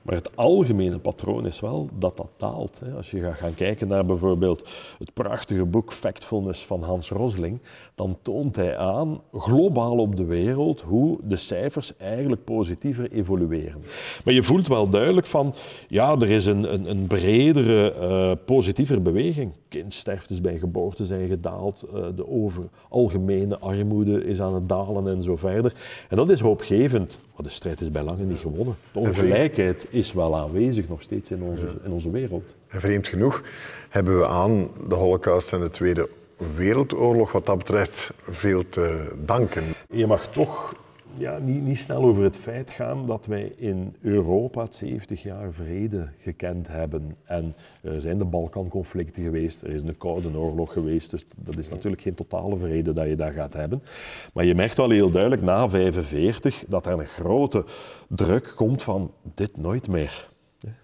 Maar 0.09 0.17
het 0.17 0.37
algemene 0.37 0.99
patroon 0.99 1.47
is 1.47 1.61
wel 1.61 1.89
dat 1.99 2.17
dat 2.17 2.31
daalt. 2.37 2.81
Hè. 2.85 2.93
Als 2.93 3.11
je 3.11 3.21
gaat 3.21 3.37
gaan 3.37 3.55
kijken 3.55 3.89
naar 3.89 4.07
bijvoorbeeld 4.07 4.69
het 4.99 5.13
prachtige 5.13 5.65
boek 5.65 5.93
Factfulness 5.93 6.67
van 6.67 6.83
Hans 6.83 7.11
Rosling, 7.11 7.61
dan 7.95 8.19
toont 8.23 8.57
hij 8.57 8.77
aan, 8.77 9.21
globaal 9.33 9.99
op 9.99 10.17
de 10.17 10.25
wereld, 10.25 10.81
hoe 10.81 11.19
de 11.23 11.37
cijfers 11.37 11.97
eigenlijk 11.97 12.45
positiever 12.45 13.11
evolueren. 13.11 13.83
Maar 14.25 14.35
je 14.35 14.43
voelt 14.43 14.69
wel 14.69 14.89
duidelijk 14.89 15.27
van, 15.27 15.55
ja, 15.89 16.17
er 16.17 16.31
is 16.31 16.47
een, 16.47 16.73
een, 16.75 16.91
een 16.91 17.07
bredere, 17.07 17.93
eh 17.93 18.33
positievere 18.45 19.01
beweging. 19.01 19.53
Kindsterftes 19.69 20.41
bij 20.41 20.59
geboorte 20.59 21.05
zijn 21.05 21.29
gedaald, 21.29 21.85
eh, 21.95 22.05
de 22.17 22.29
over, 22.29 22.69
algemene 22.89 23.59
armoede 23.59 24.25
is 24.25 24.41
aan 24.41 24.55
het 24.55 24.69
dalen 24.69 25.09
en 25.09 25.23
zo 25.23 25.37
verder. 25.37 25.75
En 26.09 26.17
dat 26.17 26.31
is 26.31 26.41
hoopgevend, 26.41 27.19
maar 27.39 27.47
de 27.47 27.53
strijd 27.53 27.81
is 27.81 27.91
bij 27.91 28.03
lange 28.03 28.25
niet 28.25 28.39
gewonnen. 28.39 28.77
De 28.93 28.99
ongelijkheid 28.99 29.87
is 29.91 30.13
wel 30.13 30.37
aanwezig 30.37 30.89
nog 30.89 31.03
steeds 31.03 31.31
in 31.31 31.43
onze, 31.43 31.67
in 31.85 31.91
onze 31.91 32.11
wereld. 32.11 32.55
En 32.69 32.81
vreemd 32.81 33.07
genoeg 33.09 33.43
hebben 33.89 34.19
we 34.19 34.27
aan 34.27 34.71
de 34.89 34.95
Holocaust 34.95 35.53
en 35.53 35.61
de 35.61 35.71
Tweede 35.71 36.09
wereldoorlog 36.57 37.33
wat 37.33 37.47
dat 37.47 37.59
betreft 37.59 38.11
veel 38.31 38.69
te 38.69 39.13
danken. 39.25 39.63
Je 39.91 40.07
mag 40.07 40.27
toch 40.27 40.75
ja, 41.19 41.39
niet, 41.39 41.63
niet 41.63 41.79
snel 41.79 42.03
over 42.03 42.23
het 42.23 42.37
feit 42.37 42.71
gaan 42.71 43.07
dat 43.07 43.27
wij 43.27 43.53
in 43.57 43.97
Europa 44.01 44.67
70 44.71 45.23
jaar 45.23 45.53
vrede 45.53 46.09
gekend 46.19 46.69
hebben. 46.69 47.15
En 47.25 47.55
er 47.81 48.01
zijn 48.01 48.19
de 48.19 48.25
Balkanconflicten 48.25 49.23
geweest, 49.23 49.63
er 49.63 49.71
is 49.71 49.83
een 49.83 49.97
Koude 49.97 50.39
Oorlog 50.39 50.73
geweest, 50.73 51.11
dus 51.11 51.25
dat 51.37 51.59
is 51.59 51.69
natuurlijk 51.69 52.03
geen 52.03 52.15
totale 52.15 52.57
vrede 52.57 52.93
dat 52.93 53.09
je 53.09 53.17
daar 53.17 53.33
gaat 53.33 53.55
hebben. 53.55 53.83
Maar 54.33 54.45
je 54.45 54.55
merkt 54.55 54.77
wel 54.77 54.91
heel 54.91 55.11
duidelijk 55.11 55.43
na 55.43 55.69
45 55.69 56.65
dat 56.69 56.87
er 56.87 56.93
een 56.93 57.07
grote 57.07 57.65
druk 58.09 58.53
komt 58.57 58.83
van 58.83 59.13
dit 59.35 59.57
nooit 59.57 59.89
meer. 59.89 60.29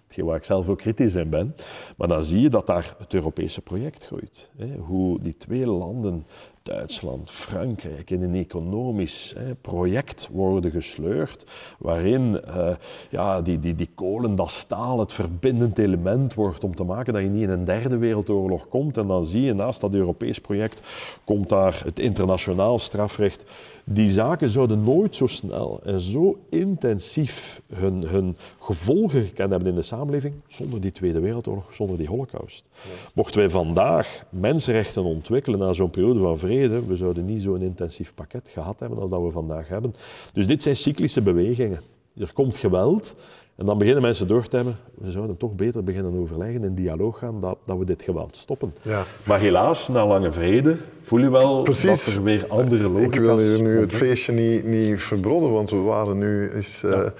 Hetgeen 0.03 0.25
waar 0.25 0.37
ik 0.37 0.43
zelf 0.43 0.69
ook 0.69 0.77
kritisch 0.77 1.15
in 1.15 1.29
ben. 1.29 1.55
Maar 1.97 2.07
dan 2.07 2.23
zie 2.23 2.41
je 2.41 2.49
dat 2.49 2.67
daar 2.67 2.95
het 2.97 3.13
Europese 3.13 3.61
project 3.61 4.05
groeit. 4.05 4.51
Hoe 4.79 5.21
die 5.21 5.37
twee 5.37 5.65
landen 5.65 6.25
Duitsland, 6.69 7.31
Frankrijk 7.31 8.09
in 8.09 8.21
een 8.21 8.35
economisch 8.35 9.33
hè, 9.37 9.55
project 9.55 10.29
worden 10.31 10.71
gesleurd, 10.71 11.45
waarin 11.79 12.41
uh, 12.47 12.69
ja, 13.09 13.41
die, 13.41 13.59
die, 13.59 13.75
die 13.75 13.89
kolen, 13.95 14.35
dat 14.35 14.49
staal 14.49 14.99
het 14.99 15.13
verbindend 15.13 15.77
element 15.77 16.33
wordt 16.33 16.63
om 16.63 16.75
te 16.75 16.83
maken 16.83 17.13
dat 17.13 17.21
je 17.21 17.29
niet 17.29 17.43
in 17.43 17.49
een 17.49 17.65
derde 17.65 17.97
wereldoorlog 17.97 18.67
komt. 18.67 18.97
En 18.97 19.07
dan 19.07 19.25
zie 19.25 19.41
je 19.41 19.53
naast 19.53 19.81
dat 19.81 19.93
Europees 19.93 20.39
project 20.39 20.81
komt 21.23 21.49
daar 21.49 21.81
het 21.83 21.99
internationaal 21.99 22.79
strafrecht. 22.79 23.45
Die 23.83 24.11
zaken 24.11 24.49
zouden 24.49 24.83
nooit 24.83 25.15
zo 25.15 25.27
snel 25.27 25.79
en 25.83 25.99
zo 25.99 26.37
intensief 26.49 27.61
hun, 27.73 28.07
hun 28.07 28.37
gevolgen 28.59 29.23
gekend 29.23 29.49
hebben 29.49 29.69
in 29.69 29.75
de 29.75 29.81
samenleving 29.81 30.33
zonder 30.47 30.81
die 30.81 30.91
Tweede 30.91 31.19
Wereldoorlog, 31.19 31.73
zonder 31.73 31.97
die 31.97 32.07
Holocaust. 32.07 32.65
Mochten 33.13 33.39
wij 33.39 33.49
vandaag 33.49 34.23
mensenrechten 34.29 35.03
ontwikkelen 35.03 35.59
na 35.59 35.73
zo'n 35.73 35.89
periode 35.89 36.19
van 36.19 36.39
vrede, 36.39 36.53
we 36.87 36.95
zouden 36.95 37.25
niet 37.25 37.41
zo'n 37.41 37.61
intensief 37.61 38.13
pakket 38.13 38.49
gehad 38.49 38.79
hebben 38.79 38.99
als 38.99 39.09
dat 39.09 39.21
we 39.21 39.31
vandaag 39.31 39.67
hebben. 39.67 39.93
Dus 40.33 40.47
dit 40.47 40.63
zijn 40.63 40.75
cyclische 40.75 41.21
bewegingen. 41.21 41.79
Er 42.17 42.33
komt 42.33 42.57
geweld 42.57 43.15
en 43.55 43.65
dan 43.65 43.77
beginnen 43.77 44.01
mensen 44.01 44.27
door 44.27 44.47
te 44.47 44.55
hebben, 44.55 44.77
we 44.93 45.11
zouden 45.11 45.37
toch 45.37 45.55
beter 45.55 45.83
beginnen 45.83 46.19
overleggen, 46.19 46.63
in 46.63 46.75
dialoog 46.75 47.17
gaan, 47.17 47.41
dat, 47.41 47.57
dat 47.65 47.77
we 47.77 47.85
dit 47.85 48.01
geweld 48.01 48.35
stoppen. 48.35 48.73
Ja. 48.81 49.03
Maar 49.23 49.39
helaas, 49.39 49.87
na 49.87 50.07
lange 50.07 50.31
vrede, 50.31 50.77
voel 51.01 51.19
je 51.19 51.29
wel 51.29 51.63
dat 51.63 51.83
er 51.83 52.23
weer 52.23 52.47
andere 52.47 52.89
logica's... 52.89 53.15
Ik 53.15 53.21
wil 53.21 53.39
hier 53.39 53.61
nu 53.61 53.79
het 53.79 53.93
feestje 53.93 54.31
niet, 54.31 54.65
niet 54.65 54.99
verbroden, 55.01 55.51
want 55.51 55.69
we 55.69 55.75
waren 55.75 56.17
nu 56.17 56.51
eens, 56.51 56.83
uh, 56.83 56.91
een 56.91 57.11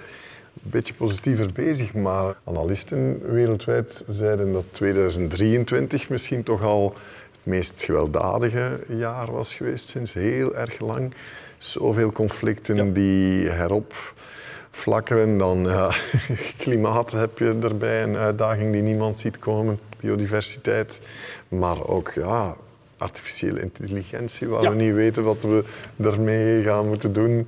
beetje 0.62 0.94
positiever 0.94 1.52
bezig. 1.54 1.94
Maar 1.94 2.38
analisten 2.44 3.32
wereldwijd 3.32 4.04
zeiden 4.08 4.52
dat 4.52 4.64
2023 4.72 6.10
misschien 6.10 6.44
toch 6.44 6.64
al 6.64 6.94
meest 7.46 7.84
gewelddadige 7.84 8.80
jaar 8.88 9.32
was 9.32 9.54
geweest 9.54 9.90
sinds 9.90 10.14
heel 10.14 10.56
erg 10.56 10.80
lang. 10.80 11.14
Zoveel 11.58 12.12
conflicten 12.12 12.94
die 12.94 13.50
herop 13.50 13.94
flakkeren. 14.72 15.38
Dan 15.38 15.60
ja, 15.60 15.96
klimaat 16.58 17.12
heb 17.12 17.38
je 17.38 17.58
erbij, 17.62 18.04
een 18.04 18.16
uitdaging 18.16 18.72
die 18.72 18.82
niemand 18.82 19.20
ziet 19.20 19.40
komen, 19.40 19.80
biodiversiteit. 20.00 21.00
Maar 21.48 21.88
ook 21.88 22.12
ja, 22.12 22.56
artificiële 22.98 23.62
intelligentie, 23.62 24.48
waar 24.48 24.70
we 24.70 24.76
niet 24.76 24.94
weten 24.94 25.24
wat 25.24 25.42
we 25.42 25.64
daarmee 25.96 26.64
gaan 26.64 26.88
moeten 26.88 27.14
doen. 27.14 27.48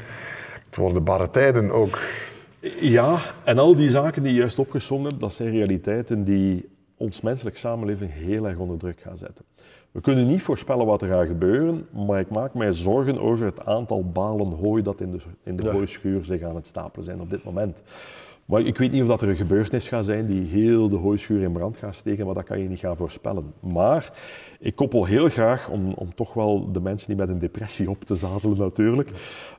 Het 0.65 0.75
worden 0.75 1.03
barre 1.03 1.29
tijden 1.29 1.71
ook. 1.71 1.99
Ja, 2.79 3.19
en 3.43 3.57
al 3.57 3.75
die 3.75 3.89
zaken 3.89 4.23
die 4.23 4.33
je 4.33 4.39
juist 4.39 4.59
opgezongen 4.59 5.19
dat 5.19 5.33
zijn 5.33 5.49
realiteiten 5.51 6.23
die 6.23 6.69
ons 6.97 7.21
menselijk 7.21 7.57
samenleving 7.57 8.13
heel 8.13 8.47
erg 8.47 8.57
onder 8.57 8.77
druk 8.77 8.99
gaan 8.99 9.17
zetten. 9.17 9.45
We 9.97 10.03
kunnen 10.03 10.27
niet 10.27 10.41
voorspellen 10.41 10.85
wat 10.85 11.01
er 11.01 11.07
gaat 11.07 11.27
gebeuren, 11.27 11.87
maar 11.91 12.19
ik 12.19 12.29
maak 12.29 12.53
mij 12.53 12.71
zorgen 12.71 13.19
over 13.19 13.45
het 13.45 13.65
aantal 13.65 14.09
balen 14.09 14.51
hooi 14.51 14.83
dat 14.83 15.01
in 15.01 15.11
de, 15.11 15.17
in 15.43 15.55
de 15.55 15.69
hooischuur 15.69 16.25
zich 16.25 16.41
aan 16.41 16.55
het 16.55 16.67
stapelen 16.67 17.05
zijn 17.05 17.21
op 17.21 17.29
dit 17.29 17.43
moment. 17.43 17.83
Maar 18.47 18.61
ik 18.61 18.77
weet 18.77 18.91
niet 18.91 19.01
of 19.01 19.07
dat 19.07 19.21
er 19.21 19.29
een 19.29 19.35
gebeurtenis 19.35 19.87
gaat 19.87 20.05
zijn 20.05 20.25
die 20.25 20.45
heel 20.45 20.89
de 20.89 20.95
hooischuur 20.95 21.41
in 21.41 21.51
brand 21.51 21.77
gaat 21.77 21.95
steken, 21.95 22.25
maar 22.25 22.35
dat 22.35 22.43
kan 22.43 22.59
je 22.59 22.67
niet 22.67 22.79
gaan 22.79 22.97
voorspellen. 22.97 23.53
Maar 23.59 24.13
ik 24.59 24.75
koppel 24.75 25.05
heel 25.05 25.29
graag, 25.29 25.69
om, 25.69 25.93
om 25.93 26.15
toch 26.15 26.33
wel 26.33 26.71
de 26.71 26.81
mensen 26.81 27.07
die 27.07 27.15
met 27.17 27.29
een 27.29 27.39
depressie 27.39 27.89
op 27.89 28.03
te 28.03 28.15
zadelen 28.15 28.57
natuurlijk, 28.57 29.09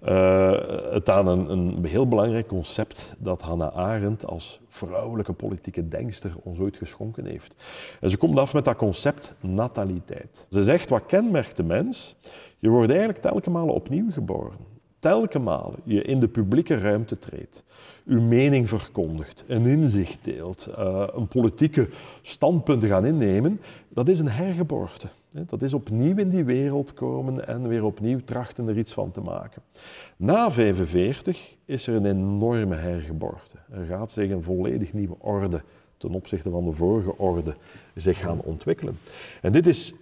uh, 0.08 0.92
het 0.92 1.08
aan 1.10 1.26
een, 1.26 1.50
een 1.50 1.84
heel 1.84 2.08
belangrijk 2.08 2.46
concept 2.46 3.16
dat 3.18 3.42
Hannah 3.42 3.76
Arendt 3.76 4.26
als 4.26 4.60
vrouwelijke 4.68 5.32
politieke 5.32 5.88
denkster 5.88 6.32
ons 6.42 6.58
ooit 6.58 6.76
geschonken 6.76 7.26
heeft. 7.26 7.54
En 8.00 8.10
ze 8.10 8.16
komt 8.16 8.38
af 8.38 8.54
met 8.54 8.64
dat 8.64 8.76
concept 8.76 9.36
nataliteit. 9.40 10.46
Ze 10.50 10.64
zegt, 10.64 10.88
wat 10.88 11.06
kenmerkt 11.06 11.56
de 11.56 11.62
mens? 11.62 12.16
Je 12.58 12.68
wordt 12.68 12.90
eigenlijk 12.90 13.20
telkens 13.20 13.70
opnieuw 13.70 14.10
geboren 14.10 14.77
telke 14.98 15.38
malen 15.38 15.78
je 15.84 16.02
in 16.02 16.20
de 16.20 16.28
publieke 16.28 16.78
ruimte 16.78 17.18
treedt, 17.18 17.64
uw 18.06 18.20
mening 18.20 18.68
verkondigt, 18.68 19.44
een 19.46 19.66
inzicht 19.66 20.18
deelt, 20.22 20.68
uh, 20.78 21.06
een 21.14 21.28
politieke 21.28 21.88
standpunten 22.22 22.88
gaan 22.88 23.06
innemen, 23.06 23.60
dat 23.88 24.08
is 24.08 24.18
een 24.18 24.28
hergeboorte. 24.28 25.08
Dat 25.46 25.62
is 25.62 25.74
opnieuw 25.74 26.16
in 26.16 26.28
die 26.28 26.44
wereld 26.44 26.94
komen 26.94 27.46
en 27.46 27.68
weer 27.68 27.84
opnieuw 27.84 28.20
trachten 28.24 28.68
er 28.68 28.78
iets 28.78 28.92
van 28.92 29.10
te 29.10 29.20
maken. 29.20 29.62
Na 30.16 30.52
45 30.52 31.56
is 31.64 31.86
er 31.86 31.94
een 31.94 32.06
enorme 32.06 32.74
hergeboorte. 32.74 33.56
Er 33.70 33.84
gaat 33.84 34.12
zich 34.12 34.30
een 34.30 34.42
volledig 34.42 34.92
nieuwe 34.92 35.16
orde 35.18 35.62
ten 35.96 36.10
opzichte 36.10 36.50
van 36.50 36.64
de 36.64 36.72
vorige 36.72 37.18
orde 37.18 37.56
zich 37.94 38.18
gaan 38.18 38.40
ontwikkelen. 38.40 38.98
En 39.42 39.52
dit 39.52 39.66
is 39.66 39.94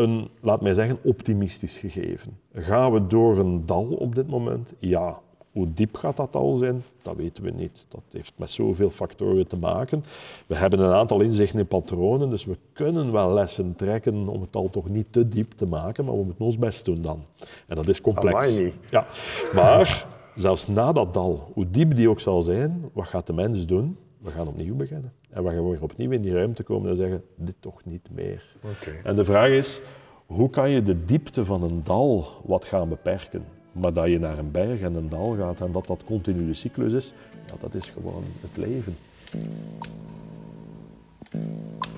een, 0.00 0.28
laat 0.40 0.60
mij 0.60 0.74
zeggen, 0.74 0.98
optimistisch 1.02 1.78
gegeven. 1.78 2.38
Gaan 2.54 2.92
we 2.92 3.06
door 3.06 3.38
een 3.38 3.66
dal 3.66 3.86
op 3.86 4.14
dit 4.14 4.28
moment? 4.28 4.72
Ja. 4.78 5.18
Hoe 5.52 5.72
diep 5.74 5.96
gaat 5.96 6.16
dat 6.16 6.32
dal 6.32 6.54
zijn? 6.54 6.82
Dat 7.02 7.16
weten 7.16 7.42
we 7.42 7.50
niet. 7.50 7.86
Dat 7.88 8.02
heeft 8.10 8.32
met 8.36 8.50
zoveel 8.50 8.90
factoren 8.90 9.46
te 9.46 9.56
maken. 9.56 10.04
We 10.46 10.56
hebben 10.56 10.78
een 10.78 10.92
aantal 10.92 11.20
inzichten 11.20 11.58
in 11.58 11.66
patronen, 11.66 12.30
dus 12.30 12.44
we 12.44 12.56
kunnen 12.72 13.12
wel 13.12 13.32
lessen 13.32 13.76
trekken 13.76 14.28
om 14.28 14.40
het 14.40 14.52
dal 14.52 14.70
toch 14.70 14.88
niet 14.88 15.06
te 15.10 15.28
diep 15.28 15.52
te 15.52 15.66
maken, 15.66 16.04
maar 16.04 16.16
we 16.16 16.24
moeten 16.24 16.44
ons 16.44 16.58
best 16.58 16.84
doen 16.84 17.00
dan. 17.00 17.24
En 17.66 17.76
dat 17.76 17.88
is 17.88 18.00
complex. 18.00 18.56
Ja. 18.90 19.06
Maar 19.54 20.06
zelfs 20.34 20.66
na 20.66 20.92
dat 20.92 21.14
dal, 21.14 21.50
hoe 21.54 21.70
diep 21.70 21.96
die 21.96 22.10
ook 22.10 22.20
zal 22.20 22.42
zijn, 22.42 22.90
wat 22.92 23.06
gaat 23.06 23.26
de 23.26 23.32
mens 23.32 23.66
doen? 23.66 23.96
We 24.22 24.30
gaan 24.30 24.48
opnieuw 24.48 24.74
beginnen. 24.74 25.12
En 25.30 25.44
we 25.44 25.50
gaan 25.50 25.70
weer 25.70 25.82
opnieuw 25.82 26.10
in 26.10 26.22
die 26.22 26.32
ruimte 26.32 26.62
komen 26.62 26.90
en 26.90 26.96
zeggen, 26.96 27.22
dit 27.34 27.54
toch 27.60 27.84
niet 27.84 28.08
meer. 28.12 28.56
En 29.04 29.16
de 29.16 29.24
vraag 29.24 29.48
is, 29.48 29.80
hoe 30.26 30.50
kan 30.50 30.70
je 30.70 30.82
de 30.82 31.04
diepte 31.04 31.44
van 31.44 31.62
een 31.62 31.80
dal 31.84 32.26
wat 32.44 32.64
gaan 32.64 32.88
beperken? 32.88 33.44
Maar 33.72 33.92
dat 33.92 34.08
je 34.08 34.18
naar 34.18 34.38
een 34.38 34.50
berg 34.50 34.80
en 34.80 34.94
een 34.94 35.08
dal 35.08 35.36
gaat 35.36 35.60
en 35.60 35.72
dat 35.72 35.86
dat 35.86 36.04
continue 36.04 36.54
cyclus 36.54 36.92
is, 36.92 37.12
ja, 37.46 37.54
dat 37.60 37.74
is 37.74 37.88
gewoon 37.88 38.24
het 38.40 38.56
leven. 38.56 38.96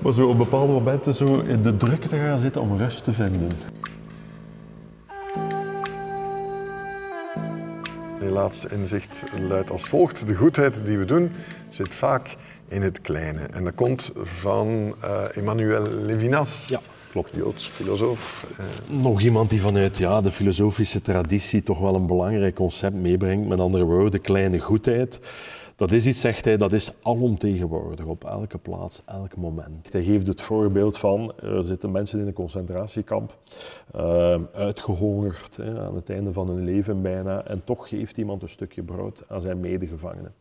Maar 0.02 0.12
zo 0.12 0.28
op 0.28 0.38
bepaalde 0.38 0.72
momenten 0.72 1.14
zo 1.14 1.40
in 1.40 1.62
de 1.62 1.76
drukte 1.76 2.16
gaan 2.16 2.38
zitten 2.38 2.60
om 2.60 2.76
rust 2.76 3.04
te 3.04 3.12
vinden. 3.12 3.48
Je 8.20 8.30
laatste 8.30 8.68
inzicht 8.68 9.24
luidt 9.48 9.70
als 9.70 9.88
volgt. 9.88 10.26
De 10.26 10.34
goedheid 10.34 10.86
die 10.86 10.98
we 10.98 11.04
doen 11.04 11.30
zit 11.74 11.94
vaak 11.94 12.36
in 12.68 12.82
het 12.82 13.00
kleine. 13.00 13.40
En 13.40 13.64
dat 13.64 13.74
komt 13.74 14.12
van 14.22 14.94
uh, 15.04 15.36
Emmanuel 15.36 15.82
Levinas. 15.82 16.64
Ja. 16.68 16.80
Klopt. 17.10 17.36
Joods 17.36 17.68
filosoof. 17.68 18.46
Uh. 18.60 19.00
Nog 19.02 19.20
iemand 19.20 19.50
die 19.50 19.60
vanuit 19.60 19.98
ja, 19.98 20.20
de 20.20 20.30
filosofische 20.30 21.02
traditie 21.02 21.62
toch 21.62 21.78
wel 21.78 21.94
een 21.94 22.06
belangrijk 22.06 22.54
concept 22.54 22.94
meebrengt. 22.94 23.48
Met 23.48 23.60
andere 23.60 23.84
woorden, 23.84 24.20
kleine 24.20 24.58
goedheid. 24.58 25.20
Dat 25.76 25.92
is 25.92 26.06
iets, 26.06 26.20
zegt 26.20 26.44
hij, 26.44 26.56
dat 26.56 26.72
is 26.72 26.92
alomtegenwoordig, 27.02 28.04
op 28.04 28.24
elke 28.24 28.58
plaats, 28.58 29.02
elk 29.06 29.36
moment. 29.36 29.92
Hij 29.92 30.02
geeft 30.02 30.26
het 30.26 30.40
voorbeeld 30.40 30.98
van, 30.98 31.32
er 31.40 31.64
zitten 31.64 31.90
mensen 31.90 32.20
in 32.20 32.26
een 32.26 32.32
concentratiekamp, 32.32 33.36
uh, 33.96 34.34
uitgehongerd 34.54 35.56
hè, 35.56 35.80
aan 35.80 35.94
het 35.94 36.10
einde 36.10 36.32
van 36.32 36.48
hun 36.48 36.64
leven 36.64 37.02
bijna, 37.02 37.44
en 37.44 37.64
toch 37.64 37.88
geeft 37.88 38.16
iemand 38.16 38.42
een 38.42 38.48
stukje 38.48 38.82
brood 38.82 39.22
aan 39.28 39.40
zijn 39.40 39.60
medegevangenen. 39.60 40.34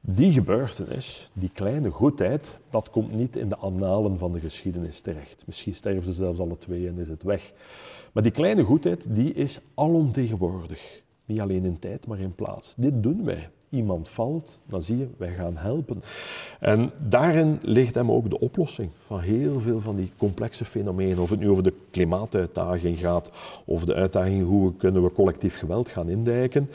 Die 0.00 0.32
gebeurtenis, 0.32 1.30
die 1.32 1.50
kleine 1.52 1.90
goedheid, 1.90 2.58
dat 2.70 2.90
komt 2.90 3.16
niet 3.16 3.36
in 3.36 3.48
de 3.48 3.56
annalen 3.56 4.18
van 4.18 4.32
de 4.32 4.40
geschiedenis 4.40 5.00
terecht. 5.00 5.42
Misschien 5.46 5.74
sterven 5.74 6.02
ze 6.02 6.12
zelfs 6.12 6.40
alle 6.40 6.58
twee 6.58 6.88
en 6.88 6.98
is 6.98 7.08
het 7.08 7.22
weg. 7.22 7.52
Maar 8.12 8.22
die 8.22 8.32
kleine 8.32 8.62
goedheid, 8.64 9.06
die 9.08 9.32
is 9.32 9.60
alomtegenwoordig. 9.74 11.02
Niet 11.24 11.40
alleen 11.40 11.64
in 11.64 11.78
tijd, 11.78 12.06
maar 12.06 12.18
in 12.18 12.34
plaats. 12.34 12.74
Dit 12.76 13.02
doen 13.02 13.24
wij. 13.24 13.50
Iemand 13.68 14.08
valt, 14.08 14.60
dan 14.66 14.82
zie 14.82 14.98
je, 14.98 15.08
wij 15.16 15.34
gaan 15.34 15.56
helpen. 15.56 16.02
En 16.60 16.90
daarin 17.08 17.58
ligt 17.62 17.94
hem 17.94 18.10
ook 18.10 18.30
de 18.30 18.40
oplossing 18.40 18.90
van 19.06 19.20
heel 19.20 19.60
veel 19.60 19.80
van 19.80 19.96
die 19.96 20.12
complexe 20.16 20.64
fenomenen. 20.64 21.18
Of 21.18 21.30
het 21.30 21.40
nu 21.40 21.50
over 21.50 21.62
de 21.62 21.72
klimaatuitdaging 21.90 22.98
gaat, 22.98 23.30
of 23.64 23.84
de 23.84 23.94
uitdaging 23.94 24.46
hoe 24.46 24.74
kunnen 24.76 25.02
we 25.02 25.12
collectief 25.12 25.58
geweld 25.58 25.88
gaan 25.88 26.08
indijken. 26.08 26.70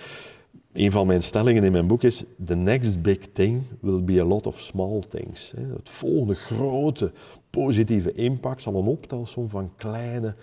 Een 0.75 0.91
van 0.91 1.07
mijn 1.07 1.23
stellingen 1.23 1.63
in 1.63 1.71
mijn 1.71 1.87
boek 1.87 2.03
is: 2.03 2.23
The 2.45 2.55
next 2.55 3.01
big 3.01 3.17
thing 3.33 3.63
will 3.79 4.03
be 4.03 4.21
a 4.21 4.25
lot 4.25 4.47
of 4.47 4.59
small 4.59 5.01
things. 5.09 5.53
Het 5.55 5.89
volgende 5.89 6.35
grote 6.35 7.11
positieve 7.49 8.13
impact 8.13 8.61
zal 8.61 8.75
een 8.75 8.85
optelsom 8.85 9.49
van 9.49 9.71
kleine 9.77 10.33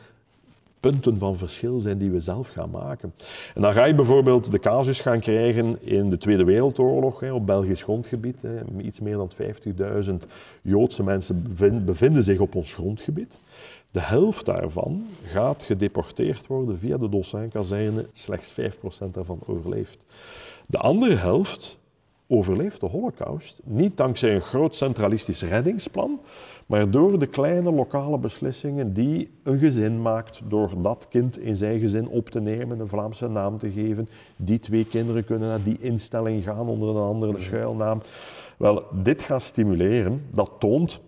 punten 0.81 1.19
van 1.19 1.39
verschil 1.39 1.79
zijn 1.79 1.99
die 1.99 2.11
we 2.11 2.21
zelf 2.21 2.49
gaan 2.49 2.71
maken. 2.71 3.13
En 3.55 3.63
dan 3.63 3.73
ga 3.73 3.85
je 3.85 3.95
bijvoorbeeld 3.95 4.51
de 4.51 4.59
casus 4.59 5.01
gaan 5.01 5.21
krijgen 5.21 5.87
in 5.87 6.11
de 6.11 6.19
Tweede 6.19 6.45
Wereldoorlog 6.45 7.23
op 7.23 7.47
Belgisch 7.47 7.83
grondgebied. 7.83 8.47
Iets 8.83 9.01
meer 9.01 9.17
dan 9.17 9.31
50.000 10.05 10.13
Joodse 10.63 11.03
mensen 11.03 11.55
bevinden 11.85 12.23
zich 12.23 12.39
op 12.39 12.55
ons 12.55 12.75
grondgebied. 12.75 13.39
De 13.93 14.01
helft 14.01 14.45
daarvan 14.47 15.07
gaat 15.25 15.63
gedeporteerd 15.63 16.47
worden 16.47 16.79
via 16.79 16.97
de 16.97 17.09
Dossin-kazerne. 17.09 18.09
Slechts 18.13 18.55
5% 18.61 19.11
daarvan 19.11 19.41
overleeft. 19.47 20.05
De 20.67 20.79
andere 20.79 21.15
helft 21.15 21.79
overleeft 22.27 22.81
de 22.81 22.87
holocaust 22.87 23.61
niet 23.65 23.97
dankzij 23.97 24.35
een 24.35 24.41
groot 24.41 24.77
centralistisch 24.77 25.43
reddingsplan, 25.43 26.21
maar 26.67 26.91
door 26.91 27.19
de 27.19 27.27
kleine 27.27 27.73
lokale 27.73 28.19
beslissingen 28.19 28.93
die 28.93 29.31
een 29.43 29.59
gezin 29.59 30.03
maakt 30.03 30.41
door 30.49 30.83
dat 30.83 31.07
kind 31.09 31.39
in 31.39 31.57
zijn 31.57 31.81
gezin 31.81 32.09
op 32.09 32.29
te 32.29 32.41
nemen, 32.41 32.81
een 32.81 32.89
Vlaamse 32.89 33.29
naam 33.29 33.59
te 33.59 33.71
geven. 33.71 34.09
Die 34.37 34.59
twee 34.59 34.87
kinderen 34.87 35.25
kunnen 35.25 35.49
naar 35.49 35.63
die 35.63 35.79
instelling 35.81 36.45
gaan 36.45 36.69
onder 36.69 36.89
een 36.89 37.03
andere 37.03 37.41
schuilnaam. 37.41 38.01
Wel, 38.59 38.85
dit 38.93 39.23
gaat 39.23 39.43
stimuleren, 39.43 40.27
dat 40.31 40.51
toont 40.59 41.01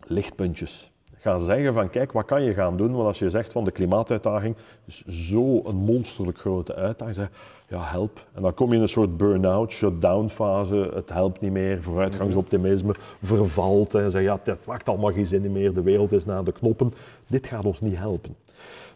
lichtpuntjes 0.00 0.92
gaan 1.20 1.40
zeggen 1.40 1.74
van 1.74 1.90
kijk, 1.90 2.12
wat 2.12 2.24
kan 2.24 2.42
je 2.42 2.54
gaan 2.54 2.76
doen? 2.76 2.92
Want 2.92 3.06
als 3.06 3.18
je 3.18 3.30
zegt 3.30 3.52
van 3.52 3.64
de 3.64 3.70
klimaatuitdaging 3.70 4.56
is 4.84 5.04
zo 5.06 5.62
een 5.64 5.76
monsterlijk 5.76 6.38
grote 6.38 6.74
uitdaging, 6.74 7.16
zeg 7.16 7.30
ja, 7.68 7.82
help. 7.82 8.26
En 8.34 8.42
dan 8.42 8.54
kom 8.54 8.68
je 8.68 8.76
in 8.76 8.82
een 8.82 8.88
soort 8.88 9.16
burn-out, 9.16 9.72
shut-down 9.72 10.28
fase, 10.28 10.90
het 10.94 11.12
helpt 11.12 11.40
niet 11.40 11.52
meer, 11.52 11.82
vooruitgangsoptimisme 11.82 12.94
vervalt 13.22 13.94
en 13.94 14.10
zeg 14.10 14.22
ja, 14.22 14.40
het 14.44 14.66
maakt 14.66 14.88
allemaal 14.88 15.12
geen 15.12 15.26
zin 15.26 15.52
meer, 15.52 15.74
de 15.74 15.82
wereld 15.82 16.12
is 16.12 16.24
naar 16.24 16.44
de 16.44 16.52
knoppen. 16.52 16.92
Dit 17.26 17.46
gaat 17.46 17.64
ons 17.64 17.80
niet 17.80 17.96
helpen. 17.96 18.36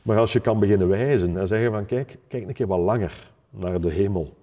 Maar 0.03 0.19
als 0.19 0.33
je 0.33 0.41
kan 0.41 0.59
beginnen 0.59 0.89
wijzen 0.89 1.37
en 1.37 1.47
zeggen 1.47 1.71
van 1.71 1.87
kijk, 1.87 2.19
kijk 2.29 2.47
een 2.47 2.53
keer 2.53 2.67
wat 2.67 2.79
langer 2.79 3.31
naar 3.51 3.81
de 3.81 3.91
hemel. 3.91 4.35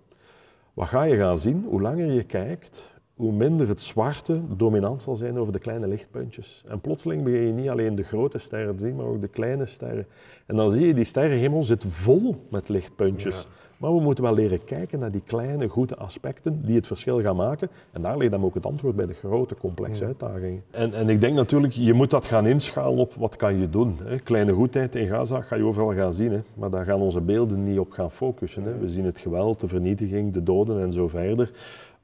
Wat 0.74 0.88
ga 0.88 1.04
je 1.04 1.18
gaan 1.18 1.38
zien? 1.38 1.66
Hoe 1.70 1.82
langer 1.82 2.12
je 2.12 2.24
kijkt, 2.24 2.92
hoe 3.22 3.32
minder 3.32 3.68
het 3.68 3.82
zwarte 3.82 4.42
dominant 4.56 5.02
zal 5.02 5.16
zijn 5.16 5.38
over 5.38 5.54
de 5.54 5.60
kleine 5.60 5.88
lichtpuntjes. 5.88 6.64
En 6.68 6.80
plotseling 6.80 7.24
begin 7.24 7.46
je 7.46 7.54
niet 7.54 7.70
alleen 7.70 7.96
de 7.96 8.04
grote 8.04 8.38
sterren 8.38 8.76
te 8.76 8.84
zien, 8.84 8.96
maar 8.96 9.06
ook 9.06 9.22
de 9.22 9.28
kleine 9.28 9.66
sterren. 9.66 10.06
En 10.46 10.56
dan 10.56 10.70
zie 10.70 10.88
je, 10.88 10.94
die 10.94 11.04
sterrenhemel 11.04 11.64
zit 11.64 11.86
vol 11.88 12.36
met 12.50 12.70
lichtpuntjes. 12.70 13.48
Maar 13.78 13.94
we 13.94 14.02
moeten 14.02 14.24
wel 14.24 14.34
leren 14.34 14.64
kijken 14.64 15.00
naar 15.00 15.12
die 15.12 15.22
kleine, 15.26 15.68
goede 15.68 15.96
aspecten 15.96 16.62
die 16.66 16.76
het 16.76 16.88
verschil 16.88 17.22
gaan 17.22 17.36
maken. 17.36 17.70
En 17.92 18.02
daar 18.02 18.18
ligt 18.18 18.32
dan 18.32 18.44
ook 18.44 18.54
het 18.54 18.66
antwoord 18.66 18.96
bij 18.96 19.06
de 19.06 19.14
grote, 19.14 19.56
complexe 19.56 20.06
uitdagingen. 20.06 20.64
En, 20.72 20.94
en 20.94 21.10
ik 21.10 21.22
denk 21.22 21.36
natuurlijk, 21.36 21.74
je 21.74 21.94
moet 21.94 22.10
dat 22.10 22.26
gaan 22.26 22.46
inschalen 22.46 23.00
op 23.00 23.14
wat 23.14 23.36
kan 23.36 23.60
je 23.60 23.70
doen. 23.70 23.98
Hè. 24.04 24.20
Kleine 24.20 24.54
goedheid 24.54 24.96
in 24.96 25.08
Gaza 25.08 25.42
ga 25.42 25.56
je 25.56 25.64
overal 25.64 25.94
gaan 25.94 26.14
zien, 26.14 26.32
hè. 26.32 26.40
maar 26.54 26.70
daar 26.70 26.86
gaan 26.86 27.00
onze 27.00 27.22
beelden 27.22 27.64
niet 27.64 27.80
op 27.80 27.92
gaan 27.92 28.12
focussen. 28.12 28.64
Hè. 28.64 28.78
We 28.78 28.88
zien 28.90 29.06
het 29.06 29.20
geweld, 29.20 29.60
de 29.60 29.68
vernietiging, 29.68 30.34
de 30.34 30.44
doden 30.44 30.82
en 30.82 30.92
zo 30.92 31.08
verder. 31.08 31.52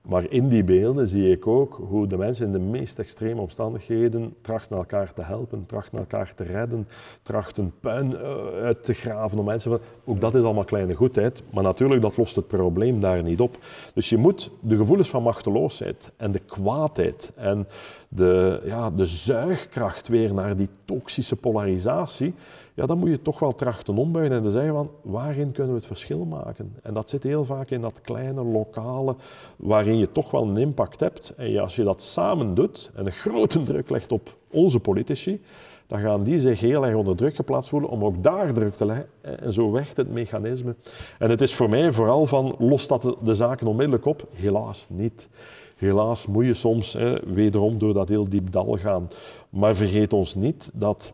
Maar 0.08 0.26
in 0.30 0.48
die 0.48 0.64
beelden 0.64 1.08
zie 1.08 1.32
ik 1.32 1.48
ook 1.48 1.82
hoe 1.88 2.08
de 2.08 2.18
mensen 2.18 2.46
in 2.46 2.52
de 2.52 2.60
meest 2.60 3.00
extreme 3.00 3.42
omstandigheden 3.42 4.36
trachten 4.42 4.78
elkaar 4.78 5.14
te 5.14 5.22
helpen, 5.22 5.66
trachten 5.66 5.98
elkaar 5.98 6.34
te 6.34 6.44
redden, 6.44 6.88
trachten 7.24 7.74
puin 7.80 8.18
eh, 8.18 8.36
uit 8.64 8.84
te 8.84 8.94
graven 8.94 9.38
om 9.38 9.46
mensen. 9.46 9.80
Ook 10.06 10.22
dat 10.22 10.36
is 10.36 10.44
allemaal 10.44 10.64
kleine 10.64 10.94
goedheid, 10.94 11.44
maar 11.54 11.64
natuurlijk 11.64 12.02
dat 12.02 12.18
lost 12.18 12.36
het 12.36 12.48
probleem 12.48 13.00
daar 13.00 13.24
niet 13.24 13.40
op. 13.40 13.58
Dus 13.94 14.10
je 14.10 14.18
moet 14.18 14.52
de 14.60 14.78
gevoelens 14.78 15.10
van 15.10 15.24
machteloosheid 15.24 16.12
en 16.18 16.32
de 16.32 16.40
kwaadheid 16.40 17.32
en 17.36 17.68
de, 18.10 18.62
ja, 18.66 18.92
de 18.92 19.06
zuigkracht 19.06 20.08
weer 20.08 20.34
naar 20.34 20.56
die 20.56 20.70
toxische 20.86 21.36
polarisatie, 21.36 22.34
ja, 22.78 22.86
dan 22.86 22.98
moet 22.98 23.10
je 23.10 23.22
toch 23.22 23.40
wel 23.40 23.56
trachten 23.56 23.98
ombuigen 23.98 24.36
en 24.36 24.44
te 24.44 24.52
zeggen 24.52 24.74
van 24.74 24.92
waarin 25.02 25.52
kunnen 25.52 25.72
we 25.72 25.78
het 25.78 25.88
verschil 25.88 26.26
maken. 26.26 26.76
En 26.84 26.94
dat 26.94 27.10
zit 27.10 27.24
heel 27.24 27.46
vaak 27.46 27.70
in 27.70 27.82
dat 27.82 28.02
kleine, 28.02 28.44
lokale, 28.44 29.16
waarin 29.56 29.98
je 29.98 30.12
toch 30.12 30.32
wel 30.32 30.44
een 30.44 30.58
impact 30.58 31.00
hebt. 31.00 31.34
En 31.38 31.58
als 31.58 31.76
je 31.76 31.84
dat 31.84 32.02
samen 32.02 32.54
doet 32.54 32.92
en 32.96 33.06
een 33.06 33.12
grote 33.12 33.64
druk 33.70 33.90
legt 33.90 34.12
op 34.12 34.36
onze 34.52 34.80
politici, 34.80 35.42
dan 35.88 36.00
gaan 36.00 36.24
die 36.24 36.40
zich 36.40 36.60
heel 36.60 36.86
erg 36.86 36.96
onder 36.96 37.16
druk 37.16 37.36
geplaatst 37.36 37.70
voelen 37.70 37.90
om 37.90 38.04
ook 38.04 38.24
daar 38.24 38.54
druk 38.54 38.76
te 38.76 38.86
leggen. 38.86 39.08
En 39.22 39.54
zo 39.54 39.72
werkt 39.72 39.98
het 39.98 40.12
mechanisme. 40.12 40.76
En 41.20 41.30
het 41.30 41.42
is 41.42 41.56
voor 41.56 41.70
mij 41.70 41.92
vooral 41.92 42.26
van, 42.26 42.56
lost 42.60 42.90
dat 42.90 43.16
de 43.24 43.34
zaken 43.34 43.68
onmiddellijk 43.68 44.06
op? 44.06 44.28
Helaas 44.34 44.88
niet. 44.90 45.28
Helaas 45.76 46.28
moet 46.28 46.46
je 46.46 46.54
soms 46.54 46.94
hè, 46.94 47.34
wederom 47.34 47.78
door 47.78 47.94
dat 47.94 48.10
heel 48.10 48.30
diep 48.30 48.52
dal 48.52 48.78
gaan. 48.78 49.08
Maar 49.50 49.76
vergeet 49.76 50.14
ons 50.14 50.36
niet 50.36 50.70
dat 50.74 51.14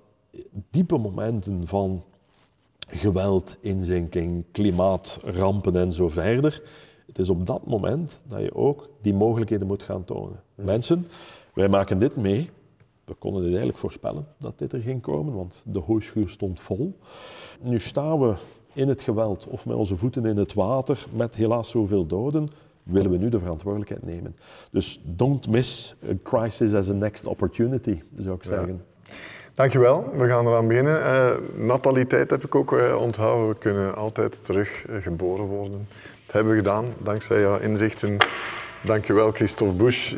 diepe 0.70 0.98
momenten 0.98 1.68
van 1.68 2.04
geweld, 2.88 3.58
inzinking, 3.60 4.44
klimaatrampen 4.52 5.76
en 5.76 5.94
zo 5.94 6.10
verder. 6.10 6.62
Het 7.08 7.20
is 7.20 7.30
op 7.30 7.46
dat 7.46 7.66
moment 7.66 8.24
dat 8.28 8.42
je 8.42 8.56
ook 8.56 8.90
die 9.02 9.14
mogelijkheden 9.14 9.68
moet 9.68 9.84
gaan 9.84 10.04
tonen. 10.04 10.40
Mensen, 10.56 11.08
wij 11.54 11.68
maken 11.68 12.00
dit 12.00 12.16
mee. 12.16 12.50
We 13.06 13.14
konden 13.14 13.40
dit 13.42 13.50
eigenlijk 13.50 13.80
voorspellen 13.80 14.28
dat 14.38 14.58
dit 14.60 14.74
er 14.74 14.82
ging 14.82 15.02
komen, 15.02 15.34
want 15.34 15.64
de 15.66 15.80
hooischuur 15.80 16.30
stond 16.30 16.60
vol. 16.60 16.98
Nu 17.62 17.80
staan 17.80 18.20
we 18.20 18.34
in 18.74 18.88
het 18.88 19.02
geweld 19.02 19.48
of 19.48 19.66
met 19.66 19.76
onze 19.76 19.98
voeten 19.98 20.26
in 20.26 20.38
het 20.38 20.54
water 20.54 21.06
met 21.12 21.36
helaas 21.36 21.70
zoveel 21.70 22.06
doden 22.06 22.50
willen 22.84 23.12
we 23.12 23.18
nu 23.18 23.30
de 23.30 23.40
verantwoordelijkheid 23.40 24.06
nemen. 24.06 24.36
Dus 24.72 25.02
don't 25.04 25.48
miss 25.48 25.96
a 26.10 26.14
crisis 26.24 26.74
as 26.74 26.90
a 26.90 26.94
next 26.94 27.26
opportunity, 27.26 28.02
zou 28.18 28.36
ik 28.36 28.44
zeggen. 28.44 28.86
Dankjewel. 29.56 30.14
We 30.18 30.28
gaan 30.28 30.48
eraan 30.48 30.68
beginnen. 30.68 31.00
Uh, 31.00 31.32
nataliteit 31.68 32.30
heb 32.30 32.44
ik 32.44 32.56
ook 32.56 32.72
uh, 32.72 32.96
onthouden. 32.96 33.50
We 33.50 33.56
kunnen 33.56 33.96
altijd 33.96 34.38
terug 34.42 34.88
uh, 34.90 35.02
geboren 35.02 35.46
worden. 35.46 35.88
Dat 36.26 36.36
hebben 36.36 36.52
we 36.54 36.58
gedaan, 36.58 36.86
dankzij 36.98 37.40
jouw 37.40 37.60
inzichten. 37.60 38.18
Dankjewel, 38.84 39.32
Christophe 39.32 39.74
Busch. 39.74 40.16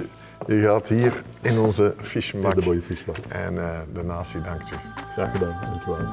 Je 0.47 0.61
gaat 0.61 0.89
hier 0.89 1.13
in 1.41 1.59
onze 1.59 1.93
fischbak. 2.01 2.55
De 2.55 2.61
mooie 2.61 2.81
fischbak. 2.81 3.17
En 3.27 3.55
de 3.93 4.03
natie 4.03 4.41
dankt 4.41 4.71
u. 4.71 4.75
Graag 5.13 5.31
gedaan, 5.31 5.61
dankjewel. 5.71 6.07